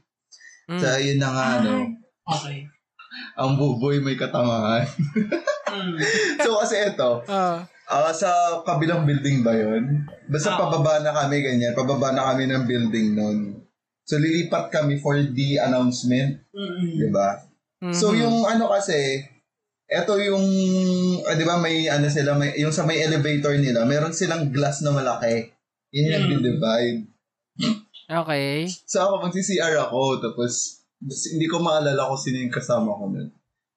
Mm. 0.72 0.80
So, 0.80 0.88
yun 0.96 1.20
na 1.20 1.30
nga, 1.30 1.46
ano, 1.60 1.90
okay. 2.24 2.64
Ang 3.36 3.56
buboy 3.56 4.00
may 4.00 4.16
katangahan. 4.16 4.88
Mm. 5.68 5.96
so, 6.44 6.56
kasi 6.58 6.76
eto, 6.82 7.20
Ah. 7.28 7.68
ah, 7.86 8.12
sa 8.12 8.32
kabilang 8.64 9.04
building 9.04 9.44
ba 9.44 9.52
yun? 9.52 10.08
Basta 10.26 10.56
Oo. 10.56 10.72
pababa 10.72 11.04
na 11.04 11.12
kami, 11.12 11.44
ganyan. 11.44 11.76
Pababa 11.76 12.12
na 12.12 12.32
kami 12.32 12.48
ng 12.48 12.64
building 12.64 13.08
nun. 13.14 13.40
So, 14.06 14.18
lilipat 14.18 14.72
kami 14.72 14.98
for 14.98 15.18
the 15.18 15.60
announcement, 15.60 16.48
Mm-mm. 16.50 16.96
di 16.96 17.10
ba? 17.10 17.44
Mhm. 17.84 17.92
So 17.92 18.16
yung 18.16 18.48
ano 18.48 18.72
kasi, 18.72 19.20
eto 19.86 20.16
yung, 20.16 20.46
ah, 21.22 21.36
di 21.36 21.44
ba 21.44 21.60
may 21.60 21.86
ano 21.86 22.08
sila, 22.08 22.34
may, 22.34 22.56
yung 22.56 22.72
sa 22.72 22.88
may 22.88 23.04
elevator 23.04 23.60
nila, 23.60 23.84
meron 23.84 24.16
silang 24.16 24.50
glass 24.50 24.80
na 24.80 24.90
malaki. 24.90 25.52
Yun 25.92 26.08
yung 26.32 26.40
Mm. 26.40 26.46
divide. 26.46 27.02
Okay. 28.06 28.70
So 28.86 29.02
ako, 29.02 29.28
magsi-CR 29.28 29.76
ako, 29.82 30.22
tapos 30.22 30.85
hindi 31.02 31.46
ko 31.46 31.60
maalala 31.60 32.08
kung 32.08 32.20
sino 32.20 32.40
yung 32.40 32.54
kasama 32.54 32.92
ko 32.92 33.08
nun. 33.08 33.30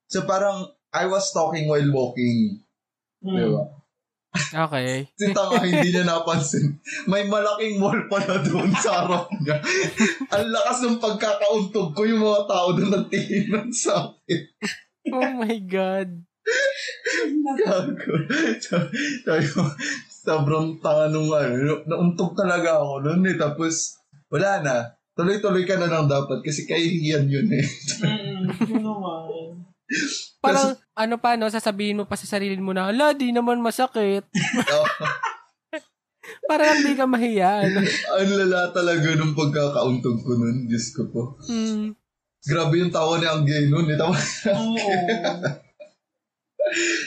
So 0.07 0.25
parang, 0.25 0.65
I 0.89 1.05
was 1.05 1.29
talking 1.31 1.69
while 1.69 1.91
walking. 1.91 2.65
Di 3.19 3.29
Mm. 3.29 3.53
ba? 3.53 3.65
Okay. 4.69 5.09
Si 5.19 5.33
Tanga 5.33 5.59
hindi 5.61 5.89
niya 5.89 6.05
napansin. 6.05 6.79
May 7.05 7.27
malaking 7.27 7.81
wall 7.81 8.07
pala 8.07 8.39
doon 8.39 8.71
sa 8.73 9.03
harap 9.05 9.27
niya. 9.35 9.59
Ang 10.31 10.47
lakas 10.49 10.79
ng 10.85 10.97
pagkakauntog 10.99 11.93
ko 11.93 12.01
yung 12.05 12.23
mga 12.23 12.43
tao 12.47 12.69
doon 12.73 12.93
nagtihinan 12.93 13.69
sa 13.69 14.07
akin. 14.07 14.41
Oh 15.11 15.33
my 15.41 15.57
God. 15.65 16.23
Gago. 17.59 18.15
So- 18.61 18.89
Sabi 19.25 19.45
ko, 19.45 19.61
sobrang 20.09 20.77
tanga 20.79 21.09
nung 21.09 21.29
ano, 21.29 21.85
nauntog 21.85 22.33
talaga 22.33 22.79
ako 22.79 23.01
noon 23.03 23.29
eh. 23.29 23.37
Tapos, 23.37 23.97
wala 24.29 24.61
na. 24.61 24.77
Tuloy-tuloy 25.19 25.67
ka 25.67 25.75
na 25.75 25.91
lang 25.91 26.07
dapat 26.07 26.47
kasi 26.47 26.63
kahihiyan 26.63 27.27
yun 27.27 27.51
eh. 27.51 27.67
Yun 28.71 28.87
naman. 28.87 29.67
Parang, 30.45 30.79
ano 30.95 31.15
pa, 31.19 31.35
no, 31.35 31.51
sasabihin 31.51 31.99
mo 31.99 32.05
pa 32.07 32.15
sa 32.15 32.39
sarili 32.39 32.55
mo 32.63 32.71
na, 32.71 32.87
hala, 32.87 33.19
di 33.19 33.35
naman 33.35 33.59
masakit. 33.59 34.23
Para 36.49 36.71
lang 36.71 36.87
di 36.87 36.95
ka 36.95 37.09
mahiya. 37.09 37.67
Ano? 37.67 37.83
Ang 38.21 38.33
lala 38.47 38.71
talaga 38.71 39.09
nung 39.17 39.35
pagkakauntog 39.35 40.23
ko 40.23 40.33
noon. 40.39 40.71
Diyos 40.71 40.95
ko 40.95 41.11
po. 41.11 41.35
Mm. 41.49 41.97
Grabe 42.45 42.75
yung 42.79 42.93
tawa 42.95 43.19
ni 43.19 43.27
Angge 43.27 43.67
noon. 43.67 43.91
Eh. 43.91 43.99
Tawa. 43.99 44.15
Oo. 44.15 44.93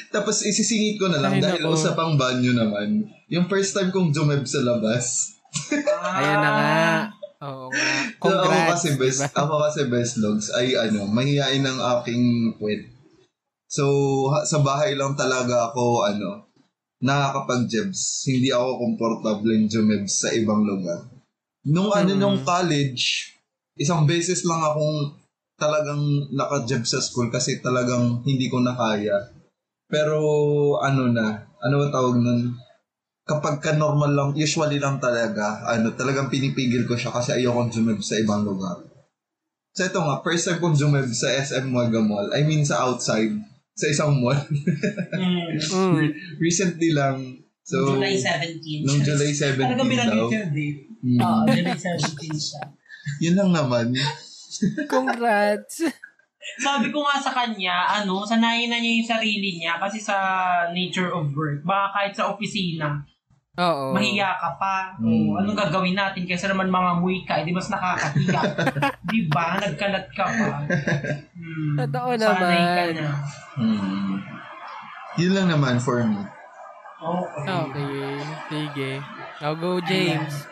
Tapos 0.10 0.42
isisingit 0.42 0.98
ko 0.98 1.06
na 1.08 1.22
lang 1.22 1.38
Ay, 1.38 1.42
dahil 1.42 1.62
nako. 1.64 1.78
usapang 1.78 2.18
banyo 2.18 2.52
naman. 2.58 3.06
Yung 3.30 3.46
first 3.46 3.78
time 3.78 3.94
kong 3.94 4.10
jumeb 4.10 4.42
sa 4.44 4.66
labas. 4.66 5.38
Ayan 6.18 6.38
na 6.42 6.50
nga. 6.50 7.21
Oo 7.42 7.68
nga. 7.68 7.90
So, 8.22 8.30
ako 8.30 8.46
Congrats. 8.46 8.70
kasi 8.72 8.90
best, 8.96 9.20
diba? 9.20 9.34
ako 9.34 9.54
kasi 9.66 9.82
best 9.90 10.14
logs 10.22 10.48
ay 10.54 10.68
ano, 10.78 11.10
mahihain 11.10 11.66
ang 11.66 11.80
aking 11.98 12.24
puwet. 12.56 12.86
So, 13.66 13.86
ha- 14.30 14.46
sa 14.46 14.62
bahay 14.62 14.94
lang 14.94 15.16
talaga 15.16 15.72
ako, 15.72 16.06
ano, 16.06 16.46
nakakapag-jebs. 17.02 18.30
Hindi 18.30 18.54
ako 18.54 18.78
komportable 18.78 19.58
yung 19.58 19.68
jumebs 19.68 20.22
sa 20.22 20.30
ibang 20.30 20.62
lugar. 20.62 21.10
Nung 21.66 21.90
ano, 21.90 22.14
Hmm. 22.14 22.22
nung 22.22 22.38
college, 22.46 23.34
isang 23.74 24.06
beses 24.06 24.46
lang 24.46 24.62
akong 24.62 25.18
talagang 25.58 26.02
naka-jeb 26.30 26.86
sa 26.86 27.02
school 27.02 27.30
kasi 27.30 27.58
talagang 27.58 28.22
hindi 28.22 28.50
ko 28.50 28.62
na 28.62 28.74
kaya. 28.74 29.18
Pero, 29.90 30.18
ano 30.78 31.10
na, 31.10 31.26
ano 31.58 31.74
ba 31.80 31.88
tawag 31.90 32.18
nun? 32.18 32.54
Kapag 33.22 33.62
ka 33.62 33.72
normal 33.78 34.12
lang, 34.12 34.30
usually 34.34 34.82
lang 34.82 34.98
talaga, 34.98 35.62
ano, 35.70 35.94
talagang 35.94 36.28
pinipigil 36.28 36.90
ko 36.90 36.98
siya 36.98 37.14
kasi 37.14 37.38
ayokong 37.38 37.70
jumeb 37.70 38.02
sa 38.02 38.18
ibang 38.18 38.42
lugar. 38.42 38.82
So 39.72 39.88
ito 39.88 40.02
nga, 40.04 40.20
first 40.26 40.50
time 40.50 40.60
kong 40.60 40.76
sa 41.16 41.30
SM 41.32 41.70
Maga 41.72 42.04
Mall, 42.04 42.34
I 42.36 42.44
mean 42.44 42.66
sa 42.68 42.84
outside, 42.84 43.32
sa 43.78 43.88
isang 43.88 44.20
mall. 44.20 44.38
Mm. 45.16 45.58
Mm. 45.58 46.08
Recently 46.38 46.92
lang. 46.92 47.40
So, 47.62 47.96
July 47.96 48.20
17. 48.20 48.84
nung 48.84 49.00
siya. 49.00 49.16
July 49.16 49.32
17 49.32 49.64
Talaga 49.64 49.84
binanggit 49.86 50.28
yung 50.28 50.52
date. 50.52 50.82
Mm. 51.02 51.20
Oo, 51.24 51.42
July 51.48 51.78
17 51.78 52.36
siya. 52.36 52.64
Yun 53.24 53.36
lang 53.38 53.52
naman. 53.56 53.86
Congrats. 54.92 55.88
Sabi 56.58 56.90
ko 56.90 57.06
nga 57.06 57.22
sa 57.22 57.32
kanya, 57.32 57.86
ano, 58.02 58.26
sanayin 58.26 58.74
na 58.74 58.82
niya 58.82 58.98
yung 58.98 59.12
sarili 59.14 59.62
niya 59.62 59.78
kasi 59.78 60.02
sa 60.02 60.18
nature 60.74 61.14
of 61.14 61.30
work. 61.38 61.62
Baka 61.62 61.86
kahit 61.94 62.14
sa 62.18 62.34
opisina, 62.34 63.06
Oo. 63.62 63.94
mahiya 63.94 64.34
ka 64.42 64.58
pa. 64.58 64.98
Mm. 64.98 65.30
O, 65.30 65.38
anong 65.38 65.58
gagawin 65.58 65.94
natin? 65.94 66.26
Kaysa 66.26 66.50
naman 66.50 66.74
mga 66.74 66.92
muy 66.98 67.22
ka, 67.30 67.46
di 67.46 67.54
mas 67.54 67.70
nakakahiya. 67.70 68.42
di 69.14 69.30
ba? 69.30 69.62
Nagkalat 69.62 70.08
ka 70.18 70.26
pa. 70.26 70.66
Hmm. 71.38 71.76
Totoo 71.78 72.10
Sanay 72.18 72.58
ka 72.58 72.84
naman. 72.90 72.94
na. 72.98 73.10
Mm. 73.62 74.14
Yun 75.22 75.32
lang 75.38 75.48
naman 75.52 75.78
for 75.78 76.02
me. 76.02 76.26
Okay. 77.02 77.46
Okay. 77.50 78.06
Sige. 78.50 78.92
I'll 79.42 79.58
go, 79.58 79.82
James. 79.82 80.50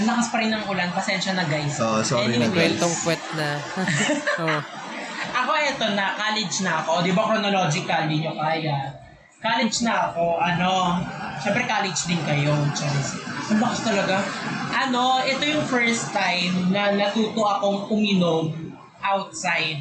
Ang 0.00 0.08
lakas 0.08 0.32
pa 0.32 0.40
rin 0.40 0.48
ng 0.48 0.64
ulan. 0.64 0.88
Pasensya 0.96 1.36
na 1.36 1.44
guys. 1.44 1.76
Oh, 1.76 2.00
sorry 2.00 2.40
na, 2.40 2.48
Anyways, 2.48 2.80
Kwentong 2.80 2.96
kwet 3.04 3.22
na. 3.36 3.48
oh. 4.44 4.60
Ako 5.40 5.52
eto 5.56 5.86
na, 5.96 6.12
college 6.12 6.56
na 6.60 6.84
ako. 6.84 7.00
Di 7.00 7.12
ba 7.16 7.22
chronological, 7.24 8.02
di 8.04 8.16
nyo 8.20 8.32
kaya. 8.36 8.76
College 9.40 9.88
na 9.88 10.12
ako, 10.12 10.36
ano, 10.36 11.00
syempre 11.40 11.64
college 11.64 12.00
din 12.04 12.20
kayo. 12.28 12.52
Charis. 12.76 13.16
Ang 13.48 13.58
lakas 13.64 13.80
talaga. 13.80 14.20
Ano, 14.70 15.24
ito 15.24 15.40
yung 15.48 15.64
first 15.64 16.12
time 16.12 16.68
na 16.68 16.92
natuto 16.92 17.40
akong 17.40 17.88
uminom 17.88 18.52
outside. 19.00 19.80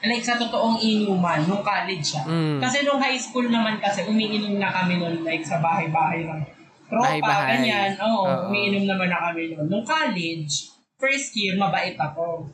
Like 0.00 0.24
sa 0.24 0.38
totoong 0.40 0.80
inuman, 0.80 1.44
nung 1.44 1.60
college 1.60 2.14
siya. 2.14 2.24
Mm. 2.24 2.58
Kasi 2.62 2.86
nung 2.88 3.02
high 3.02 3.18
school 3.20 3.44
naman 3.50 3.76
kasi, 3.82 4.06
umiinom 4.06 4.56
na 4.56 4.70
kami 4.70 4.96
nun 4.96 5.20
like 5.26 5.44
sa 5.44 5.60
bahay-bahay 5.60 6.24
lang. 6.24 6.40
Tropa, 6.86 7.18
Bahay-bahay. 7.18 7.48
ganyan. 7.58 7.90
Oo, 8.00 8.22
Oo. 8.22 8.42
umiinom 8.48 8.86
naman 8.86 9.10
na 9.10 9.18
kami 9.28 9.52
nun. 9.52 9.66
Nung 9.66 9.84
college, 9.84 10.70
first 10.96 11.34
year, 11.34 11.58
mabait 11.58 11.98
ako 11.98 12.48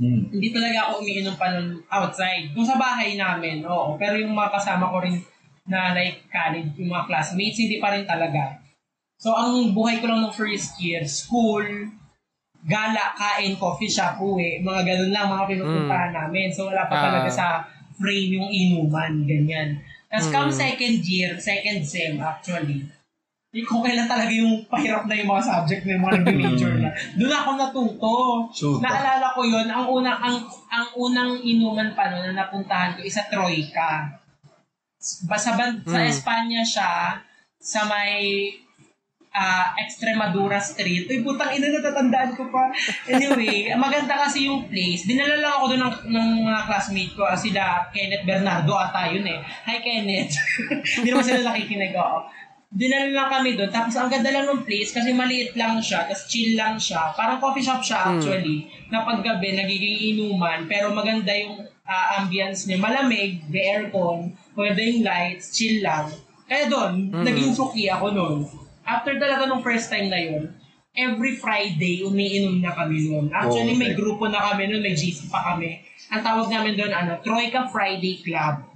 Mm. 0.00 0.32
hindi 0.32 0.48
talaga 0.48 0.88
ako 0.88 1.04
umiinom 1.04 1.36
pa 1.36 1.52
nun 1.52 1.84
outside. 1.92 2.48
Kung 2.56 2.64
sa 2.64 2.80
bahay 2.80 3.20
namin, 3.20 3.60
oo. 3.68 4.00
Pero 4.00 4.16
yung 4.16 4.32
mga 4.32 4.56
kasama 4.56 4.88
ko 4.88 5.04
rin 5.04 5.20
na 5.68 5.92
like 5.92 6.24
college, 6.32 6.72
yung 6.80 6.88
mga 6.88 7.04
classmates, 7.04 7.60
hindi 7.60 7.76
pa 7.76 7.92
rin 7.92 8.08
talaga. 8.08 8.56
So, 9.20 9.36
ang 9.36 9.76
buhay 9.76 10.00
ko 10.00 10.08
lang 10.08 10.24
ng 10.24 10.32
first 10.32 10.80
year, 10.80 11.04
school, 11.04 11.60
gala, 12.64 13.12
kain, 13.12 13.60
coffee 13.60 13.92
shop, 13.92 14.16
uwi, 14.16 14.64
mga 14.64 14.82
ganun 14.88 15.12
lang, 15.12 15.28
mga 15.28 15.44
pinupuntahan 15.52 16.12
namin. 16.16 16.48
So, 16.48 16.72
wala 16.72 16.88
pa 16.88 16.96
Ah. 16.96 17.04
talaga 17.04 17.28
sa 17.28 17.46
frame 18.00 18.40
yung 18.40 18.48
inuman, 18.48 19.28
ganyan. 19.28 19.84
Tapos, 20.08 20.28
Mm. 20.28 20.32
come 20.32 20.50
second 20.50 20.96
year, 21.04 21.36
second 21.36 21.84
sem 21.84 22.16
actually, 22.16 22.88
eh, 23.50 23.66
kung 23.66 23.82
kailan 23.82 24.06
talaga 24.06 24.30
yung 24.30 24.62
pahirap 24.70 25.10
na 25.10 25.18
yung 25.18 25.26
mga 25.26 25.42
subject 25.42 25.82
na 25.82 25.98
yung 25.98 26.04
mga 26.06 26.16
nag-major 26.22 26.72
na. 26.78 26.90
Doon 27.18 27.34
ako 27.34 27.50
natuto. 27.58 28.14
Shoot. 28.54 28.78
Naalala 28.78 29.34
ko 29.34 29.42
yun, 29.42 29.66
ang 29.66 29.90
unang 29.90 30.18
ang 30.22 30.36
ang 30.70 30.86
unang 30.94 31.34
inuman 31.42 31.90
pa 31.98 32.14
noon 32.14 32.30
na 32.30 32.46
napuntahan 32.46 32.94
ko 32.94 33.02
isa 33.02 33.26
Troika. 33.26 34.06
Sa, 35.00 35.56
ban- 35.58 35.82
sa 35.82 35.98
Mm. 35.98 36.12
Espanya 36.12 36.62
siya, 36.62 37.18
sa 37.58 37.80
may 37.90 38.46
ah, 39.34 39.74
Extremadura 39.78 40.58
Street. 40.62 41.10
Uy, 41.10 41.22
putang 41.22 41.50
ina, 41.50 41.70
natatandaan 41.70 42.34
ko 42.34 42.50
pa. 42.50 42.70
Anyway, 43.06 43.70
maganda 43.78 44.14
kasi 44.14 44.46
yung 44.46 44.66
place. 44.66 45.06
Dinala 45.06 45.38
lang 45.38 45.52
ako 45.58 45.64
doon 45.74 45.82
ng, 45.86 45.94
ng 46.06 46.28
mga 46.46 46.60
classmate 46.66 47.14
ko, 47.14 47.22
ah, 47.26 47.38
sila 47.38 47.86
Kenneth 47.90 48.26
Bernardo 48.26 48.74
ata 48.74 49.10
yun 49.10 49.26
eh. 49.26 49.38
Hi, 49.66 49.78
Kenneth. 49.82 50.34
Hindi 51.02 51.08
naman 51.10 51.26
sila 51.26 51.50
nakikinig 51.50 51.94
ako. 51.94 52.16
Dinala 52.70 53.10
lang 53.10 53.28
kami 53.28 53.58
doon. 53.58 53.66
Tapos 53.66 53.98
ang 53.98 54.06
ganda 54.06 54.30
lang 54.30 54.46
ng 54.46 54.62
place 54.62 54.94
kasi 54.94 55.10
maliit 55.10 55.58
lang 55.58 55.82
siya, 55.82 56.06
tapos 56.06 56.30
chill 56.30 56.54
lang 56.54 56.78
siya. 56.78 57.10
Parang 57.18 57.42
coffee 57.42 57.66
shop 57.66 57.82
siya 57.82 57.98
Mm. 57.98 58.10
actually. 58.14 58.58
Na 58.88 59.02
paggabi, 59.02 59.58
nagiging 59.58 59.98
inuman, 60.14 60.70
pero 60.70 60.94
maganda 60.94 61.34
yung 61.34 61.66
ah, 61.82 62.22
ambience 62.22 62.70
niya. 62.70 62.78
Malamig, 62.78 63.42
may 63.50 63.66
aircon, 63.66 64.30
pwede 64.54 64.78
yung 64.78 65.02
lights, 65.02 65.50
chill 65.50 65.82
lang. 65.82 66.06
Kaya 66.46 66.70
doon, 66.70 67.10
Mhm. 67.10 67.26
naging 67.26 67.50
suki 67.50 67.90
ako 67.90 68.14
noon. 68.14 68.46
After 68.86 69.18
talaga 69.18 69.50
nung 69.50 69.58
first 69.58 69.90
time 69.90 70.06
na 70.06 70.22
yun, 70.22 70.54
every 70.94 71.34
Friday, 71.34 72.06
umiinom 72.06 72.62
na 72.62 72.70
kami 72.70 73.10
noon. 73.10 73.26
Actually, 73.34 73.74
may 73.74 73.90
Okay. 73.90 73.98
grupo 73.98 74.30
na 74.30 74.38
kami 74.38 74.70
noon, 74.70 74.78
may 74.78 74.94
GC 74.94 75.26
pa 75.26 75.42
kami. 75.50 75.82
Ang 76.14 76.22
tawag 76.22 76.46
namin 76.46 76.78
doon, 76.78 76.94
ano, 76.94 77.18
Troika 77.26 77.66
Friday 77.66 78.22
Club. 78.22 78.69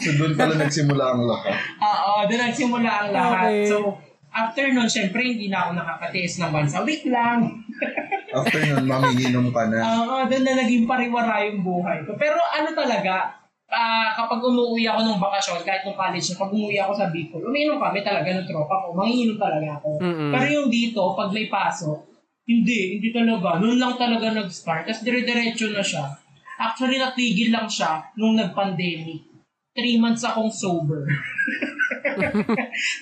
So 0.00 0.10
doon 0.20 0.32
pala 0.36 0.54
nagsimula 0.64 1.04
ang 1.16 1.22
lahat. 1.24 1.56
Oo, 1.80 2.12
doon 2.28 2.42
nagsimula 2.48 2.90
ang 2.90 3.10
lahat. 3.10 3.50
Okay. 3.50 3.68
So, 3.72 3.96
after 4.34 4.64
nun, 4.74 4.90
syempre, 4.90 5.24
hindi 5.24 5.48
na 5.48 5.64
ako 5.64 5.70
nakakatiis 5.78 6.42
ng 6.42 6.50
once 6.52 6.74
a 6.76 6.82
week 6.84 7.06
lang. 7.08 7.40
After 8.34 8.58
nun, 8.66 8.90
manginginom 8.90 9.54
ka 9.54 9.70
na. 9.70 9.78
Oo, 9.78 10.26
doon 10.26 10.42
na 10.42 10.58
naging 10.58 10.90
pariwara 10.90 11.46
yung 11.46 11.62
buhay 11.62 12.02
ko. 12.02 12.18
Pero 12.18 12.34
ano 12.34 12.74
talaga, 12.74 13.30
ah, 13.70 14.10
kapag 14.10 14.42
umuwi 14.42 14.90
ako 14.90 15.06
ng 15.06 15.22
bakasyon, 15.22 15.62
kahit 15.62 15.86
nung 15.86 15.94
college, 15.94 16.34
pag 16.34 16.50
umuwi 16.50 16.82
ako 16.82 16.92
sa 16.98 17.14
Bicol, 17.14 17.46
umiinom 17.46 17.78
kami 17.78 18.02
talaga 18.02 18.34
ng 18.34 18.46
tropa 18.50 18.74
ko. 18.82 18.98
Manginginom 18.98 19.38
talaga 19.38 19.78
ako. 19.78 20.02
Mm-mm. 20.02 20.30
Pero 20.34 20.46
yung 20.50 20.66
dito, 20.66 21.14
pag 21.14 21.30
may 21.30 21.46
pasok, 21.46 22.02
hindi, 22.44 22.98
hindi 22.98 23.08
talaga. 23.14 23.62
Noon 23.62 23.78
lang 23.78 23.94
talaga 23.94 24.34
nag-start. 24.34 24.90
Tapos 24.90 25.06
dire-diretso 25.06 25.70
na 25.70 25.80
siya. 25.80 26.04
Actually, 26.58 27.02
natigil 27.02 27.50
lang 27.50 27.66
siya 27.66 28.14
nung 28.14 28.38
nag-pandemic. 28.38 29.26
Three 29.74 29.98
months 29.98 30.22
akong 30.22 30.54
sober. 30.54 31.02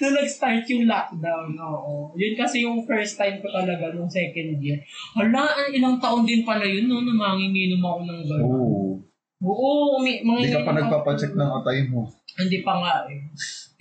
nung 0.01 0.15
nag-start 0.17 0.65
yung 0.73 0.89
lockdown, 0.89 1.53
oo. 1.61 2.17
Yun 2.17 2.33
kasi 2.33 2.65
yung 2.65 2.89
first 2.89 3.21
time 3.21 3.45
ko 3.45 3.53
talaga 3.53 3.93
nung 3.93 4.09
second 4.09 4.57
year. 4.57 4.81
Hala, 5.13 5.69
ilang 5.69 6.01
taon 6.01 6.25
din 6.25 6.49
pala 6.49 6.65
yun, 6.65 6.89
no, 6.89 7.05
na 7.05 7.13
manginginom 7.13 7.85
ako 7.85 7.99
ng 8.09 8.21
gano'n. 8.25 8.49
Oo. 8.49 9.03
Oo, 9.43 9.99
umi- 9.99 10.23
mga 10.23 10.39
Hindi 10.39 10.55
ka 10.55 10.63
pa 10.63 10.73
nagpapacheck 10.79 11.35
ng 11.35 11.51
atay 11.61 11.79
mo. 11.91 12.07
Hindi 12.39 12.63
pa 12.63 12.79
nga 12.79 12.95
eh. 13.11 13.19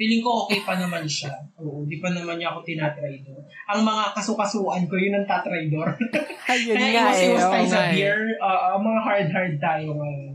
Feeling 0.02 0.26
ko 0.26 0.50
okay 0.50 0.66
pa 0.66 0.74
naman 0.82 1.06
siya. 1.06 1.30
Oo, 1.62 1.86
hindi 1.86 2.02
pa 2.02 2.10
naman 2.10 2.42
niya 2.42 2.50
ako 2.50 2.66
tinatraidor. 2.66 3.38
Ang 3.70 3.86
mga 3.86 4.18
kasukasuan 4.18 4.90
ko, 4.90 4.98
yun 4.98 5.14
ang 5.14 5.30
tatraidor. 5.30 5.94
Ayun 6.50 6.74
Kaya 6.82 7.06
nga 7.06 7.14
eh. 7.14 7.30
oo 7.30 7.54
tayo 7.54 7.68
sa 7.70 7.78
nga 7.78 7.86
eh. 7.86 7.94
beer. 7.94 8.22
Oo, 8.42 8.82
mga 8.82 9.02
hard-hard 9.06 9.56
tayo 9.62 9.94
ngayon. 9.94 10.34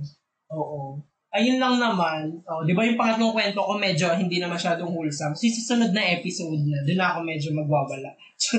Oo. 0.54 1.02
Ayun 1.34 1.58
lang 1.58 1.82
naman. 1.82 2.30
Oh, 2.46 2.62
di 2.62 2.78
ba 2.78 2.86
yung 2.86 2.94
pangatlong 2.94 3.34
kwento 3.34 3.58
ko 3.58 3.74
medyo 3.74 4.06
hindi 4.14 4.38
na 4.38 4.46
masyadong 4.46 4.86
wholesome. 4.86 5.34
So, 5.34 5.50
susunod 5.50 5.90
na 5.90 6.14
episode 6.14 6.62
na, 6.62 6.86
doon 6.86 7.02
ako 7.02 7.18
medyo 7.26 7.50
magwawala. 7.50 8.14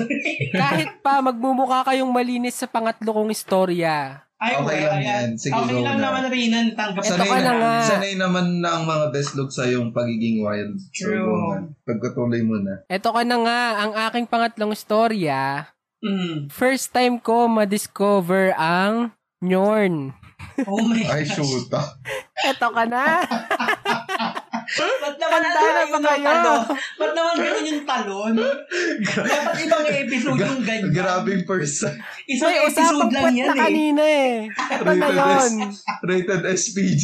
Kahit 0.60 1.00
pa 1.00 1.24
magmumukha 1.24 1.88
kayong 1.88 2.12
malinis 2.12 2.60
sa 2.60 2.68
pangatlo 2.68 3.16
kong 3.16 3.32
istorya. 3.32 4.27
Ay, 4.38 4.54
Okay 4.54 4.78
well, 4.78 4.86
lang 4.88 5.00
ayan. 5.00 5.10
yan. 5.26 5.28
Sige, 5.34 5.50
okay 5.52 5.74
go 5.74 5.82
lang 5.82 5.98
na. 5.98 6.04
naman 6.04 6.24
rin 6.30 6.50
ang 6.50 6.70
tanggap 6.72 7.02
Ito 7.02 7.10
Sanay 7.10 7.26
ka 7.26 7.38
na 7.40 7.52
nga. 7.52 7.74
Sanay 7.82 8.14
naman 8.14 8.46
na 8.58 8.68
ang 8.72 8.84
mga 8.86 9.06
best 9.10 9.34
look 9.34 9.50
sa 9.50 9.66
yung 9.66 9.90
pagiging 9.90 10.38
wild. 10.40 10.78
So, 10.92 11.10
True. 11.10 11.26
go 11.26 11.34
na. 11.52 11.58
Pagkatuloy 11.82 12.42
mo 12.42 12.56
na. 12.56 12.86
Eto 12.86 13.10
ka 13.10 13.22
na 13.22 13.36
nga, 13.36 13.60
ang 13.76 13.92
aking 14.00 14.26
pangatlong 14.26 14.70
istorya. 14.70 15.66
Mm. 15.98 16.46
First 16.48 16.94
time 16.94 17.18
ko 17.18 17.50
ma-discover 17.50 18.54
ang 18.54 19.10
Nyorn. 19.40 20.14
Oh 20.66 20.82
my 20.82 21.02
Ay, 21.04 21.22
gosh. 21.22 21.34
shoot. 21.34 21.66
ah. 21.72 21.98
Eto 22.40 22.70
ka 22.70 22.86
na. 22.86 23.22
Ba't 24.68 25.16
naman 25.16 25.40
Handa 25.40 25.48
na 25.48 25.80
yung 25.80 25.90
ba 25.90 25.98
kayo? 26.04 26.26
talon? 26.28 26.60
Ba't 27.00 27.12
naman 27.12 27.34
ganun 27.34 27.64
yung 27.64 27.84
talon? 27.84 28.32
Dapat 29.08 29.56
ibang 29.64 29.86
episode 29.88 30.38
yung 30.38 30.60
ganyan. 30.60 30.92
Grabing 30.92 31.42
person. 31.42 31.94
Isang 32.26 32.52
May 32.52 32.58
episode 32.62 33.10
lang 33.10 33.32
yan 33.32 33.46
na 33.46 33.54
eh. 33.54 33.58
kanina 33.58 34.02
eh. 34.04 34.32
Eto 34.48 34.92
na 34.92 35.08
yun. 35.08 35.52
Rated 36.04 36.42
SPG. 36.44 37.02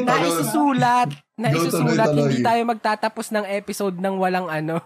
Na 0.00 0.20
isusulat. 0.22 1.08
Na 1.34 1.50
Go 1.50 1.60
tuloy, 1.60 1.68
isusulat. 1.68 2.06
tuloy. 2.08 2.20
Hindi 2.24 2.36
tayo 2.40 2.60
magtatapos 2.64 3.26
ng 3.30 3.44
episode 3.50 3.96
ng 3.98 4.14
walang 4.16 4.48
ano. 4.48 4.80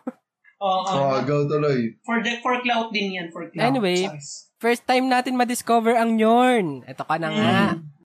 Oo. 0.58 0.90
Oh, 0.90 1.14
go 1.22 1.46
tuloy. 1.46 1.94
For 2.02 2.18
the 2.18 2.42
for 2.42 2.58
cloud 2.58 2.90
din 2.90 3.14
yan, 3.14 3.30
for 3.30 3.46
cloud. 3.46 3.62
Anyway. 3.62 4.10
First 4.58 4.90
time 4.90 5.06
natin 5.06 5.38
ma-discover 5.38 5.94
ang 5.94 6.18
Nyorn. 6.18 6.82
Eto 6.82 7.06
ka 7.06 7.14
na 7.14 7.30
nga. 7.30 7.58
Mm. 7.78 7.97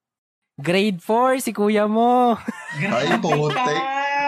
Grade 0.54 1.02
4, 1.02 1.42
si 1.42 1.52
kuya 1.52 1.90
mo. 1.90 2.38
Ay, 2.78 3.10
ka. 3.18 3.66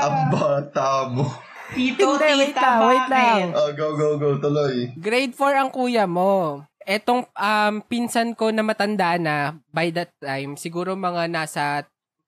Ang 0.06 0.18
bata 0.34 1.06
mo. 1.08 1.30
Tito, 1.74 2.18
Hindi, 2.18 2.30
wait 2.46 2.54
tita, 2.54 2.62
lang, 2.62 2.80
wait 2.86 3.08
lang. 3.10 3.42
Oh, 3.54 3.70
go, 3.74 3.88
go, 3.98 4.08
go. 4.18 4.30
Tuloy. 4.38 4.94
Grade 4.98 5.34
4 5.34 5.62
ang 5.62 5.70
kuya 5.70 6.06
mo. 6.06 6.62
Etong 6.86 7.26
um, 7.26 7.74
pinsan 7.86 8.38
ko 8.38 8.54
na 8.54 8.62
matanda 8.62 9.18
na 9.18 9.58
by 9.74 9.90
that 9.90 10.14
time, 10.22 10.54
siguro 10.58 10.94
mga 10.94 11.26
nasa 11.30 11.86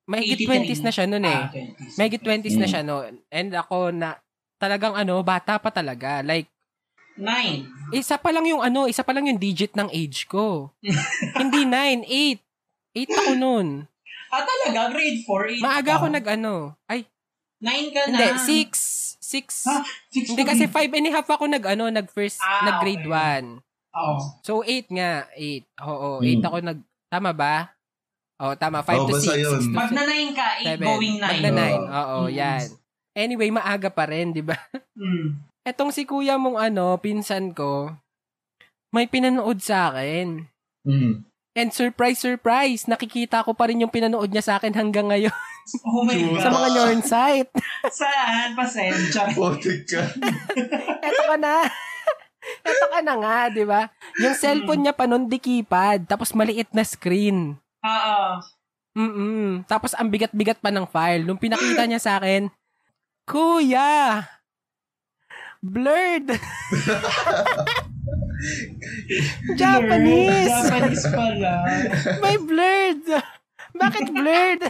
83. 0.09 0.65
20s 0.71 0.81
na 0.81 0.91
siya 0.93 1.05
noon 1.05 1.25
eh. 1.27 1.37
Ah, 1.37 1.49
20s. 1.53 1.93
Mahigit 1.99 2.21
20s 2.23 2.57
na 2.57 2.65
Mm. 2.65 2.71
siya 2.71 2.83
noon. 2.85 3.11
And 3.29 3.49
ako 3.53 3.77
na 3.91 4.17
talagang 4.57 4.95
ano, 4.95 5.21
bata 5.21 5.59
pa 5.59 5.69
talaga. 5.69 6.23
Like 6.23 6.47
Nine. 7.17 7.67
isa 7.91 8.15
pa 8.15 8.29
lang 8.31 8.45
yung 8.45 8.61
ano, 8.63 8.87
isa 8.87 9.03
pa 9.03 9.11
lang 9.11 9.27
yung 9.27 9.37
digit 9.37 9.75
ng 9.75 9.89
age 9.91 10.25
ko. 10.25 10.71
Hindi 11.41 11.67
9, 11.67 12.07
8. 12.07 12.46
8 12.97 13.13
ako 13.13 13.31
noon. 13.35 13.67
Ah, 14.27 14.41
talaga? 14.41 14.91
Grade 14.91 15.21
4? 15.23 15.61
Maaga 15.61 15.91
ako 15.95 16.07
nag 16.09 16.25
ano. 16.27 16.53
Ay, 16.83 17.05
Nine 17.57 17.89
ka 17.89 18.01
na. 18.05 18.17
hindi, 18.17 18.27
6. 18.69 19.17
6. 19.17 19.65
Ha? 19.65 19.77
Six 20.07 20.25
Hindi 20.29 20.43
kasi 20.43 20.65
rin. 20.65 20.73
5 20.73 20.93
and 20.93 21.07
a 21.07 21.13
half 21.13 21.27
ako 21.27 21.45
nag 21.45 21.65
ano, 21.67 21.89
nag 21.89 22.07
first, 22.07 22.37
Ah, 22.39 22.63
nag 22.63 22.77
grade 22.79 23.03
okay. 23.03 23.43
1. 23.43 23.59
Oo. 23.97 24.15
So 24.41 24.61
8 24.61 24.87
nga, 24.89 25.11
8. 25.31 25.65
Oo, 25.81 26.09
8 26.19 26.37
Mm. 26.37 26.45
ako 26.45 26.57
nag 26.63 26.79
tama 27.07 27.31
ba? 27.31 27.55
Oo, 28.37 28.53
tama. 28.55 28.79
5 28.81 28.93
Oo, 28.99 29.09
to 29.09 29.15
6. 29.15 29.19
basta 29.19 29.33
yun. 29.35 29.57
6 29.57 29.65
to 29.65 29.75
Pag 29.75 29.91
na 29.91 30.03
9 30.05 30.31
ka, 30.31 30.47
8 30.55 30.77
7. 30.77 30.85
going 30.85 31.15
9. 31.17 31.27
Magna 31.27 31.49
9. 31.51 31.73
Oo. 31.73 31.87
Oo, 31.91 32.19
Mm. 32.23 32.33
yan. 32.35 32.65
Anyway, 33.17 33.49
maaga 33.49 33.89
pa 33.89 34.05
rin, 34.05 34.29
di 34.29 34.45
ba? 34.45 34.55
Mm. 34.93 35.41
Etong 35.65 35.91
si 35.91 36.05
kuya 36.05 36.37
mong 36.37 36.55
ano, 36.55 36.95
pinsan 36.95 37.51
ko, 37.51 37.91
may 38.89 39.03
pinanood 39.05 39.59
sa 39.59 39.91
akin. 39.91 40.47
Mm. 40.81 41.26
And 41.57 41.73
surprise, 41.73 42.21
surprise, 42.21 42.85
nakikita 42.85 43.41
ko 43.41 43.57
pa 43.57 43.65
rin 43.65 43.81
yung 43.81 43.89
pinanood 43.89 44.29
niya 44.29 44.45
sa 44.45 44.53
akin 44.55 44.77
hanggang 44.77 45.09
ngayon 45.09 45.33
Oh 45.89 46.05
my 46.05 46.13
Sure. 46.13 46.37
God. 46.37 46.43
sa 46.45 46.49
mga 46.53 46.67
Nyorn 46.71 47.01
site. 47.01 47.51
Saan? 47.89 48.49
Pasensya. 48.53 49.21
Putik 49.35 49.89
ka. 49.89 50.05
Eto 51.01 51.21
ka 51.25 51.35
na. 51.35 51.65
Eto 52.69 52.85
ka 52.87 52.99
na 53.01 53.13
nga, 53.17 53.37
di 53.49 53.65
ba? 53.65 53.89
Yung 54.21 54.31
cellphone 54.31 54.85
niya 54.85 54.95
pa 54.95 55.09
nun, 55.09 55.27
di 55.27 55.35
keypad, 55.35 56.07
tapos 56.07 56.31
maliit 56.31 56.71
na 56.71 56.85
screen. 56.85 57.57
Oo. 57.83 58.21
Mm 58.95 59.67
Tapos 59.67 59.91
ang 59.93 60.07
bigat-bigat 60.07 60.57
pa 60.57 60.71
ng 60.71 60.87
file. 60.87 61.25
Nung 61.25 61.37
pinakita 61.37 61.83
niya 61.83 61.99
sa 61.99 62.15
akin, 62.15 62.47
Kuya! 63.25 64.23
Blurred! 65.59 66.31
Japanese! 69.53 70.49
Japanese 70.49 71.05
pala. 71.07 71.53
May 72.19 72.37
blurred! 72.37 73.03
Bakit 73.73 74.05
blurred? 74.09 74.61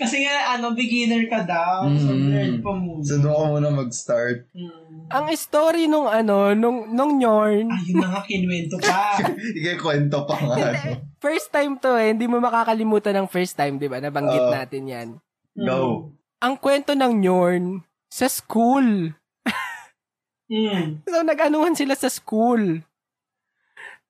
Kasi 0.00 0.24
nga, 0.24 0.56
ano, 0.56 0.72
beginner 0.72 1.28
ka 1.28 1.44
daw. 1.44 1.84
So, 1.92 2.08
Mm. 2.10 2.28
learn 2.32 2.54
pa 2.64 2.72
muna. 2.72 3.04
So, 3.04 3.20
doon 3.20 3.28
ka 3.30 3.44
muna 3.50 3.68
mag-start. 3.70 4.48
Mm. 4.50 5.12
Ang 5.12 5.26
story 5.36 5.84
nung 5.84 6.08
ano, 6.08 6.56
nung, 6.56 6.88
nung 6.88 7.20
Nyorn, 7.20 7.68
Ayun 7.68 8.00
na 8.00 8.08
nga, 8.08 8.22
kinwento 8.24 8.80
pa. 8.80 9.20
Ikikwento 9.58 10.24
pa 10.24 10.36
nga. 10.38 10.56
no? 10.72 10.96
first 11.20 11.52
time 11.52 11.76
to 11.76 11.92
eh, 11.92 12.16
hindi 12.16 12.24
mo 12.24 12.40
makakalimutan 12.40 13.12
ng 13.14 13.28
first 13.28 13.52
time, 13.52 13.76
di 13.76 13.84
ba? 13.84 14.00
Nabanggit 14.00 14.40
Oo. 14.40 14.48
natin 14.50 14.82
yan. 14.88 15.08
Go. 15.52 16.08
Ang 16.40 16.56
kwento 16.56 16.96
ng 16.96 17.20
Nyorn, 17.20 17.64
sa 18.08 18.24
school. 18.26 19.12
Mm. 20.50 21.06
So, 21.06 21.22
nag-anuhan 21.22 21.78
sila 21.78 21.94
sa 21.94 22.10
school. 22.10 22.82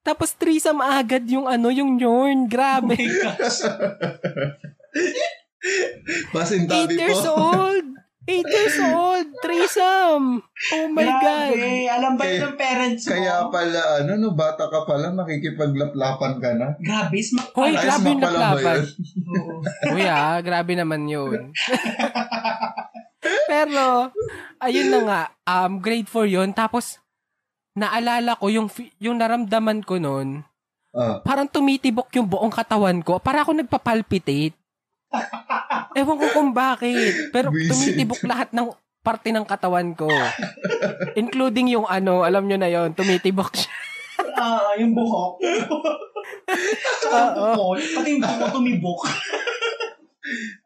Tapos, 0.01 0.32
threesome 0.32 0.80
agad 0.80 1.28
yung 1.28 1.45
ano, 1.45 1.68
yung 1.68 2.01
Nyorn. 2.01 2.49
Oh 2.49 2.49
Grabe. 2.49 2.97
my 2.97 3.09
gosh. 3.20 3.61
Pasintabi 6.32 6.97
8 6.97 7.03
years 7.05 7.20
po. 7.20 7.36
old. 7.36 7.86
8 8.24 8.32
years 8.49 8.76
old. 8.80 9.26
Threesome. 9.45 10.26
Oh 10.72 10.86
my 10.88 11.05
God. 11.05 11.53
Grabe. 11.53 11.72
Alam 11.93 12.12
ba 12.16 12.24
yun 12.24 12.32
Kaya- 12.32 12.45
ng 12.49 12.57
parents 12.57 13.03
mo? 13.05 13.11
Kaya 13.12 13.34
pala, 13.53 13.80
ano, 14.01 14.11
no, 14.16 14.32
bata 14.32 14.72
ka 14.72 14.88
pala, 14.88 15.12
makikipaglaplapan 15.12 16.32
ka 16.41 16.51
na. 16.57 16.68
Grabe, 16.80 17.20
smak 17.20 17.53
Hoy, 17.53 17.76
Ay, 17.76 17.84
grabe 17.84 18.09
smack 18.09 18.12
yung 18.16 18.22
yun? 18.24 18.80
Oo. 19.36 19.53
Uy 19.93 20.05
ah, 20.09 20.41
grabe 20.41 20.72
naman 20.72 21.05
yun. 21.05 21.53
Pero, 23.22 24.10
ayun 24.60 24.88
na 24.88 25.00
nga, 25.04 25.22
um, 25.44 25.78
grade 25.78 26.08
4 26.08 26.26
yun. 26.28 26.50
Tapos, 26.56 26.98
naalala 27.76 28.36
ko 28.40 28.48
yung, 28.48 28.68
yung 28.98 29.20
naramdaman 29.20 29.84
ko 29.84 30.00
noon, 30.00 30.44
Ah, 30.90 31.22
parang 31.22 31.46
tumitibok 31.46 32.10
yung 32.18 32.26
buong 32.26 32.50
katawan 32.50 32.98
ko. 33.06 33.22
Para 33.22 33.46
ako 33.46 33.54
nagpapalpitate. 33.54 34.58
Ewan 35.94 36.18
ko 36.18 36.26
kung 36.34 36.50
bakit. 36.50 37.30
Pero 37.30 37.54
tumitibok 37.54 38.18
lahat 38.26 38.50
ng 38.50 38.74
parte 39.00 39.30
ng 39.30 39.46
katawan 39.46 39.94
ko. 39.94 40.10
Including 41.14 41.78
yung 41.78 41.86
ano, 41.86 42.26
alam 42.26 42.42
nyo 42.46 42.58
na 42.58 42.66
yon 42.66 42.90
tumitibok 42.90 43.54
siya. 43.54 43.70
Ah, 44.34 44.74
yung 44.82 44.92
buhok. 44.92 45.38
Oo. 47.38 47.78
Pati 47.78 48.08
yung 48.18 48.22
buko 48.26 48.46
tumibok. 48.58 49.00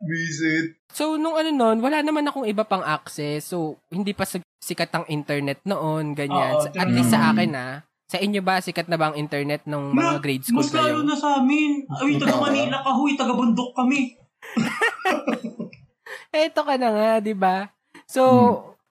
Visit. 0.01 0.79
So, 0.91 1.17
nung 1.17 1.35
ano 1.35 1.51
noon, 1.51 1.79
wala 1.81 2.01
naman 2.01 2.25
akong 2.25 2.47
iba 2.47 2.63
pang 2.63 2.83
access. 2.83 3.51
So, 3.51 3.81
hindi 3.89 4.13
pa 4.13 4.25
sikat 4.61 4.91
ang 4.91 5.07
internet 5.07 5.61
noon, 5.65 6.13
ganyan. 6.13 6.55
Oo, 6.55 6.63
Sa- 6.63 6.75
At 6.75 6.89
least 6.89 7.11
sa 7.11 7.31
akin 7.31 7.53
ah. 7.53 7.75
Sa 8.05 8.21
inyo 8.21 8.45
ba, 8.45 8.61
sikat 8.61 8.87
na 8.87 8.95
ba 8.95 9.11
ang 9.11 9.17
internet 9.17 9.65
nung 9.65 9.91
mga 9.91 10.21
grade 10.21 10.45
school 10.45 10.61
Mas 10.61 10.71
lalo 10.71 11.01
kayo? 11.01 11.09
na 11.09 11.17
sa 11.17 11.41
amin. 11.41 11.83
Ay, 11.89 12.15
taga 12.15 12.37
Manila 12.37 12.79
ka, 12.85 12.91
huy, 12.95 13.17
taga 13.17 13.33
bundok 13.33 13.73
kami. 13.75 14.15
Eto 16.31 16.63
ka 16.63 16.75
na 16.77 16.89
nga, 16.91 17.11
di 17.19 17.35
ba? 17.35 17.71
So, 18.05 18.23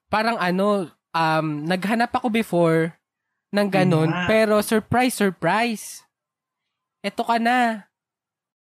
parang 0.10 0.36
ano, 0.40 0.90
um, 1.14 1.48
naghanap 1.64 2.10
ako 2.10 2.28
before 2.28 2.98
ng 3.54 3.70
ganun, 3.70 4.10
pero 4.26 4.60
surprise, 4.60 5.14
surprise. 5.14 6.02
Eto 7.06 7.22
ka 7.22 7.38
na. 7.38 7.86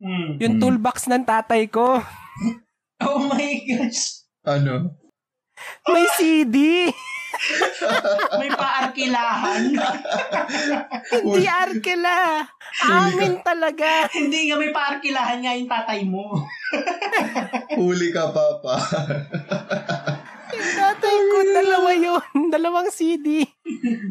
Mm. 0.01 0.41
Yung 0.41 0.55
Hmm. 0.57 0.61
toolbox 0.61 1.07
ng 1.07 1.23
tatay 1.23 1.69
ko. 1.69 2.01
Oh 3.01 3.17
my 3.17 3.57
gosh. 3.65 4.29
Ano? 4.45 4.93
May 5.89 6.05
CD! 6.13 6.85
May 8.41 8.53
paarkilahan. 8.53 9.73
Hindi 11.25 11.49
arkela! 11.49 12.45
Amin 12.85 13.41
talaga! 13.41 14.05
Hindi 14.13 14.53
nga 14.53 14.61
may 14.61 14.69
paarkilahan 14.69 15.41
nga 15.41 15.57
yung 15.57 15.65
tatay 15.65 16.05
mo. 16.05 16.45
Huli 17.73 18.13
ka, 18.13 18.29
Papa. 18.29 18.77
Yung 20.53 20.73
tatay 20.77 21.17
ko, 21.17 21.37
dalawa 21.57 21.91
yun. 21.97 22.21
Dalawang 22.53 22.93
CD. 22.93 23.49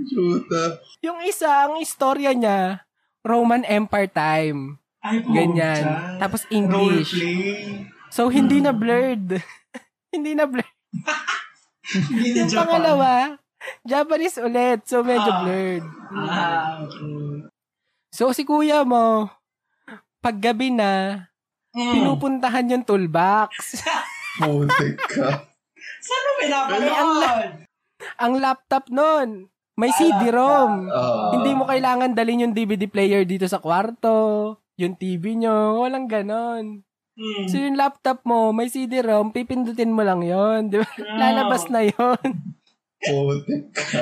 Shoota. 0.09 0.81
Yung 1.05 1.21
isa, 1.21 1.69
ang 1.69 1.77
istorya 1.77 2.33
niya, 2.33 2.89
Roman 3.21 3.61
Empire 3.69 4.09
time. 4.09 4.78
Ay, 5.00 5.24
po. 5.24 5.32
Ganyan. 5.32 5.84
Tapos 6.18 6.43
English. 6.50 7.16
Roleplay. 7.16 7.88
So, 8.10 8.28
hindi 8.28 8.60
na 8.60 8.72
blurred. 8.72 9.39
hindi 10.14 10.34
na 10.34 10.43
blurred. 10.43 10.78
Hindi 11.89 12.38
na 12.38 12.45
Yung 12.45 12.50
Japan. 12.50 12.62
pangalawa, 12.70 13.12
Japanese 13.82 14.38
ulit. 14.38 14.86
So, 14.86 15.02
medyo 15.02 15.26
Ah. 15.26 15.39
blurred. 15.41 15.86
Ah, 16.14 16.86
okay. 16.86 17.50
So, 18.12 18.30
si 18.30 18.45
kuya 18.45 18.86
mo, 18.86 19.26
paggabi 20.20 20.70
na, 20.70 21.26
Mm. 21.70 21.93
pinupuntahan 21.95 22.70
yung 22.70 22.86
toolbox. 22.86 23.82
Putik 24.38 25.02
ka. 25.02 25.50
Saan 26.00 26.22
mo 26.22 26.32
pinapanood? 26.39 27.50
ang 28.16 28.34
laptop 28.38 28.86
nun, 28.89 29.50
may 29.74 29.89
CD-ROM. 29.91 30.89
Ah. 30.89 31.34
Hindi 31.34 31.52
mo 31.54 31.66
kailangan 31.66 32.14
dalhin 32.14 32.45
yung 32.45 32.54
DVD 32.54 32.86
player 32.86 33.24
dito 33.24 33.45
sa 33.45 33.58
kwarto, 33.58 34.58
yung 34.80 34.95
TV 34.95 35.36
nyo, 35.36 35.84
walang 35.84 36.07
ganon. 36.07 36.88
Mm. 37.19 37.45
So, 37.51 37.59
yung 37.59 37.75
laptop 37.75 38.23
mo, 38.23 38.55
may 38.55 38.71
CD-ROM, 38.71 39.36
pipindutin 39.36 39.91
mo 39.91 40.07
lang 40.07 40.23
yon 40.23 40.71
di 40.71 40.80
ba? 40.80 40.88
Lalabas 41.19 41.67
na 41.67 41.84
yon. 41.84 42.30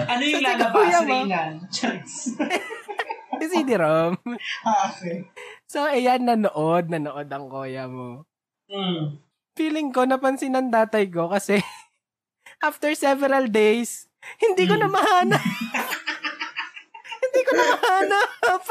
Ano 0.09 0.21
yung 0.25 0.41
Kasi 0.41 0.57
lalabas. 0.57 1.05
Reynan? 1.05 1.53
Charis. 1.69 2.33
Yung 3.37 3.53
CD-ROM. 3.53 4.17
Ah, 4.65 4.89
okay. 4.89 5.29
So, 5.69 5.85
ayan, 5.85 6.25
nanood, 6.25 6.89
nanood 6.89 7.29
ang 7.29 7.45
kuya 7.45 7.85
mo. 7.85 8.25
Mm. 8.65 9.21
Feeling 9.53 9.93
ko, 9.93 10.09
napansin 10.09 10.57
ng 10.57 10.73
tatay 10.73 11.05
ko 11.13 11.29
kasi 11.29 11.61
after 12.67 12.89
several 12.97 13.45
days, 13.45 14.09
hindi 14.41 14.65
ko 14.65 14.73
na 14.73 14.89
mahanap. 14.89 15.45
hindi 17.21 17.41
ko 17.45 17.51
na 17.53 17.65
mahanap. 17.77 18.61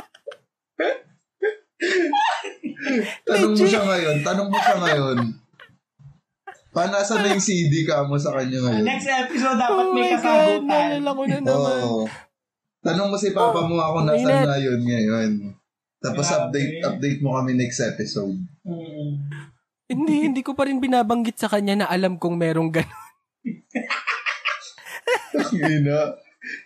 Tanong 3.22 3.52
mo 3.52 3.64
siya 3.64 3.82
ngayon. 3.82 4.16
Tanong 4.22 4.48
mo 4.48 4.56
siya 4.56 4.76
ngayon. 4.78 5.18
Paano 6.70 6.94
asan 6.94 7.24
na 7.24 7.32
yung 7.32 7.40
CD 7.40 7.84
ka 7.84 8.04
mo 8.04 8.16
sa 8.16 8.36
kanya 8.36 8.60
ngayon? 8.60 8.84
Next 8.84 9.08
episode 9.08 9.56
dapat 9.56 9.80
oh 9.82 9.92
may 9.92 10.12
my 10.12 10.12
God, 10.12 10.20
kasagutan. 10.20 10.64
naalala 10.66 11.10
ko 11.10 11.22
na 11.24 11.38
naman. 11.40 11.76
Oo. 11.82 12.04
Tanong 12.80 13.08
mo 13.08 13.16
si 13.16 13.30
Papa 13.32 13.60
mo 13.64 13.76
ako 13.76 13.96
Oh, 13.98 14.06
nasan 14.06 14.28
init. 14.30 14.44
na 14.44 14.56
yun 14.56 14.80
ngayon. 14.80 15.30
Tapos 15.98 16.28
Grabe. 16.28 16.36
update 16.38 16.72
update 16.84 17.20
mo 17.20 17.34
kami 17.34 17.56
next 17.56 17.80
episode. 17.80 18.36
Mm. 18.62 19.12
Hindi, 19.86 20.14
hindi 20.22 20.42
ko 20.42 20.52
pa 20.52 20.68
rin 20.68 20.76
binabanggit 20.76 21.34
sa 21.36 21.48
kanya 21.48 21.74
na 21.78 21.86
alam 21.88 22.20
kong 22.20 22.36
merong 22.36 22.68
gano'n. 22.70 23.04
Ina. 25.56 26.00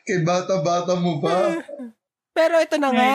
Kay 0.03 0.21
bata-bata 0.21 0.97
mo 0.97 1.21
pa. 1.21 1.61
Pero 2.33 2.59
ito 2.59 2.77
na 2.77 2.91
nga. 2.91 3.13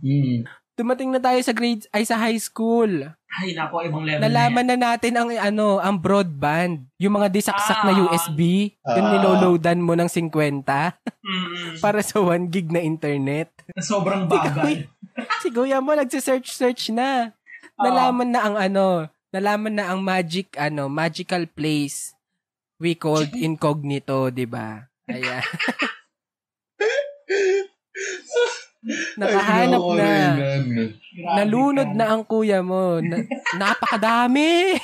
Hmm. 0.00 0.46
Dumating 0.74 1.10
na 1.10 1.22
tayo 1.22 1.38
sa 1.40 1.54
grades, 1.54 1.86
ay 1.90 2.02
sa 2.02 2.18
high 2.18 2.38
school. 2.38 3.10
Ay, 3.34 3.50
nako, 3.50 3.82
ibang 3.82 4.06
level 4.06 4.22
Nalaman 4.22 4.66
na 4.66 4.78
natin 4.78 5.14
ang 5.14 5.26
ano, 5.30 5.78
ang 5.78 5.98
broadband. 5.98 6.86
Yung 6.98 7.18
mga 7.18 7.30
disaksak 7.30 7.82
na 7.82 7.90
Ah. 7.90 7.98
USB, 8.04 8.70
yung 8.94 9.08
Ah. 9.08 9.12
niloloadan 9.18 9.82
mo 9.82 9.94
ng 9.94 10.06
50 10.06 10.94
Mm-mm. 11.22 11.78
para 11.84 11.98
sa 11.98 12.22
1 12.22 12.46
gig 12.46 12.70
na 12.70 12.78
internet. 12.78 13.50
Na 13.70 13.82
sobrang 13.82 14.26
bagay. 14.26 14.86
si 15.42 15.50
Kuya 15.50 15.78
mo 15.78 15.94
nagse-search-search 15.94 16.90
na. 16.90 17.34
Nalaman 17.74 18.30
na 18.30 18.40
ang 18.42 18.56
ano, 18.58 18.86
nalaman 19.30 19.74
na 19.74 19.90
ang 19.90 19.98
magic, 19.98 20.54
ano, 20.54 20.86
magical 20.86 21.46
place 21.46 22.14
we 22.78 22.94
called 22.94 23.30
incognito, 23.46 24.30
di 24.30 24.46
ba? 24.46 24.86
Kaya, 25.06 25.42
nakahanap 29.16 29.80
Ay, 29.80 29.96
na. 29.96 30.10
Nalunod 31.40 31.88
ka. 31.92 31.96
na 31.96 32.04
ang 32.12 32.22
kuya 32.24 32.60
mo. 32.60 33.00
Na, 33.00 33.16
napakadami. 33.56 34.74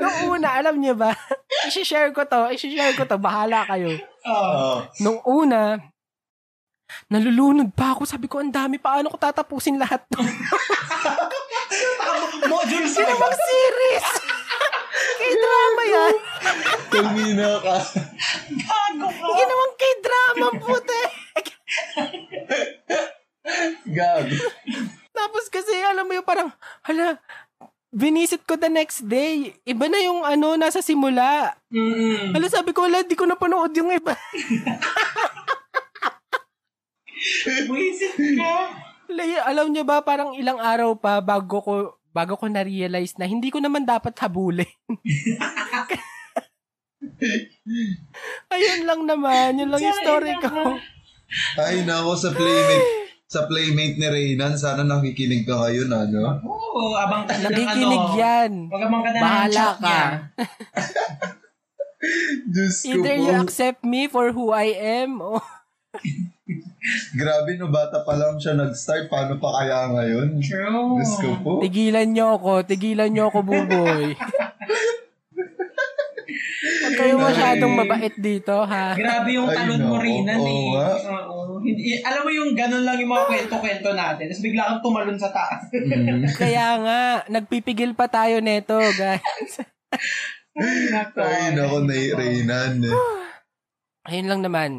Nung 0.00 0.36
una, 0.36 0.60
alam 0.60 0.76
niyo 0.76 0.92
ba? 0.92 1.16
I-share 1.64 2.12
ko 2.12 2.28
to. 2.28 2.52
I-share 2.52 2.92
ko 2.92 3.08
to. 3.08 3.16
Bahala 3.16 3.64
kayo. 3.64 3.96
Oo. 4.28 4.28
Ah. 4.28 4.78
Nung 5.00 5.24
una, 5.24 5.80
nalulunod 7.08 7.72
pa 7.72 7.96
ako. 7.96 8.04
Sabi 8.04 8.28
ko, 8.28 8.44
ang 8.44 8.52
dami. 8.52 8.76
Paano 8.76 9.08
ko 9.08 9.16
tatapusin 9.16 9.80
lahat 9.80 10.04
to? 10.12 10.20
Modules 12.46 12.92
Sino 12.92 13.12
mo. 13.16 13.20
bang 13.24 13.36
series? 13.36 14.06
K-drama 15.18 15.82
yan. 15.86 16.14
Tumina 16.92 17.50
ka. 17.58 17.76
Gago 18.52 19.08
ka. 19.08 19.26
Ginawang 19.34 19.74
K-drama, 19.74 20.46
puti. 20.60 21.02
Gag. 23.86 24.26
Tapos 25.14 25.44
kasi, 25.50 25.74
alam 25.86 26.06
mo 26.06 26.12
yung 26.14 26.26
parang, 26.26 26.50
hala, 26.82 27.18
binisit 27.94 28.42
ko 28.44 28.58
the 28.58 28.68
next 28.68 29.06
day. 29.06 29.54
Iba 29.64 29.88
na 29.88 29.98
yung 30.02 30.22
ano, 30.26 30.58
nasa 30.58 30.82
simula. 30.82 31.56
Mm-mm. 31.70 32.34
Hala, 32.34 32.46
sabi 32.50 32.74
ko, 32.74 32.84
wala, 32.84 33.06
di 33.06 33.16
ko 33.16 33.24
napanood 33.24 33.72
yung 33.78 33.94
iba. 33.94 34.14
Buisit 37.66 38.16
ka. 38.36 38.54
Alam 39.46 39.70
niyo 39.70 39.86
ba, 39.86 40.02
parang 40.02 40.34
ilang 40.34 40.58
araw 40.58 40.98
pa 40.98 41.22
bago 41.22 41.62
ko 41.62 41.74
bago 42.16 42.32
ko 42.40 42.48
na-realize 42.48 43.20
na 43.20 43.28
hindi 43.28 43.52
ko 43.52 43.60
naman 43.60 43.84
dapat 43.84 44.16
habulin. 44.16 44.64
Ayun 48.56 48.88
lang 48.88 49.04
naman, 49.04 49.60
yun 49.60 49.68
lang 49.68 49.84
yung 49.84 50.00
story 50.00 50.32
ko. 50.40 50.48
Ay, 51.56 51.82
nako 51.82 52.14
sa 52.14 52.30
playmate. 52.30 52.88
Sa 53.26 53.42
playmate 53.44 53.96
ni 53.96 54.06
Reynan, 54.06 54.54
sana 54.54 54.80
nakikinig 54.80 55.42
ka 55.42 55.58
ngayon, 55.58 55.90
ano? 55.90 56.38
Oo, 56.40 56.94
abang 56.94 57.26
ka 57.26 57.34
ng 57.34 57.42
Nakikinig 57.44 58.04
ano. 58.04 58.14
yan. 58.14 58.52
Wag 58.66 58.82
abang 58.82 59.02
ka 59.02 59.10
na 59.10 59.16
ng 59.16 59.24
Bahala 59.24 59.50
chat 59.52 59.74
ka. 59.74 59.82
niya. 59.82 60.02
Diyos 62.46 62.76
ko 62.78 62.88
Either 62.92 63.16
po. 63.16 63.22
you 63.24 63.32
accept 63.36 63.80
me 63.82 64.06
for 64.06 64.30
who 64.30 64.54
I 64.54 64.70
am, 65.02 65.18
o 65.18 65.42
Grabe, 67.18 67.58
no, 67.58 67.66
bata 67.66 68.06
pa 68.06 68.14
lang 68.14 68.38
siya 68.38 68.54
nag-start. 68.54 69.10
Paano 69.10 69.42
pa 69.42 69.50
kaya 69.58 69.90
ngayon? 69.90 70.38
True. 70.38 70.94
Diyos 70.94 71.14
ko 71.18 71.30
po. 71.42 71.52
tigilan 71.58 72.06
niyo 72.06 72.38
ako, 72.38 72.62
tigilan 72.62 73.10
niyo 73.10 73.26
ako, 73.26 73.42
buboy. 73.42 74.14
Kayo 77.06 77.22
masyadong 77.22 77.74
mabait 77.78 78.14
dito, 78.18 78.66
ha? 78.66 78.98
Grabe 78.98 79.38
yung 79.38 79.46
Ay, 79.46 79.56
talon 79.62 79.82
mo. 79.86 79.94
Rinan 80.02 80.42
Oo 80.42 80.50
eh. 80.50 80.66
Oo. 81.06 81.36
Hindi, 81.62 82.02
alam 82.02 82.26
mo 82.26 82.30
yung 82.34 82.50
ganun 82.58 82.82
lang 82.82 82.98
yung 82.98 83.14
mga 83.14 83.26
kwento-kwento 83.30 83.94
natin. 83.94 84.26
Tapos 84.26 84.42
bigla 84.42 84.62
kang 84.66 84.82
tumalon 84.82 85.18
sa 85.18 85.30
taas. 85.30 85.70
Mm. 85.70 86.26
Kaya 86.42 86.66
nga, 86.82 87.00
nagpipigil 87.30 87.94
pa 87.94 88.10
tayo 88.10 88.42
neto, 88.42 88.74
guys. 88.98 89.62
Nako. 90.94 91.20
Ay, 91.22 91.54
nako 91.54 91.86
na 91.86 91.94
Reynan. 91.94 92.82
Ayun 94.10 94.26
lang 94.26 94.42
naman. 94.42 94.70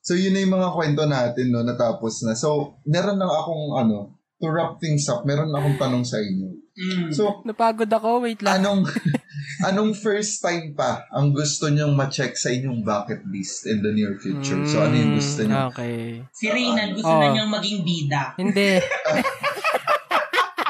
So, 0.00 0.16
yun 0.16 0.32
na 0.32 0.40
yung 0.40 0.56
mga 0.56 0.72
kwento 0.72 1.04
natin, 1.04 1.52
no, 1.52 1.60
natapos 1.60 2.24
na. 2.24 2.32
So, 2.32 2.80
meron 2.88 3.20
lang 3.20 3.28
akong, 3.28 3.76
ano, 3.76 4.16
to 4.40 4.48
wrap 4.48 4.80
things 4.80 5.04
up, 5.12 5.28
meron 5.28 5.52
akong 5.52 5.76
tanong 5.76 6.04
sa 6.08 6.16
inyo. 6.16 6.48
Mm. 6.72 7.12
So, 7.12 7.44
Napagod 7.44 7.92
ako, 7.92 8.24
wait 8.24 8.40
lang. 8.40 8.64
anong, 8.64 8.88
anong 9.62 9.92
first 9.92 10.38
time 10.38 10.72
pa 10.72 11.04
ang 11.08 11.30
gusto 11.30 11.66
nyong 11.66 11.92
ma-check 11.92 12.32
sa 12.32 12.48
inyong 12.48 12.80
bucket 12.80 13.22
list 13.24 13.64
in 13.64 13.78
the 13.78 13.90
near 13.90 14.16
future? 14.16 14.60
So, 14.64 14.80
ano 14.80 14.94
yung 14.94 15.14
gusto 15.14 15.40
nyo? 15.42 15.56
Mm, 15.56 15.68
Okay. 15.70 15.98
Si 16.30 16.46
Reynan, 16.46 16.88
gusto 16.92 17.08
Oh. 17.08 17.18
na 17.18 17.28
niyang 17.30 17.50
maging 17.50 17.78
bida. 17.80 18.34
Hindi. 18.34 18.80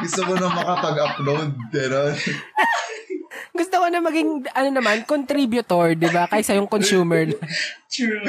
Gusto 0.01 0.25
ko 0.25 0.33
na 0.33 0.49
makapag-upload. 0.49 1.49
Pero, 1.69 2.09
Gusto 3.53 3.77
ko 3.77 3.87
na 3.87 4.01
maging, 4.01 4.49
ano 4.49 4.69
naman, 4.73 5.05
contributor, 5.05 5.93
di 5.93 6.09
ba? 6.09 6.25
Kaysa 6.25 6.57
yung 6.57 6.65
consumer. 6.67 7.29
True. 7.93 8.25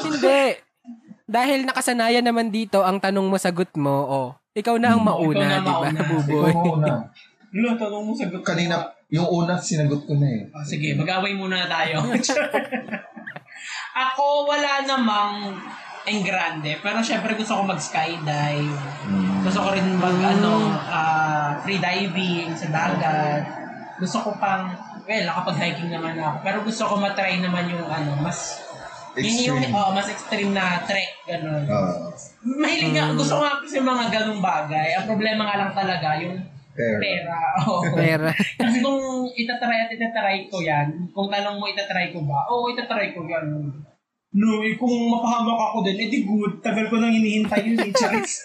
Hindi. 0.00 0.42
Dahil 1.24 1.64
nakasanayan 1.64 2.24
naman 2.24 2.48
dito 2.48 2.80
ang 2.80 2.96
tanong 2.96 3.26
mo, 3.26 3.36
sagot 3.36 3.68
mo, 3.76 3.92
oh, 4.02 4.28
ikaw 4.52 4.76
na 4.76 4.92
ang 4.92 5.02
Hmm, 5.02 5.08
mauna, 5.10 5.40
na 5.40 5.56
di 5.58 5.66
ba, 5.66 5.76
mauna. 5.82 6.00
buboy? 6.06 6.48
ikaw 6.48 6.64
muna. 6.72 6.92
Lo, 7.54 7.78
tanong 7.78 8.02
mo 8.02 8.12
sagot. 8.12 8.42
Kanina, 8.42 8.82
yung 9.08 9.26
una, 9.26 9.54
sinagot 9.54 10.02
ko 10.02 10.12
na 10.14 10.26
eh. 10.26 10.42
Oh, 10.50 10.66
sige, 10.66 10.90
mag-away 10.92 11.32
muna 11.32 11.64
tayo. 11.64 12.02
Ako, 13.96 14.44
wala 14.44 14.82
namang 14.82 15.54
en 16.04 16.18
grande. 16.20 16.76
Pero 16.82 16.98
syempre 17.00 17.32
gusto 17.32 17.54
ko 17.54 17.62
mag-skydive. 17.64 18.74
Gusto 19.40 19.58
ko 19.60 19.68
rin 19.70 19.86
mag, 19.94 20.12
Mm. 20.12 20.32
ano, 20.34 20.52
ah, 20.84 21.54
free 21.62 21.78
diving 21.78 22.52
sa 22.52 22.66
dagat. 22.68 23.46
Gusto 23.96 24.18
ko 24.20 24.30
pang, 24.36 24.74
well, 25.06 25.24
nakapag-hiking 25.24 25.88
naman 25.88 26.18
ako. 26.18 26.42
Pero 26.42 26.56
gusto 26.60 26.82
ko 26.84 26.94
matry 26.98 27.38
naman 27.38 27.70
yung, 27.70 27.86
ano, 27.86 28.18
mas, 28.18 28.58
yun 29.14 29.54
yung, 29.54 29.58
Extreme. 29.62 29.78
oh, 29.78 29.94
mas 29.94 30.08
extreme 30.10 30.50
na 30.50 30.82
trek, 30.82 31.22
ganun. 31.24 31.62
Ah, 31.70 32.10
Mahilig 32.42 32.92
nga, 32.92 33.14
gusto 33.14 33.38
ko 33.38 33.46
nga 33.46 33.62
kasi 33.62 33.78
mga 33.78 34.04
ganung 34.10 34.42
bagay. 34.42 34.98
Ang 34.98 35.06
problema 35.06 35.46
nga 35.46 35.56
lang 35.56 35.72
talaga, 35.72 36.18
yung 36.18 36.34
fair. 36.74 36.98
pera. 37.00 37.38
Oo. 37.64 37.94
Pera. 37.94 38.30
Kasi 38.60 38.78
kung 38.82 39.30
itatry 39.32 39.76
at 39.78 39.90
itatry 39.94 40.50
ko 40.50 40.58
yan, 40.60 41.08
kung 41.14 41.30
tanong 41.30 41.56
mo 41.56 41.64
itatry 41.70 42.12
ko 42.12 42.20
ba, 42.26 42.44
oo, 42.50 42.70
itatry 42.74 43.14
ko 43.14 43.24
yan. 43.24 43.46
No, 44.34 44.66
eh, 44.66 44.74
kung 44.74 44.90
mapahamak 44.90 45.70
ako 45.70 45.86
din, 45.86 46.10
edi 46.10 46.26
good. 46.26 46.58
Tagal 46.58 46.90
ko 46.90 46.98
nang 46.98 47.14
hinihintay 47.14 47.70
yun 47.70 47.78
eh, 47.78 47.94
Charis. 47.94 48.42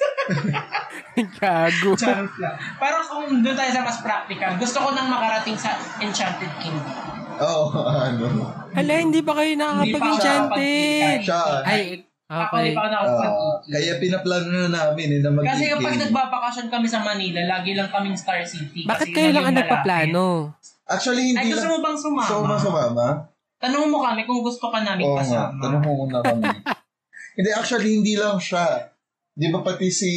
Gago. 1.42 1.98
Charis 1.98 2.30
lang. 2.38 2.56
Pero 2.78 2.98
kung 3.10 3.42
doon 3.42 3.58
tayo 3.58 3.72
sa 3.74 3.82
mas 3.82 3.98
practical, 4.06 4.54
gusto 4.62 4.78
ko 4.86 4.94
nang 4.94 5.10
makarating 5.10 5.58
sa 5.58 5.82
Enchanted 5.98 6.54
Kingdom. 6.62 6.94
Oo, 7.42 7.74
ano. 8.06 8.54
Hala, 8.70 8.94
hindi 9.02 9.26
pa 9.26 9.34
kayo 9.34 9.52
nakakapag-enchanted. 9.58 11.18
Siya. 11.26 11.42
Ay, 11.66 12.06
okay. 12.30 12.72
hindi 12.72 12.78
ako 12.78 12.86
Ah, 12.86 12.92
nakapag 12.94 13.34
kaya 13.66 13.94
pinaplano 13.98 14.48
na 14.48 14.70
namin 14.70 15.08
eh, 15.18 15.20
na 15.26 15.30
mag 15.34 15.44
Kasi 15.44 15.64
kapag 15.74 15.98
nagbabakasyon 15.98 16.68
kami 16.70 16.88
sa 16.88 17.02
Manila, 17.02 17.42
lagi 17.44 17.72
lang 17.74 17.90
kaming 17.90 18.14
Star 18.14 18.46
City. 18.46 18.86
Bakit 18.86 19.08
kasi 19.10 19.16
kayo 19.18 19.30
lang 19.34 19.46
ang 19.50 19.58
nagpaplano? 19.58 20.26
Actually, 20.86 21.34
malapit. 21.34 21.38
Ay, 21.38 21.44
hindi 21.44 21.54
gusto 21.54 21.66
lang. 21.66 21.74
mo 21.74 21.78
bang 21.82 21.98
sumama? 21.98 22.30
So, 22.30 22.36
masumama? 22.46 23.08
Tanong 23.60 23.92
mo 23.92 23.98
kami 24.00 24.22
kung 24.24 24.40
gusto 24.40 24.72
ka 24.72 24.80
namin 24.82 25.06
Oo 25.06 25.18
nga, 25.18 25.26
kasama. 25.26 25.62
tanong 25.62 25.82
mo 25.84 25.92
muna 26.06 26.18
kami. 26.24 26.48
hindi, 27.38 27.50
actually, 27.52 27.92
hindi 27.98 28.14
lang 28.16 28.38
siya. 28.40 28.88
Di 29.40 29.48
ba 29.48 29.64
pati 29.64 29.88
si 29.88 30.12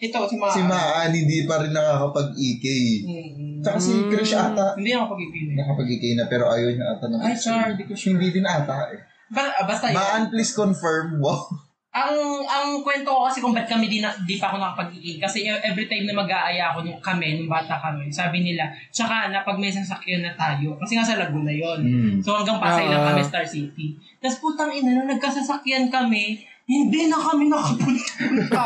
Ito, 0.00 0.24
si 0.24 0.36
Maan. 0.40 0.52
si 0.54 0.60
Maan 0.64 1.10
hindi 1.12 1.44
pa 1.44 1.60
rin 1.60 1.76
nakakapag-EK. 1.76 2.64
Mm-mm. 3.04 3.60
Tsaka 3.60 3.76
si. 3.76 3.92
Krish 4.08 4.32
ata, 4.32 4.72
Hindi 4.80 4.96
ako 4.96 5.12
pag-ibig. 5.12 5.52
nakapag-EK 5.52 6.04
na 6.16 6.24
pero 6.24 6.48
ayaw 6.48 6.72
niya 6.72 6.86
ata 6.96 7.04
ng 7.04 7.20
Ay, 7.20 7.36
sir, 7.36 7.76
di 7.76 7.84
ko 7.84 7.92
sure. 7.92 8.16
Hindi 8.16 8.32
din 8.32 8.48
ata 8.48 8.96
eh. 8.96 9.00
Ba- 9.30 9.54
ah, 9.58 9.66
basta 9.66 9.90
yun. 9.90 9.98
Maan, 9.98 10.22
please 10.30 10.54
confirm. 10.54 11.18
Wow. 11.18 11.50
Ang 11.96 12.44
ang 12.44 12.84
kwento 12.84 13.08
ko 13.08 13.24
kasi 13.24 13.40
kung 13.40 13.56
ba't 13.56 13.64
kami 13.64 13.88
di, 13.88 14.04
na, 14.04 14.12
di 14.28 14.36
pa 14.36 14.52
ako 14.52 14.60
nakapag-iig. 14.60 15.16
Kasi 15.16 15.48
e- 15.48 15.62
every 15.64 15.88
time 15.88 16.04
na 16.04 16.12
mag-aaya 16.12 16.68
ako 16.68 16.84
nung 16.84 17.00
kami, 17.00 17.40
nung 17.40 17.48
bata 17.48 17.80
kami, 17.80 18.12
sabi 18.12 18.44
nila, 18.44 18.68
tsaka 18.92 19.32
na 19.32 19.40
pag 19.40 19.56
may 19.56 19.72
sasakyan 19.72 20.20
na 20.20 20.36
tayo, 20.36 20.76
kasi 20.76 20.92
nga 20.92 21.08
sa 21.08 21.16
Laguna 21.16 21.48
yon 21.48 21.80
Mm. 21.80 22.14
So 22.20 22.36
hanggang 22.36 22.60
Pasay 22.60 22.92
lang 22.92 23.00
Oo. 23.00 23.08
kami, 23.16 23.24
Star 23.24 23.48
City. 23.48 23.96
Tapos 24.20 24.44
putang 24.44 24.68
ina, 24.68 24.92
nung 24.92 25.08
nagkasasakyan 25.08 25.88
kami, 25.88 26.44
hindi 26.66 27.06
na 27.06 27.14
kami 27.16 27.46
nakapunta. 27.46 28.64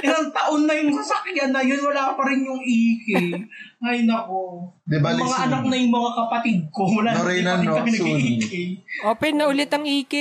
Ilang 0.00 0.30
taon 0.30 0.62
na 0.64 0.74
yung 0.74 0.94
sasakyan 0.94 1.50
na 1.50 1.60
yun, 1.60 1.82
wala 1.82 2.14
pa 2.14 2.22
rin 2.24 2.40
yung 2.40 2.62
iki. 2.62 3.34
Ay 3.80 4.02
nako. 4.02 4.70
Di 4.80 4.96
ba, 4.96 5.10
Yung 5.10 5.18
mga 5.18 5.28
listen. 5.28 5.46
anak 5.50 5.62
na 5.66 5.76
yung 5.76 5.92
mga 5.92 6.10
kapatid 6.16 6.58
ko, 6.70 6.82
wala 6.88 7.10
No, 7.10 7.18
pa 7.18 7.28
rin 7.28 7.42
no, 7.42 7.74
kami 7.74 7.90
soon. 7.90 8.14
nag-iiki. 8.14 8.64
Open 9.02 9.34
na 9.34 9.44
ulit 9.46 9.66
ang 9.68 9.82
EK. 9.82 10.14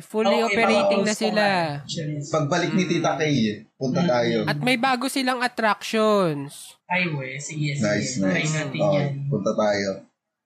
Fully 0.00 0.38
Oo, 0.38 0.46
operating 0.46 1.02
na 1.02 1.12
sila. 1.12 1.44
Cheers. 1.84 2.30
Pagbalik 2.30 2.70
ni 2.72 2.86
Tita 2.86 3.14
Kay, 3.14 3.34
eh, 3.44 3.56
punta 3.74 3.98
Mm. 3.98 4.08
tayo. 4.08 4.36
At 4.46 4.58
may 4.58 4.78
bago 4.78 5.06
silang 5.06 5.42
attractions. 5.42 6.78
Ay, 6.86 7.08
we. 7.08 7.36
Sige, 7.36 7.74
sige. 7.74 7.82
Nice, 7.82 8.16
Try 8.16 8.38
nice. 8.38 8.54
natin 8.54 8.78
Oo, 8.78 8.94
yan. 8.94 9.10
punta 9.26 9.50
tayo. 9.52 9.90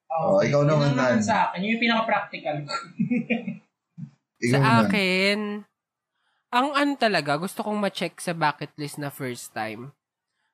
Oh, 0.09 0.35
Okay. 0.35 0.49
ikaw 0.49 0.63
naman, 0.63 0.91
ang 0.91 0.97
naman 0.97 1.13
Nan. 1.13 1.21
sa 1.21 1.35
akin. 1.45 1.61
Yun 1.61 1.71
yung 1.71 1.83
pinaka-practical 1.83 2.57
ko. 2.63 2.73
Ikaw 4.39 4.49
Sa 4.49 4.57
naman. 4.57 4.81
akin, 4.83 5.37
ang 6.51 6.73
ano 6.73 6.93
talaga, 6.95 7.35
gusto 7.35 7.63
kong 7.63 7.79
ma-check 7.79 8.19
sa 8.23 8.31
bucket 8.31 8.71
list 8.79 8.97
na 8.97 9.11
first 9.11 9.51
time. 9.51 9.91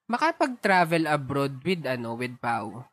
Makapag-travel 0.10 1.08
abroad 1.08 1.62
with 1.64 1.86
ano, 1.86 2.18
with 2.18 2.36
Pau. 2.42 2.86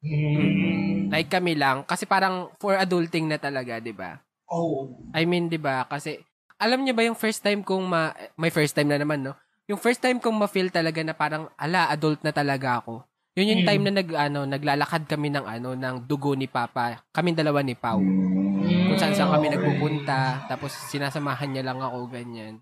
Mm. 0.00 1.12
Like 1.12 1.28
kami 1.28 1.58
lang 1.58 1.84
kasi 1.84 2.08
parang 2.08 2.48
for 2.56 2.72
adulting 2.76 3.28
na 3.28 3.36
talaga, 3.36 3.76
'di 3.82 3.92
ba? 3.92 4.16
Oh. 4.48 4.96
I 5.12 5.28
mean, 5.28 5.52
'di 5.52 5.60
ba? 5.60 5.84
Kasi 5.84 6.22
alam 6.56 6.80
niyo 6.80 6.96
ba 6.96 7.04
yung 7.04 7.18
first 7.18 7.44
time 7.44 7.60
kong 7.60 7.84
ma 7.84 8.12
may 8.40 8.48
first 8.48 8.72
time 8.72 8.88
na 8.88 9.00
naman, 9.00 9.20
no? 9.20 9.36
Yung 9.68 9.78
first 9.80 10.00
time 10.00 10.18
kong 10.18 10.34
ma-feel 10.34 10.72
talaga 10.72 11.04
na 11.04 11.12
parang 11.12 11.46
ala, 11.54 11.92
adult 11.92 12.24
na 12.24 12.32
talaga 12.32 12.80
ako. 12.80 13.04
Yun 13.30 13.46
yung 13.48 13.62
Mm. 13.62 13.68
time 13.68 13.82
na 13.82 13.92
nag 13.94 14.10
ano, 14.10 14.40
naglalakad 14.44 15.02
kami 15.06 15.30
ng 15.30 15.46
ano 15.46 15.70
ng 15.72 15.96
dugo 16.02 16.34
ni 16.34 16.50
Papa. 16.50 16.98
Kaming 17.10 17.38
dalawa 17.38 17.62
ni 17.62 17.78
Pau. 17.78 18.02
Mm. 18.02 18.90
Kung 18.90 18.98
saan 18.98 19.14
saan 19.14 19.30
kami 19.30 19.46
Okay. 19.46 19.54
nagpupunta, 19.56 20.20
tapos 20.46 20.74
sinasamahan 20.90 21.48
niya 21.48 21.62
lang 21.62 21.78
ako 21.78 22.10
ganyan. 22.10 22.58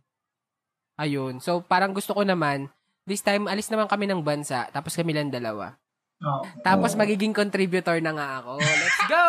Ayun. 0.94 1.40
So 1.40 1.60
parang 1.60 1.92
gusto 1.92 2.12
ko 2.12 2.22
naman 2.22 2.68
this 3.02 3.22
time 3.22 3.48
alis 3.48 3.72
naman 3.72 3.88
kami 3.88 4.04
ng 4.04 4.20
bansa, 4.20 4.68
tapos 4.68 4.92
kami 4.92 5.16
lang 5.16 5.32
dalawa. 5.32 5.72
Oh. 6.18 6.42
Tapos 6.60 6.92
Oo. 6.92 6.98
magiging 6.98 7.32
contributor 7.32 7.96
na 8.02 8.12
nga 8.12 8.26
ako. 8.42 8.58
Let's 8.58 9.00
go! 9.06 9.24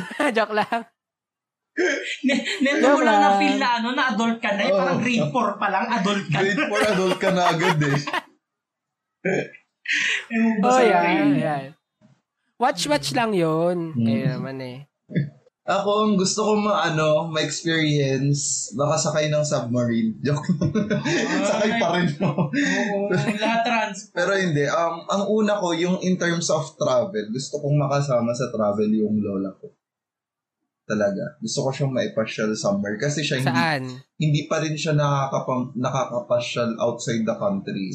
Joke 0.36 0.54
lang. 0.54 0.80
Neto 2.62 2.86
mo 2.90 3.02
lang 3.02 3.18
na 3.18 3.30
feel 3.36 3.56
na 3.56 3.68
ano, 3.76 3.88
na 3.92 4.14
adult 4.14 4.38
ka 4.38 4.54
na. 4.54 4.62
Eh, 4.62 4.70
Oh. 4.70 4.78
parang 4.78 5.00
grade 5.02 5.28
4 5.28 5.50
pa 5.56 5.66
lang, 5.68 5.84
adult 5.90 6.24
ka 6.30 6.38
Grade 6.38 6.56
na. 6.56 6.68
4 6.70 6.92
adult 6.94 7.16
ka 7.18 7.28
na 7.32 7.42
agad 7.50 7.78
eh. 7.82 7.98
Ewan 10.32 10.54
ba 10.60 10.66
Oh, 10.66 10.78
Ray? 10.78 11.38
yeah. 11.38 11.62
Watch-watch 12.56 13.12
lang 13.12 13.36
yun. 13.36 13.92
Hmm. 13.92 14.02
Kayo 14.02 14.26
naman 14.40 14.56
eh. 14.60 14.78
Ako, 15.66 16.06
ang 16.06 16.14
gusto 16.14 16.46
ko 16.46 16.52
ma-ano, 16.54 17.26
ma-experience, 17.26 18.70
makasakay 18.78 19.26
ng 19.28 19.42
submarine. 19.42 20.14
Joke. 20.24 20.46
Sakay 21.42 21.70
pa 21.76 21.98
rin 21.98 22.06
no? 22.16 22.46
Oo, 22.46 23.10
lahat 23.42 23.60
trans. 23.66 24.14
Pero 24.14 24.30
hindi. 24.38 24.62
Um, 24.62 25.02
ang 25.04 25.26
una 25.26 25.58
ko, 25.58 25.74
yung 25.74 25.98
in 26.00 26.14
terms 26.14 26.48
of 26.48 26.70
travel, 26.78 27.26
gusto 27.28 27.58
kong 27.58 27.76
makasama 27.76 28.30
sa 28.30 28.46
travel 28.48 28.86
yung 28.88 29.18
lola 29.18 29.50
ko. 29.58 29.74
Talaga. 30.86 31.34
Gusto 31.42 31.66
ko 31.66 31.68
siyang 31.74 31.90
maipasyal 31.92 32.54
somewhere. 32.54 32.94
Kasi 32.94 33.26
siya 33.26 33.42
hindi, 33.42 33.50
Saan? 33.50 33.82
hindi 34.22 34.46
pa 34.46 34.62
rin 34.62 34.78
siya 34.78 34.94
nakakapam, 34.94 35.74
nakakapasyal 35.74 36.78
outside 36.78 37.26
the 37.26 37.34
country. 37.34 37.90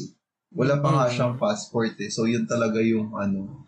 Wala 0.52 0.78
pa 0.78 0.88
nga 0.90 1.06
Mm. 1.08 1.14
siyang 1.14 1.36
passport 1.36 1.96
eh. 1.96 2.10
So, 2.12 2.24
yun 2.24 2.44
talaga 2.44 2.78
yung 2.78 3.12
ano, 3.12 3.66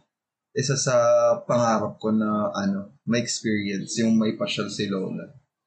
isa 0.52 0.76
sa 0.76 0.94
pangarap 1.42 1.96
ko 1.98 2.12
na 2.12 2.52
ano, 2.52 2.94
may 3.04 3.20
experience, 3.20 3.96
yung 3.98 4.14
may 4.14 4.36
pasyal 4.36 4.68
si 4.68 4.86
Lola. 4.86 5.26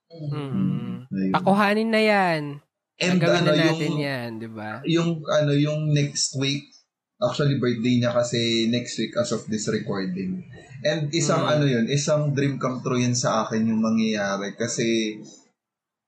Mm. 0.10 1.10
Ayun. 1.10 1.34
Pakuhanin 1.34 1.90
na 1.92 2.02
yan. 2.02 2.42
And 2.98 3.22
Gagawin 3.22 3.46
ano, 3.46 3.52
na 3.54 3.62
natin 3.62 3.92
yung, 3.94 4.00
yan, 4.02 4.30
di 4.42 4.50
ba? 4.50 4.72
yung 4.82 5.10
ano 5.30 5.52
yung 5.54 5.94
next 5.94 6.34
week 6.34 6.66
actually 7.18 7.58
birthday 7.58 7.98
niya 7.98 8.10
kasi 8.10 8.66
next 8.70 8.98
week 8.98 9.14
as 9.14 9.30
of 9.30 9.46
this 9.46 9.70
recording 9.70 10.42
and 10.82 11.10
isang 11.14 11.46
Mm. 11.46 11.54
ano 11.54 11.66
yun 11.66 11.86
isang 11.90 12.34
dream 12.34 12.58
come 12.58 12.82
true 12.82 12.98
yun 12.98 13.14
sa 13.14 13.46
akin 13.46 13.70
yung 13.70 13.82
mangyayari 13.82 14.54
kasi 14.54 15.18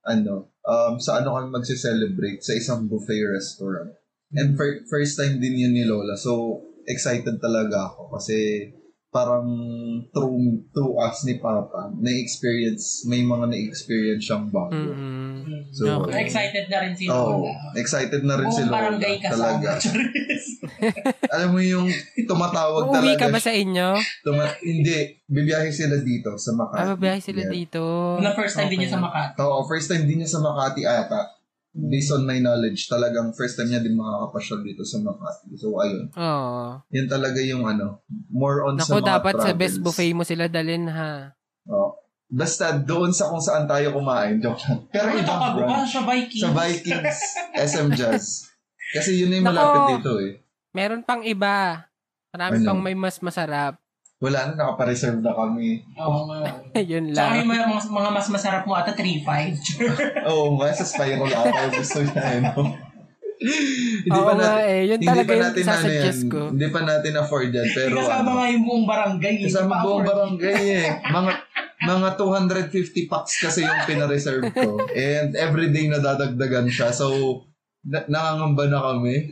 ano 0.01 0.49
um 0.65 0.97
sa 0.97 1.21
ano 1.21 1.33
kami 1.33 1.53
magse-celebrate 1.53 2.41
sa 2.41 2.53
isang 2.53 2.85
buffet 2.85 3.21
restaurant 3.21 3.93
and 4.31 4.53
fir- 4.53 4.85
first 4.85 5.15
time 5.15 5.37
din 5.37 5.57
yun 5.57 5.71
ni 5.71 5.83
Lola 5.83 6.13
so 6.13 6.57
excited 6.85 7.37
talaga 7.37 7.87
ako 7.87 8.13
kasi 8.13 8.69
parang 9.09 9.49
through 10.07 10.37
through 10.69 10.93
us 10.95 11.25
ni 11.25 11.35
Papa 11.35 11.89
na-experience 11.95 13.05
may 13.05 13.21
mga 13.21 13.45
na-experience 13.47 14.21
siyang 14.21 14.45
bago 14.47 14.73
Mm-mm. 14.75 15.41
So, 15.69 16.05
Okay. 16.05 16.25
Excited 16.25 16.65
na 16.65 16.77
rin 16.79 16.93
si 16.93 17.05
Oh, 17.05 17.41
Lola. 17.41 17.73
excited 17.73 18.21
na 18.21 18.37
rin 18.37 18.45
si 18.47 18.61
Buong 18.61 18.69
Lola. 18.69 18.77
barangay 18.91 19.15
Talaga. 19.19 19.69
kasama. 19.73 19.81
Charis. 19.81 20.45
Alam 21.33 21.49
mo 21.51 21.59
yung 21.59 21.87
tumatawag 22.23 22.83
Uuwi 22.85 22.95
talaga. 23.13 23.19
ka 23.19 23.27
ba 23.29 23.39
sa 23.39 23.49
inyo? 23.51 23.87
Tuma- 24.21 24.57
hindi, 24.59 24.97
bibiyahe 25.25 25.69
sila 25.69 25.97
dito 25.99 26.37
sa 26.37 26.53
Makati. 26.53 26.79
Ah, 26.79 26.87
babiyahe 26.91 27.19
sila 27.19 27.41
Yeah. 27.43 27.51
dito. 27.51 27.81
Na 28.17 28.33
first 28.33 28.55
time 28.55 28.69
din 28.69 28.79
niya 28.79 28.91
sa 28.91 28.99
Okay. 28.99 29.05
Makati. 29.07 29.35
Oo, 29.39 29.57
first 29.63 29.87
time 29.87 30.05
din 30.05 30.17
niya 30.17 30.29
sa 30.29 30.39
Makati 30.39 30.81
ata. 30.83 31.21
Based 31.71 32.09
on 32.09 32.23
my 32.23 32.37
knowledge, 32.37 32.85
talagang 32.85 33.31
first 33.31 33.53
time 33.53 33.67
niya 33.67 33.79
din 33.79 33.93
makakapasyal 33.93 34.59
dito 34.59 34.81
sa 34.81 34.97
Makati. 34.99 35.53
So, 35.55 35.75
ayun. 35.75 36.09
Oo. 36.11 36.81
Yan 36.89 37.07
talaga 37.07 37.39
yung 37.39 37.63
ano, 37.63 38.01
more 38.27 38.63
on 38.63 38.75
sa 38.75 38.89
Naku, 38.89 38.95
mga 38.97 39.09
dapat 39.11 39.33
sa 39.35 39.41
travels. 39.47 39.59
best 39.59 39.77
buffet 39.79 40.11
mo 40.11 40.23
sila 40.23 40.45
dalhin 40.45 40.85
ha. 40.85 41.33
Oh. 41.65 41.93
Basta 42.25 42.73
doon 42.73 43.09
sa 43.09 43.25
kung 43.25 43.41
saan 43.41 43.65
tayo 43.65 43.89
kumain. 43.91 44.37
Joke 44.37 44.61
lang. 44.63 44.85
Pero 44.87 45.07
Ano 45.07 45.17
ibang 45.17 45.39
ka 45.39 45.47
ba? 45.47 45.57
branch. 45.59 45.89
Sa 45.89 46.01
Vikings. 46.03 46.41
Sa 46.41 46.49
Vikings, 46.51 47.19
SM 47.55 47.87
Jazz. 47.91 48.25
Kasi 48.91 49.09
yun 49.15 49.29
na 49.29 49.35
yung 49.35 49.45
Nako. 49.45 49.53
malapit 49.55 49.81
dito 49.95 50.11
eh. 50.19 50.31
Meron 50.71 51.01
pang 51.01 51.21
iba. 51.21 51.85
Marami 52.29 52.55
Ano? 52.55 52.65
pang 52.65 52.79
may 52.79 52.93
mas 52.93 53.17
masarap. 53.17 53.81
Wala 54.19 54.39
na, 54.45 54.53
nakapareserve 54.53 55.23
na 55.23 55.31
kami. 55.31 55.79
Oo 55.95 56.27
nga. 56.27 56.43
Yun 56.91 57.09
Tsaka 57.09 57.23
lang. 57.25 57.39
yung 57.39 57.49
mga, 57.49 57.65
mga, 57.65 57.83
mga 57.87 58.09
mas 58.11 58.27
masarap 58.27 58.63
mo 58.63 58.75
ata 58.75 58.91
3-5. 58.91 59.23
Oo 60.31 60.59
nga, 60.59 60.67
sa 60.69 60.83
spiral 60.83 61.23
ata 61.25 61.71
gusto 61.71 62.03
niya. 62.03 62.23
Eh, 62.29 62.39
no? 62.41 62.63
hindi 63.39 64.11
Oo 64.11 64.19
pa 64.21 64.33
nga 64.33 64.43
natin, 64.51 64.67
eh. 64.67 64.81
Yun 64.83 64.97
hindi 64.97 65.07
talaga 65.07 65.23
pa 65.23 65.31
yung 65.31 65.43
natin 65.45 65.63
ano 65.63 65.71
sasuggest 65.71 66.19
yan. 66.19 66.27
ko. 66.27 66.41
Hindi 66.51 66.67
pa 66.67 66.79
natin 66.83 67.13
afford 67.15 67.49
yan. 67.49 67.67
Pero 67.77 67.95
Kasama 67.97 68.19
ano, 68.19 68.29
nga 68.35 68.45
yung 68.49 68.63
buong 68.65 68.85
barangay. 68.85 69.33
eh. 69.33 69.43
kasama 69.47 69.71
Pa- 69.71 69.83
buong 69.87 70.03
barangay 70.03 70.57
eh. 70.67 70.87
Mga 71.07 71.31
mga 71.79 72.09
250 72.11 72.75
packs 73.07 73.33
kasi 73.39 73.63
yung 73.63 73.81
pinareserve 73.87 74.51
ko. 74.51 74.83
And 74.91 75.31
everyday 75.33 75.87
nadadagdagan 75.87 76.67
siya. 76.67 76.91
So, 76.91 77.07
na- 77.81 78.03
nangangamba 78.05 78.67
na 78.67 78.79
kami. 78.83 79.31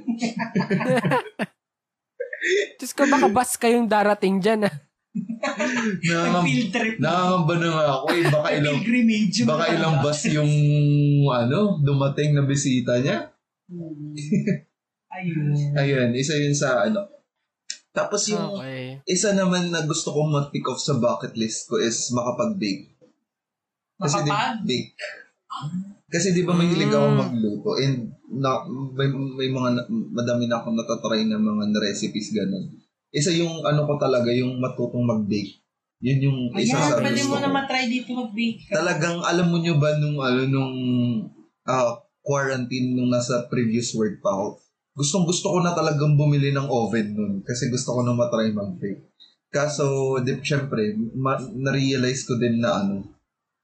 Diyos 2.77 2.91
ko, 2.91 3.03
baka 3.05 3.27
bus 3.27 3.51
kayong 3.55 3.85
darating 3.85 4.37
dyan 4.37 4.67
ah. 4.67 4.75
Nangangamba, 5.97 6.45
Field 6.45 6.69
trip. 6.69 6.95
nangangamba 7.01 7.53
na 7.55 7.67
nga 7.67 7.85
ako 7.91 8.05
eh. 8.11 8.23
Baka 8.27 8.47
ilang, 8.53 8.77
baka 9.47 9.63
ilang 9.73 9.95
bus 9.99 10.19
yung 10.29 10.51
ano, 11.25 11.59
dumating 11.79 12.31
na 12.31 12.43
bisita 12.43 13.01
niya. 13.01 13.33
Hmm. 13.65 14.13
Ayun. 15.09 15.73
Ayun, 15.73 16.09
isa 16.13 16.37
yun 16.37 16.53
sa 16.53 16.85
ano. 16.85 17.09
Tapos 17.89 18.29
yung 18.29 18.61
Okay. 18.61 19.01
isa 19.03 19.33
naman 19.33 19.73
na 19.73 19.81
gusto 19.81 20.13
kong 20.13 20.29
ma-tick 20.29 20.61
off 20.63 20.77
sa 20.77 20.93
bucket 20.95 21.33
list 21.33 21.65
ko 21.65 21.81
is 21.81 22.13
makapag-bake. 22.13 22.93
Kasi 23.97 24.21
di, 24.21 24.29
Makapag? 24.29 24.61
bake. 24.61 24.93
Kasi 26.08 26.32
di 26.32 26.47
ba 26.47 26.55
mahilig 26.55 26.88
ako 26.88 27.08
Mm. 27.08 27.18
magluto 27.20 27.70
and 27.78 27.97
na, 28.28 28.64
may, 28.95 29.08
may 29.12 29.49
mga 29.49 29.70
na- 29.74 29.88
madami 29.89 30.47
na 30.47 30.60
akong 30.60 30.76
natatry 30.76 31.28
na 31.28 31.36
mga 31.36 31.72
recipes 31.78 32.32
ganun. 32.32 32.76
Isa 33.10 33.32
yung 33.32 33.60
ano 33.62 33.84
ko 33.84 33.95
talaga, 33.95 34.32
yung 34.32 34.55
matutong 34.58 35.03
mag-bake. 35.03 35.60
Yun 35.99 36.20
yung 36.22 36.39
isa 36.53 36.78
Ayan, 36.78 36.88
sa 36.88 36.95
pwede 36.97 37.18
gusto 37.18 37.28
mo 37.28 37.36
ko. 37.36 37.41
na 37.41 37.49
matry 37.49 37.84
dito 37.89 38.10
mag-bake. 38.14 38.68
Talagang 38.70 39.18
alam 39.20 39.47
mo 39.49 39.58
nyo 39.58 39.76
ba 39.76 39.95
nung 39.97 40.20
ano 40.20 40.41
nung 40.45 40.76
ah, 41.64 41.97
quarantine 42.22 42.93
nung 42.93 43.10
nasa 43.10 43.47
previous 43.47 43.91
work 43.91 44.20
pa 44.20 44.30
ako. 44.30 44.60
Gustong 44.93 45.26
gusto 45.26 45.49
ko 45.49 45.58
na 45.60 45.72
talagang 45.72 46.16
bumili 46.16 46.51
ng 46.51 46.68
oven 46.68 47.12
nun 47.12 47.34
kasi 47.41 47.68
gusto 47.68 47.91
ko 47.91 48.01
na 48.01 48.14
matry 48.14 48.51
mag-bake. 48.51 49.08
Kaso, 49.47 50.20
di, 50.20 50.36
syempre, 50.39 50.91
ma- 51.16 51.39
na-realize 51.39 52.24
ko 52.24 52.36
din 52.36 52.60
na 52.60 52.78
ano, 52.78 53.16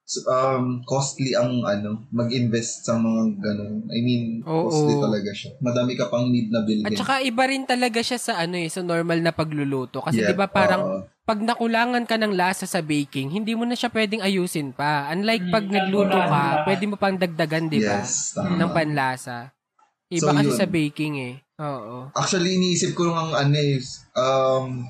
s- 0.04 0.24
um, 0.28 0.84
costly 0.84 1.34
ang 1.34 1.64
ano, 1.64 2.04
mag-invest 2.12 2.84
sa 2.84 3.00
mga 3.00 3.40
ganun. 3.40 3.88
I 3.90 4.00
mean, 4.04 4.24
Oo. 4.44 4.68
costly 4.68 4.96
talaga 5.00 5.32
siya. 5.32 5.52
Madami 5.60 5.96
ka 5.96 6.12
pang 6.12 6.28
need 6.28 6.52
na 6.52 6.62
bilhin. 6.68 6.88
At 6.88 7.00
saka 7.00 7.24
iba 7.24 7.44
rin 7.48 7.64
talaga 7.64 8.00
siya 8.04 8.20
sa 8.20 8.34
ano 8.44 8.60
eh, 8.60 8.68
sa 8.68 8.84
normal 8.84 9.24
na 9.24 9.32
pagluluto. 9.32 10.04
Kasi 10.04 10.20
Yeah, 10.22 10.32
'di 10.32 10.36
ba 10.38 10.48
parang 10.52 10.82
oo. 10.84 11.00
pag 11.24 11.40
nakulangan 11.40 12.04
ka 12.04 12.20
ng 12.20 12.36
lasa 12.36 12.68
sa 12.68 12.84
baking, 12.84 13.32
hindi 13.32 13.56
mo 13.56 13.64
na 13.64 13.80
siya 13.80 13.88
pwedeng 13.96 14.20
ayusin 14.20 14.76
pa. 14.76 15.08
Unlike 15.16 15.56
pag 15.56 15.64
Mm, 15.64 15.76
nagluto 15.80 16.20
ka, 16.20 16.44
pwede 16.68 16.84
mo 16.84 16.96
pang 17.00 17.16
dagdagan, 17.16 17.72
'di 17.72 17.80
ba? 17.80 18.04
Yes, 18.04 18.36
tama. 18.36 18.60
Ng 18.60 18.72
panlasa. 18.76 19.56
Iba 20.12 20.30
So, 20.30 20.36
kasi 20.36 20.52
yun. 20.52 20.60
sa 20.60 20.68
baking 20.68 21.14
eh. 21.24 21.36
Oo. 21.64 22.12
Actually, 22.12 22.60
iniisip 22.60 22.92
ko 22.94 23.08
ng 23.08 23.32
ano 23.34 23.56
eh, 23.56 23.80
um, 24.20 24.84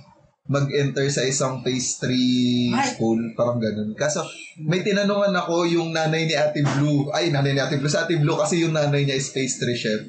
mag-enter 0.43 1.07
sa 1.07 1.23
isang 1.23 1.63
pastry 1.63 2.67
Ay. 2.69 2.83
school, 2.91 3.15
parang 3.33 3.57
ganun. 3.57 3.95
Kaso, 3.95 4.27
may 4.59 4.83
tinanungan 4.83 5.31
ako 5.31 5.63
yung 5.63 5.95
nanay 5.95 6.27
ni 6.27 6.35
Ate 6.35 6.59
Blue. 6.59 7.07
Ay, 7.09 7.31
nanay 7.31 7.55
ni 7.55 7.61
Ate 7.63 7.79
Blue. 7.79 7.87
Sa 7.87 8.03
Ate 8.03 8.19
Blue 8.19 8.35
kasi 8.35 8.59
yung 8.59 8.75
nanay 8.75 9.07
niya 9.07 9.15
is 9.15 9.31
pastry 9.31 9.71
chef. 9.71 10.03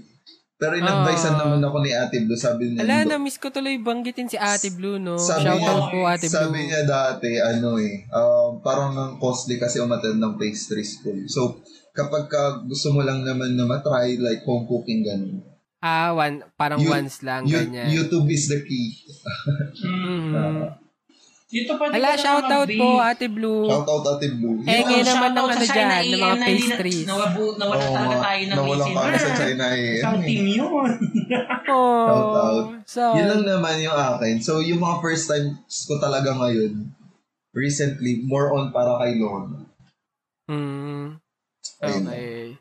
Pero 0.54 0.74
in-advisean 0.74 1.34
Ah. 1.34 1.40
naman 1.40 1.60
ako 1.60 1.76
ni 1.82 1.90
Ate 1.90 2.18
Blue. 2.20 2.34
Sabi 2.36 2.72
niya, 2.72 2.82
Ala, 2.82 3.02
"Do- 3.02 3.10
na-miss 3.12 3.38
ko 3.38 3.50
tuloy 3.50 3.78
banggitin 3.78 4.26
si 4.26 4.34
Ate 4.34 4.70
Blue, 4.70 4.98
no? 4.98 5.18
Sabi 5.18 5.46
Shoutout 5.46 5.60
niya- 5.60 5.90
po, 5.92 5.98
Ate 6.04 6.26
Blue. 6.26 6.34
sabi 6.34 6.58
niya 6.64 6.82
dati, 6.82 7.30
ano 7.36 7.78
eh, 7.78 8.06
um, 8.10 8.58
parang 8.58 8.90
ng 8.90 9.12
costly 9.16 9.54
kasi 9.56 9.78
umattend 9.78 10.18
ng 10.18 10.34
pastry 10.34 10.82
school. 10.82 11.18
So, 11.26 11.62
kapag 11.90 12.26
ka 12.26 12.62
gusto 12.64 12.90
mo 12.90 13.02
lang 13.02 13.22
naman 13.22 13.54
na 13.54 13.66
matry, 13.66 14.18
like 14.18 14.42
home 14.42 14.66
cooking, 14.66 15.02
ganun. 15.02 15.42
Ah, 15.84 16.16
one, 16.16 16.40
parang 16.56 16.80
You- 16.80 16.88
once 16.88 17.20
lang, 17.20 17.44
You- 17.44 17.60
ganyan. 17.60 17.92
YouTube 17.92 18.24
is 18.26 18.48
the 18.48 18.64
key. 18.64 18.88
Mm. 19.84 20.32
Mhm. 20.32 20.80
Dito 21.46 21.78
pwede 21.78 21.92
Ala, 21.94 22.08
ka 22.08 22.10
na 22.10 22.18
shoutout 22.18 22.66
mag-bake. 22.66 22.80
po, 22.82 22.88
Ate 22.98 23.26
Blue. 23.28 23.62
Shout 23.64 23.86
out 23.86 24.06
Ate 24.10 24.28
Blue. 24.32 24.58
Eh, 24.58 24.74
Yung 24.74 24.86
ngayon 24.90 25.06
naman 25.06 25.30
ng 25.30 25.46
ano 25.46 25.62
dyan, 25.62 25.86
ng 25.86 25.92
mga 25.94 26.02
AM 26.02 26.34
na 26.34 26.46
pastries. 26.50 27.06
Nawabu, 27.06 27.44
nawala 27.54 27.78
Oo 27.78 27.94
talaga 27.94 28.16
tayo 28.18 28.42
ng 28.42 28.56
listener. 28.58 28.96
kami 28.98 29.14
sa 29.14 29.30
China 29.36 29.64
eh. 29.70 29.94
Isang 29.94 30.18
team 30.20 30.44
yun. 30.48 30.90
Oh, 31.64 32.06
Shoutout. 32.06 32.66
so, 32.84 33.02
Yun 33.14 33.26
lang 33.28 33.42
naman 33.46 33.76
yung 33.78 33.94
akin. 33.94 34.34
So, 34.38 34.58
yung 34.60 34.82
mga 34.82 34.96
first 34.98 35.24
times 35.26 35.54
ko 35.86 35.96
talaga 35.96 36.34
ngayon, 36.34 36.90
recently, 37.52 38.20
more 38.20 38.50
on 38.50 38.68
para 38.68 38.98
kay 38.98 39.14
Lord. 39.14 39.62
mm, 40.44 41.16
okay. 41.78 41.86
Ayun 41.86 42.58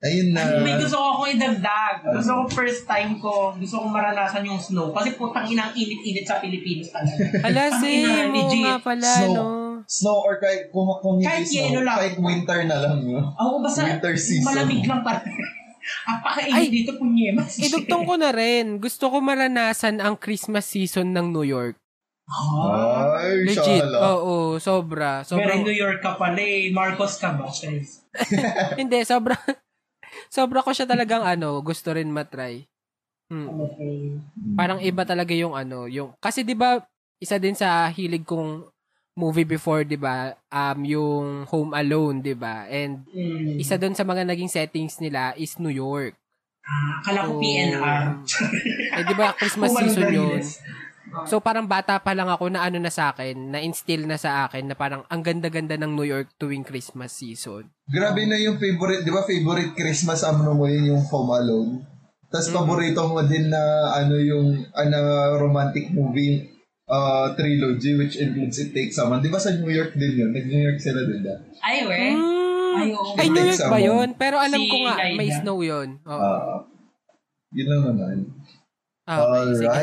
na. 0.00 0.64
May 0.64 0.80
gusto 0.80 0.96
ko 0.96 1.06
akong 1.14 1.30
idagdag. 1.30 1.96
Gusto 2.08 2.32
ko 2.32 2.42
first 2.48 2.88
time 2.88 3.20
ko, 3.20 3.52
gusto 3.52 3.76
kong 3.76 3.92
maranasan 3.92 4.48
yung 4.48 4.56
snow. 4.56 4.96
Kasi 4.96 5.12
putang 5.14 5.44
inang 5.44 5.76
init-init 5.76 6.24
sa 6.24 6.40
Pilipinas 6.40 6.88
talaga. 6.88 7.20
Ala, 7.46 7.62
same, 7.76 8.08
oo 8.26 8.32
legit. 8.32 8.64
nga 8.64 8.76
pala, 8.80 9.08
Snow. 9.20 9.34
no? 9.36 9.46
Snow 9.84 10.18
or 10.22 10.40
kahit 10.40 10.72
kung, 10.72 10.88
kung 11.00 11.20
hindi 11.20 11.28
Kahit 11.28 11.44
snow, 11.44 11.60
yelo 11.62 11.80
lang. 11.84 11.96
kahit 11.98 12.16
winter 12.16 12.58
na 12.64 12.76
lang. 12.80 12.96
No? 13.04 13.20
Ako 13.36 13.60
basta 13.60 13.80
Winter 13.84 14.14
season. 14.16 14.46
malamig 14.48 14.82
lang 14.88 15.00
pa. 15.04 15.20
Apakainit 16.12 16.56
Ay, 16.56 16.66
dito 16.72 16.96
punyemas. 16.96 17.60
Idugtong 17.66 18.04
ko 18.04 18.14
na 18.16 18.30
rin. 18.32 18.80
Gusto 18.80 19.12
ko 19.12 19.20
maranasan 19.20 20.00
ang 20.00 20.16
Christmas 20.16 20.64
season 20.64 21.12
ng 21.12 21.28
New 21.28 21.44
York. 21.44 21.76
Ah, 22.24 23.20
Ay, 23.20 23.42
Legit. 23.44 23.82
shala. 23.84 24.16
Oo, 24.16 24.56
sobra. 24.56 25.20
Pero 25.20 25.34
Sobrang, 25.36 25.60
New 25.60 25.74
York 25.74 25.98
ka 25.98 26.14
pala 26.14 26.38
eh. 26.38 26.70
Marcos 26.70 27.18
ka 27.18 27.34
ba? 27.34 27.50
Hindi, 28.78 29.02
sobra. 29.04 29.34
Sobra 30.30 30.62
ko 30.62 30.70
siya 30.70 30.86
talagang 30.86 31.26
ano, 31.26 31.58
gusto 31.60 31.90
rin 31.92 32.08
matry. 32.08 32.64
Hmm. 33.28 33.50
Okay. 33.50 34.22
Parang 34.54 34.78
iba 34.80 35.02
talaga 35.04 35.34
yung 35.34 35.52
ano, 35.58 35.90
yung 35.90 36.14
kasi 36.22 36.46
'di 36.46 36.54
ba 36.54 36.80
isa 37.20 37.36
din 37.36 37.54
sa 37.58 37.90
hilig 37.90 38.24
kong 38.24 38.70
movie 39.18 39.44
before, 39.46 39.82
'di 39.84 39.98
ba? 39.98 40.32
Um 40.48 40.78
yung 40.86 41.26
Home 41.50 41.72
Alone, 41.74 42.22
'di 42.22 42.34
ba? 42.38 42.64
And 42.70 43.04
Mm. 43.10 43.58
isa 43.60 43.76
doon 43.76 43.92
sa 43.98 44.06
mga 44.06 44.24
naging 44.24 44.48
settings 44.48 44.96
nila 45.02 45.34
is 45.36 45.58
New 45.60 45.72
York. 45.74 46.14
Ah, 46.64 47.02
akala 47.02 47.20
ko 47.26 47.32
So, 47.36 47.40
PNR. 47.42 48.00
Eh 48.96 49.04
'di 49.04 49.14
ba 49.18 49.34
Christmas 49.36 49.74
season 49.76 50.08
'yun. 50.14 50.42
So 51.26 51.38
parang 51.38 51.66
bata 51.66 51.96
pa 51.96 52.12
lang 52.12 52.26
ako 52.26 52.48
na 52.48 52.62
ano 52.62 52.78
na 52.78 52.88
sa 52.88 53.10
akin, 53.10 53.50
na 53.50 53.58
instill 53.58 54.06
na 54.06 54.14
sa 54.14 54.44
akin 54.44 54.66
na 54.66 54.74
parang 54.74 55.02
ang 55.06 55.20
ganda-ganda 55.20 55.74
ng 55.74 55.92
New 55.92 56.04
York 56.04 56.34
tuwing 56.36 56.62
Christmas 56.62 57.12
season. 57.12 57.66
Grabe 57.84 58.24
na 58.24 58.36
yung 58.36 58.56
favorite, 58.56 59.02
di 59.02 59.10
ba 59.10 59.22
favorite 59.22 59.74
Christmas 59.74 60.22
ano 60.22 60.52
mo 60.52 60.64
yun 60.64 60.90
yung 60.90 61.02
Home 61.04 61.30
Alone? 61.32 61.72
Tapos 62.30 62.46
Mm. 62.46 62.56
paborito 62.56 63.02
mo 63.04 63.20
din 63.22 63.50
na 63.50 63.58
ano 63.92 64.14
yung 64.14 64.46
ano, 64.70 64.98
romantic 65.36 65.90
movie 65.90 66.46
uh, 66.86 67.34
trilogy 67.34 67.98
which 67.98 68.14
includes 68.16 68.58
It 68.58 68.70
Takes 68.70 68.94
Someone. 68.94 69.18
Di 69.18 69.26
ba 69.26 69.38
sa 69.38 69.50
New 69.50 69.66
York 69.66 69.94
din 69.94 70.14
yun? 70.14 70.30
Nag-New 70.30 70.62
York 70.62 70.78
sila 70.78 71.02
din 71.02 71.22
da. 71.22 71.34
Ay, 71.60 71.78
we. 71.82 72.02
Hmm. 72.14 73.18
Ay, 73.18 73.26
New 73.28 73.42
York 73.44 73.66
ba 73.66 73.78
yun? 73.78 74.08
Pero 74.14 74.38
alam 74.38 74.58
Si 74.58 74.70
ko 74.70 74.76
nga, 74.86 74.94
may 75.10 75.26
Ida. 75.26 75.42
snow 75.42 75.58
yun. 75.58 75.98
Oo. 76.06 76.22
Ah, 76.22 76.62
yun 77.50 77.66
lang 77.66 77.82
naman. 77.82 78.16
okay, 79.04 79.42
sige. 79.58 79.82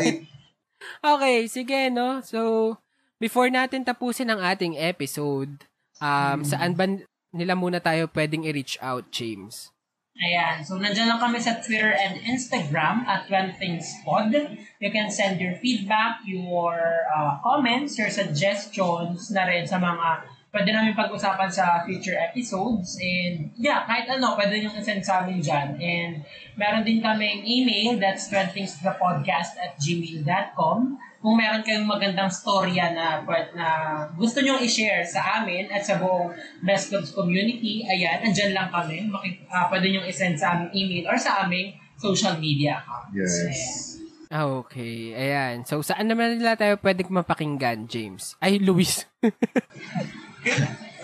Okay, 1.03 1.47
sige, 1.47 1.89
no? 1.93 2.21
So, 2.21 2.75
before 3.21 3.49
natin 3.49 3.85
tapusin 3.85 4.29
ang 4.29 4.41
ating 4.41 4.77
episode, 4.77 5.65
um, 6.01 6.41
saan 6.45 6.73
ba 6.77 6.85
nila 7.33 7.53
muna 7.53 7.81
tayo 7.81 8.09
pwedeng 8.13 8.45
i-reach 8.45 8.77
out, 8.81 9.09
James? 9.13 9.71
Ayan. 10.17 10.65
So, 10.65 10.81
nandyan 10.81 11.13
lang 11.13 11.21
kami 11.21 11.37
sa 11.37 11.61
Twitter 11.61 11.93
and 11.93 12.17
Instagram 12.25 13.05
at 13.05 13.29
12 13.29 13.61
Things 13.61 13.85
Pod. 14.01 14.33
You 14.81 14.89
can 14.89 15.13
send 15.13 15.37
your 15.37 15.53
feedback, 15.61 16.25
your 16.25 17.05
uh, 17.13 17.37
comments, 17.45 18.01
your 18.01 18.09
suggestions 18.09 19.29
na 19.29 19.45
rin 19.45 19.69
sa 19.69 19.77
mga 19.77 20.25
pwede 20.57 20.73
namin 20.73 20.97
pag-usapan 20.97 21.53
sa 21.53 21.85
future 21.85 22.17
episodes. 22.17 22.97
And 22.97 23.53
yeah, 23.61 23.85
kahit 23.85 24.09
ano, 24.09 24.33
pwede 24.33 24.57
nyo 24.57 24.73
send 24.81 25.05
sa 25.05 25.21
amin 25.21 25.37
dyan. 25.37 25.77
And 25.77 26.25
meron 26.57 26.81
din 26.81 26.97
kaming 26.97 27.45
email, 27.45 28.01
that's 28.01 28.25
12 28.33 28.57
Things 28.57 28.73
the 28.81 28.97
podcast 28.97 29.53
at 29.61 29.77
gmail.com. 29.77 30.97
Kung 31.21 31.35
meron 31.37 31.61
kayong 31.61 31.85
magandang 31.85 32.33
storya 32.33 32.89
na, 32.89 33.21
na 33.53 33.67
gusto 34.17 34.41
nyong 34.41 34.65
i-share 34.65 35.05
sa 35.05 35.41
amin 35.41 35.69
at 35.69 35.85
sa 35.85 36.01
buong 36.01 36.33
Best 36.65 36.89
Clubs 36.89 37.13
community, 37.13 37.85
ayan, 37.85 38.25
andyan 38.25 38.57
lang 38.57 38.73
kami. 38.73 39.05
Maki, 39.05 39.45
uh, 39.45 39.69
pwede 39.69 39.93
nyong 39.93 40.09
isend 40.09 40.41
sa 40.41 40.57
aming 40.57 40.73
email 40.73 41.13
or 41.13 41.17
sa 41.21 41.45
aming 41.45 41.77
social 42.01 42.33
media 42.41 42.81
accounts. 42.81 43.13
Yes. 43.13 43.57
Ah, 44.33 44.49
Okay, 44.49 45.13
ayan. 45.15 45.63
So, 45.63 45.79
saan 45.85 46.09
naman 46.09 46.41
nila 46.41 46.59
tayo 46.59 46.75
pwedeng 46.81 47.13
mapakinggan, 47.13 47.85
James? 47.85 48.35
Ay, 48.41 48.57
Luis. 48.57 49.05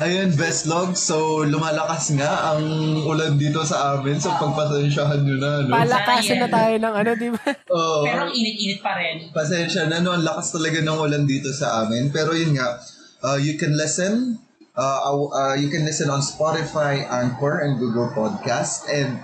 Ayun, 0.01 0.33
best 0.33 0.65
log. 0.65 0.97
So, 0.97 1.45
lumalakas 1.45 2.09
nga 2.17 2.53
ang 2.53 2.65
ulan 3.05 3.37
dito 3.37 3.61
sa 3.61 3.93
amin. 3.93 4.17
So, 4.17 4.33
pagpasensyahan 4.33 5.21
nyo 5.21 5.37
na, 5.37 5.51
no? 5.63 5.71
Palakasin 5.71 6.41
na 6.41 6.49
tayo 6.49 6.75
ng 6.81 6.93
ano, 6.97 7.09
di 7.13 7.29
ba? 7.29 7.43
Oo. 7.69 8.01
Pero 8.01 8.25
ang 8.25 8.33
init-init 8.33 8.81
pa 8.81 8.97
rin. 8.97 9.29
Pasensya 9.29 9.85
na, 9.85 10.01
no? 10.01 10.17
Ang 10.17 10.25
lakas 10.25 10.49
talaga 10.49 10.81
ng 10.81 10.97
ulan 10.97 11.29
dito 11.29 11.53
sa 11.53 11.85
amin. 11.85 12.09
Pero 12.09 12.33
yun 12.33 12.57
nga, 12.57 12.81
uh, 13.21 13.37
you 13.37 13.53
can 13.55 13.77
listen. 13.77 14.41
Uh, 14.73 15.29
uh, 15.29 15.53
you 15.53 15.69
can 15.69 15.85
listen 15.85 16.09
on 16.09 16.25
Spotify, 16.25 17.05
Anchor, 17.05 17.61
and 17.61 17.77
Google 17.77 18.09
Podcast. 18.17 18.89
And 18.89 19.21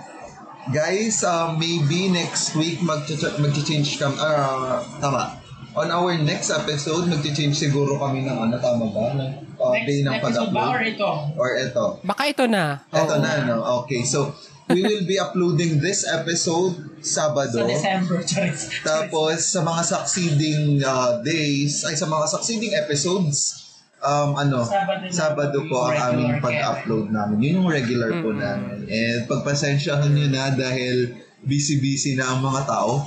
guys, 0.70 1.26
uh, 1.26 1.50
maybe 1.58 2.06
next 2.14 2.54
week 2.54 2.78
mag-change 2.78 3.98
kam 3.98 4.14
uh, 4.14 4.86
tama. 5.02 5.39
On 5.70 5.86
our 5.86 6.18
next 6.18 6.50
episode, 6.50 7.06
mag-change 7.06 7.54
siguro 7.54 7.94
kami 7.96 8.26
ng 8.26 8.34
ano, 8.34 8.58
tama 8.58 8.90
ba? 8.90 9.14
Ng 9.14 9.30
uh, 9.54 9.70
Next 9.70 9.86
day 9.86 9.98
ng 10.02 10.14
episode 10.18 10.50
ba 10.50 10.66
or 10.66 10.82
pag-upload. 10.82 10.90
ito? 10.90 11.10
Or 11.38 11.48
ito. 11.54 11.84
Baka 12.02 12.22
ito 12.26 12.44
na. 12.50 12.82
Ito 12.90 13.14
Oo. 13.14 13.22
na, 13.22 13.30
no? 13.46 13.56
Okay, 13.82 14.02
so 14.02 14.34
we 14.66 14.82
will 14.82 15.06
be 15.06 15.14
uploading 15.16 15.78
this 15.78 16.02
episode 16.02 16.74
Sabado. 17.00 17.54
Sa 17.54 17.64
December. 17.64 18.18
Charis. 18.28 18.66
Tapos 18.82 19.46
sa 19.46 19.62
mga 19.62 19.82
succeeding 19.86 20.82
uh, 20.82 21.22
days, 21.22 21.86
ay 21.86 21.94
sa 21.94 22.04
mga 22.04 22.26
succeeding 22.28 22.74
episodes, 22.74 23.70
um, 24.02 24.34
ano, 24.34 24.66
Sabado 24.66 25.06
Sabado 25.06 25.58
po 25.64 25.86
ang 25.86 25.96
aming 26.12 26.42
pag-upload 26.42 27.08
namin. 27.08 27.38
Yun 27.40 27.54
yung 27.62 27.70
regular 27.70 28.10
po 28.18 28.34
Mm. 28.34 28.42
namin. 28.42 28.78
And 28.84 29.20
pagpasensyahan 29.24 30.10
nyo 30.10 30.26
na 30.28 30.50
dahil 30.50 31.14
busy-busy 31.40 32.20
na 32.20 32.36
ang 32.36 32.40
mga 32.44 32.68
tao. 32.68 33.00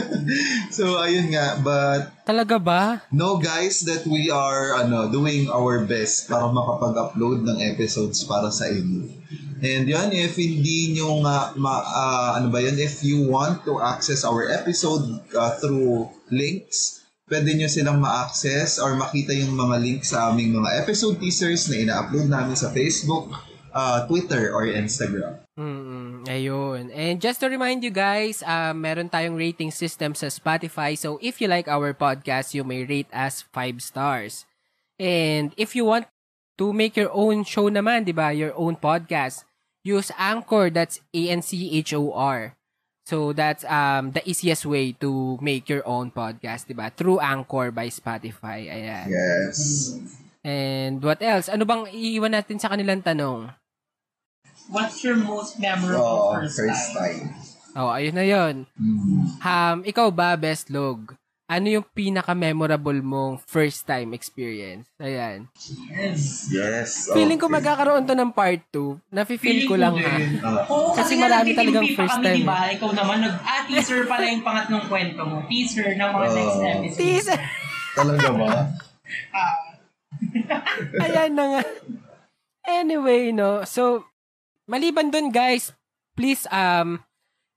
so, 0.76 1.00
ayun 1.00 1.32
nga. 1.32 1.56
But 1.60 2.12
Talaga 2.22 2.56
ba? 2.60 3.02
know 3.10 3.40
guys 3.42 3.82
that 3.88 4.06
we 4.06 4.30
are 4.30 4.78
ano 4.78 5.10
doing 5.10 5.50
our 5.50 5.82
best 5.82 6.30
para 6.30 6.46
makapag-upload 6.46 7.42
ng 7.42 7.58
episodes 7.64 8.22
para 8.28 8.52
sa 8.52 8.70
inyo. 8.70 9.08
And 9.62 9.86
yun, 9.86 10.10
if 10.10 10.34
hindi 10.34 10.98
nyo 10.98 11.22
nga, 11.22 11.54
ma, 11.54 11.82
ah, 11.86 12.30
ano 12.34 12.50
ba 12.50 12.58
yun, 12.58 12.74
if 12.82 13.06
you 13.06 13.30
want 13.30 13.62
to 13.62 13.78
access 13.78 14.26
our 14.26 14.50
episode 14.50 15.22
ah, 15.38 15.54
through 15.54 16.10
links, 16.34 17.02
pwede 17.30 17.54
nyo 17.54 17.70
silang 17.70 18.02
ma-access 18.02 18.82
or 18.82 18.98
makita 18.98 19.30
yung 19.30 19.54
mga 19.54 19.76
links 19.78 20.10
sa 20.10 20.34
aming 20.34 20.58
mga 20.58 20.82
episode 20.82 21.16
teasers 21.22 21.70
na 21.70 21.78
ina-upload 21.78 22.26
namin 22.26 22.58
sa 22.58 22.74
Facebook, 22.74 23.30
ah, 23.74 24.04
Twitter, 24.06 24.52
or 24.52 24.64
Instagram. 24.68 25.42
Mm, 25.58 26.24
ayun. 26.28 26.88
And 26.92 27.20
just 27.20 27.40
to 27.40 27.52
remind 27.52 27.84
you 27.84 27.92
guys, 27.92 28.40
uh, 28.40 28.72
meron 28.72 29.12
tayong 29.12 29.36
rating 29.36 29.68
system 29.68 30.16
sa 30.16 30.32
Spotify. 30.32 30.96
So, 30.96 31.20
if 31.20 31.40
you 31.40 31.48
like 31.48 31.68
our 31.68 31.92
podcast, 31.92 32.56
you 32.56 32.64
may 32.64 32.88
rate 32.88 33.10
us 33.12 33.44
5 33.52 33.84
stars. 33.84 34.48
And 34.96 35.52
if 35.60 35.76
you 35.76 35.84
want 35.84 36.08
to 36.56 36.72
make 36.72 36.96
your 36.96 37.12
own 37.12 37.44
show 37.44 37.68
naman, 37.68 38.08
di 38.08 38.16
ba? 38.16 38.32
Your 38.32 38.56
own 38.56 38.80
podcast, 38.80 39.44
use 39.84 40.08
Anchor. 40.16 40.72
That's 40.72 41.04
A-N-C-H-O-R. 41.12 42.56
So, 43.02 43.34
that's 43.34 43.66
um 43.66 44.14
the 44.14 44.22
easiest 44.24 44.64
way 44.64 44.94
to 45.02 45.36
make 45.42 45.66
your 45.68 45.82
own 45.84 46.14
podcast, 46.14 46.70
di 46.70 46.74
ba? 46.78 46.88
Through 46.94 47.18
Anchor 47.20 47.74
by 47.74 47.90
Spotify. 47.90 48.70
Ayan. 48.70 49.10
Yes. 49.10 49.58
And 50.42 51.02
what 51.02 51.22
else? 51.22 51.46
Ano 51.46 51.62
bang 51.62 51.86
iiwan 51.90 52.34
natin 52.34 52.58
sa 52.58 52.70
kanilang 52.70 53.02
tanong? 53.02 53.61
What's 54.68 55.02
your 55.02 55.16
most 55.16 55.58
memorable 55.58 56.04
Oh, 56.28 56.34
first, 56.34 56.58
first 56.58 56.94
time? 56.94 57.32
time. 57.32 57.40
Oh, 57.72 57.88
ayun 57.88 58.14
na 58.14 58.24
yon. 58.24 58.54
Mhm. 58.76 59.40
Um, 59.40 59.78
ikaw 59.82 60.12
ba, 60.12 60.36
Best 60.36 60.68
Log? 60.68 61.16
Ano 61.46 61.68
yung 61.68 61.84
pinaka-memorable 61.84 63.00
mong 63.00 63.44
first 63.44 63.84
time 63.84 64.16
experience? 64.16 64.88
Ayan. 64.96 65.52
Yes. 65.92 66.48
Yes. 66.48 67.12
Feeling 67.12 67.36
ko 67.36 67.44
okay. 67.44 67.60
magkakaroon 67.60 68.04
to 68.04 68.16
ng 68.16 68.32
part 68.32 68.60
2. 68.72 68.96
Nafe-feel 69.10 69.68
ko 69.68 69.76
lang 69.76 69.92
ha. 69.94 70.16
din. 70.16 70.40
Ah. 70.40 70.64
Oo, 70.64 70.96
Kasi 70.96 71.12
kasi, 71.12 71.20
marami 71.20 71.52
talagang 71.52 71.84
first 71.92 72.16
kami, 72.16 72.24
time. 72.24 72.40
Diba? 72.40 72.60
Ikaw 72.72 72.90
naman, 72.96 73.16
nag, 73.20 73.34
ah, 73.40 73.62
teaser 73.64 74.04
pala 74.04 74.24
yung 74.28 74.40
pangatlong 74.40 74.84
kwento 74.88 75.20
mo. 75.24 75.44
Teaser 75.44 75.92
ng 75.92 76.08
mga 76.08 76.24
Oh. 76.24 76.32
next 76.32 76.58
episode. 76.62 76.96
Teaser! 76.96 77.40
Talaga 77.92 78.28
ba? 78.32 78.48
Ah, 79.32 79.60
Ayan 81.04 81.36
na 81.36 81.44
nga. 81.50 81.62
Anyway, 82.64 83.28
no. 83.28 83.60
So, 83.66 84.08
maliban 84.72 85.12
dun, 85.12 85.28
guys, 85.28 85.76
please, 86.16 86.48
um, 86.48 87.04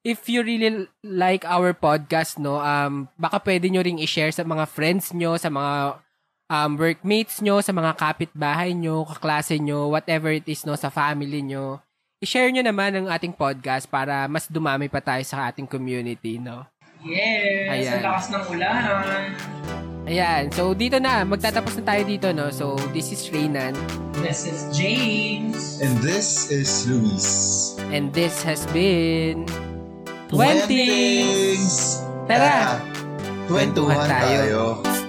if 0.03 0.28
you 0.28 0.43
really 0.43 0.91
like 0.99 1.47
our 1.47 1.72
podcast, 1.72 2.36
no, 2.36 2.59
um, 2.59 3.07
baka 3.16 3.39
pwede 3.47 3.72
nyo 3.72 3.80
ring 3.80 4.03
i-share 4.03 4.36
sa 4.36 4.43
mga 4.43 4.68
friends 4.68 5.16
nyo, 5.16 5.39
sa 5.39 5.47
mga 5.47 6.03
um, 6.51 6.72
workmates 6.76 7.39
nyo, 7.39 7.63
sa 7.63 7.72
mga 7.72 7.95
kapitbahay 7.95 8.76
nyo, 8.76 9.07
kaklase 9.07 9.55
nyo, 9.63 9.88
whatever 9.88 10.36
it 10.36 10.43
is, 10.51 10.68
no, 10.68 10.76
sa 10.76 10.91
family 10.91 11.39
nyo. 11.39 11.80
I-share 12.20 12.51
nyo 12.51 12.68
naman 12.68 12.99
ang 12.99 13.07
ating 13.07 13.32
podcast 13.32 13.88
para 13.88 14.28
mas 14.28 14.51
dumami 14.51 14.91
pa 14.91 14.99
tayo 14.99 15.24
sa 15.24 15.47
ating 15.47 15.72
community, 15.72 16.36
no? 16.36 16.68
yes. 17.05 17.70
Ayan. 17.72 18.01
Ang 18.01 18.03
lakas 18.03 18.28
ng 18.34 18.43
ulan. 18.51 19.93
Ayan. 20.06 20.53
So, 20.53 20.78
dito 20.78 21.01
na. 21.01 21.26
Magtatapos 21.26 21.82
na 21.82 21.84
tayo 21.93 22.06
dito, 22.06 22.30
no? 22.30 22.53
So, 22.53 22.78
this 22.93 23.10
is 23.10 23.26
Reynan. 23.34 23.74
This 24.22 24.45
is 24.45 24.70
James. 24.70 25.82
And 25.82 25.97
this 26.06 26.53
is 26.53 26.86
Luis. 26.86 27.26
And 27.89 28.14
this 28.14 28.45
has 28.45 28.70
been... 28.70 29.49
Twenties! 30.30 32.01
Twenties! 32.01 32.01
Tara! 32.26 32.82
Twentuhan 33.45 33.93
Kwentuhan 33.93 34.10
tayo. 34.10 34.41
tayo. 34.82 35.05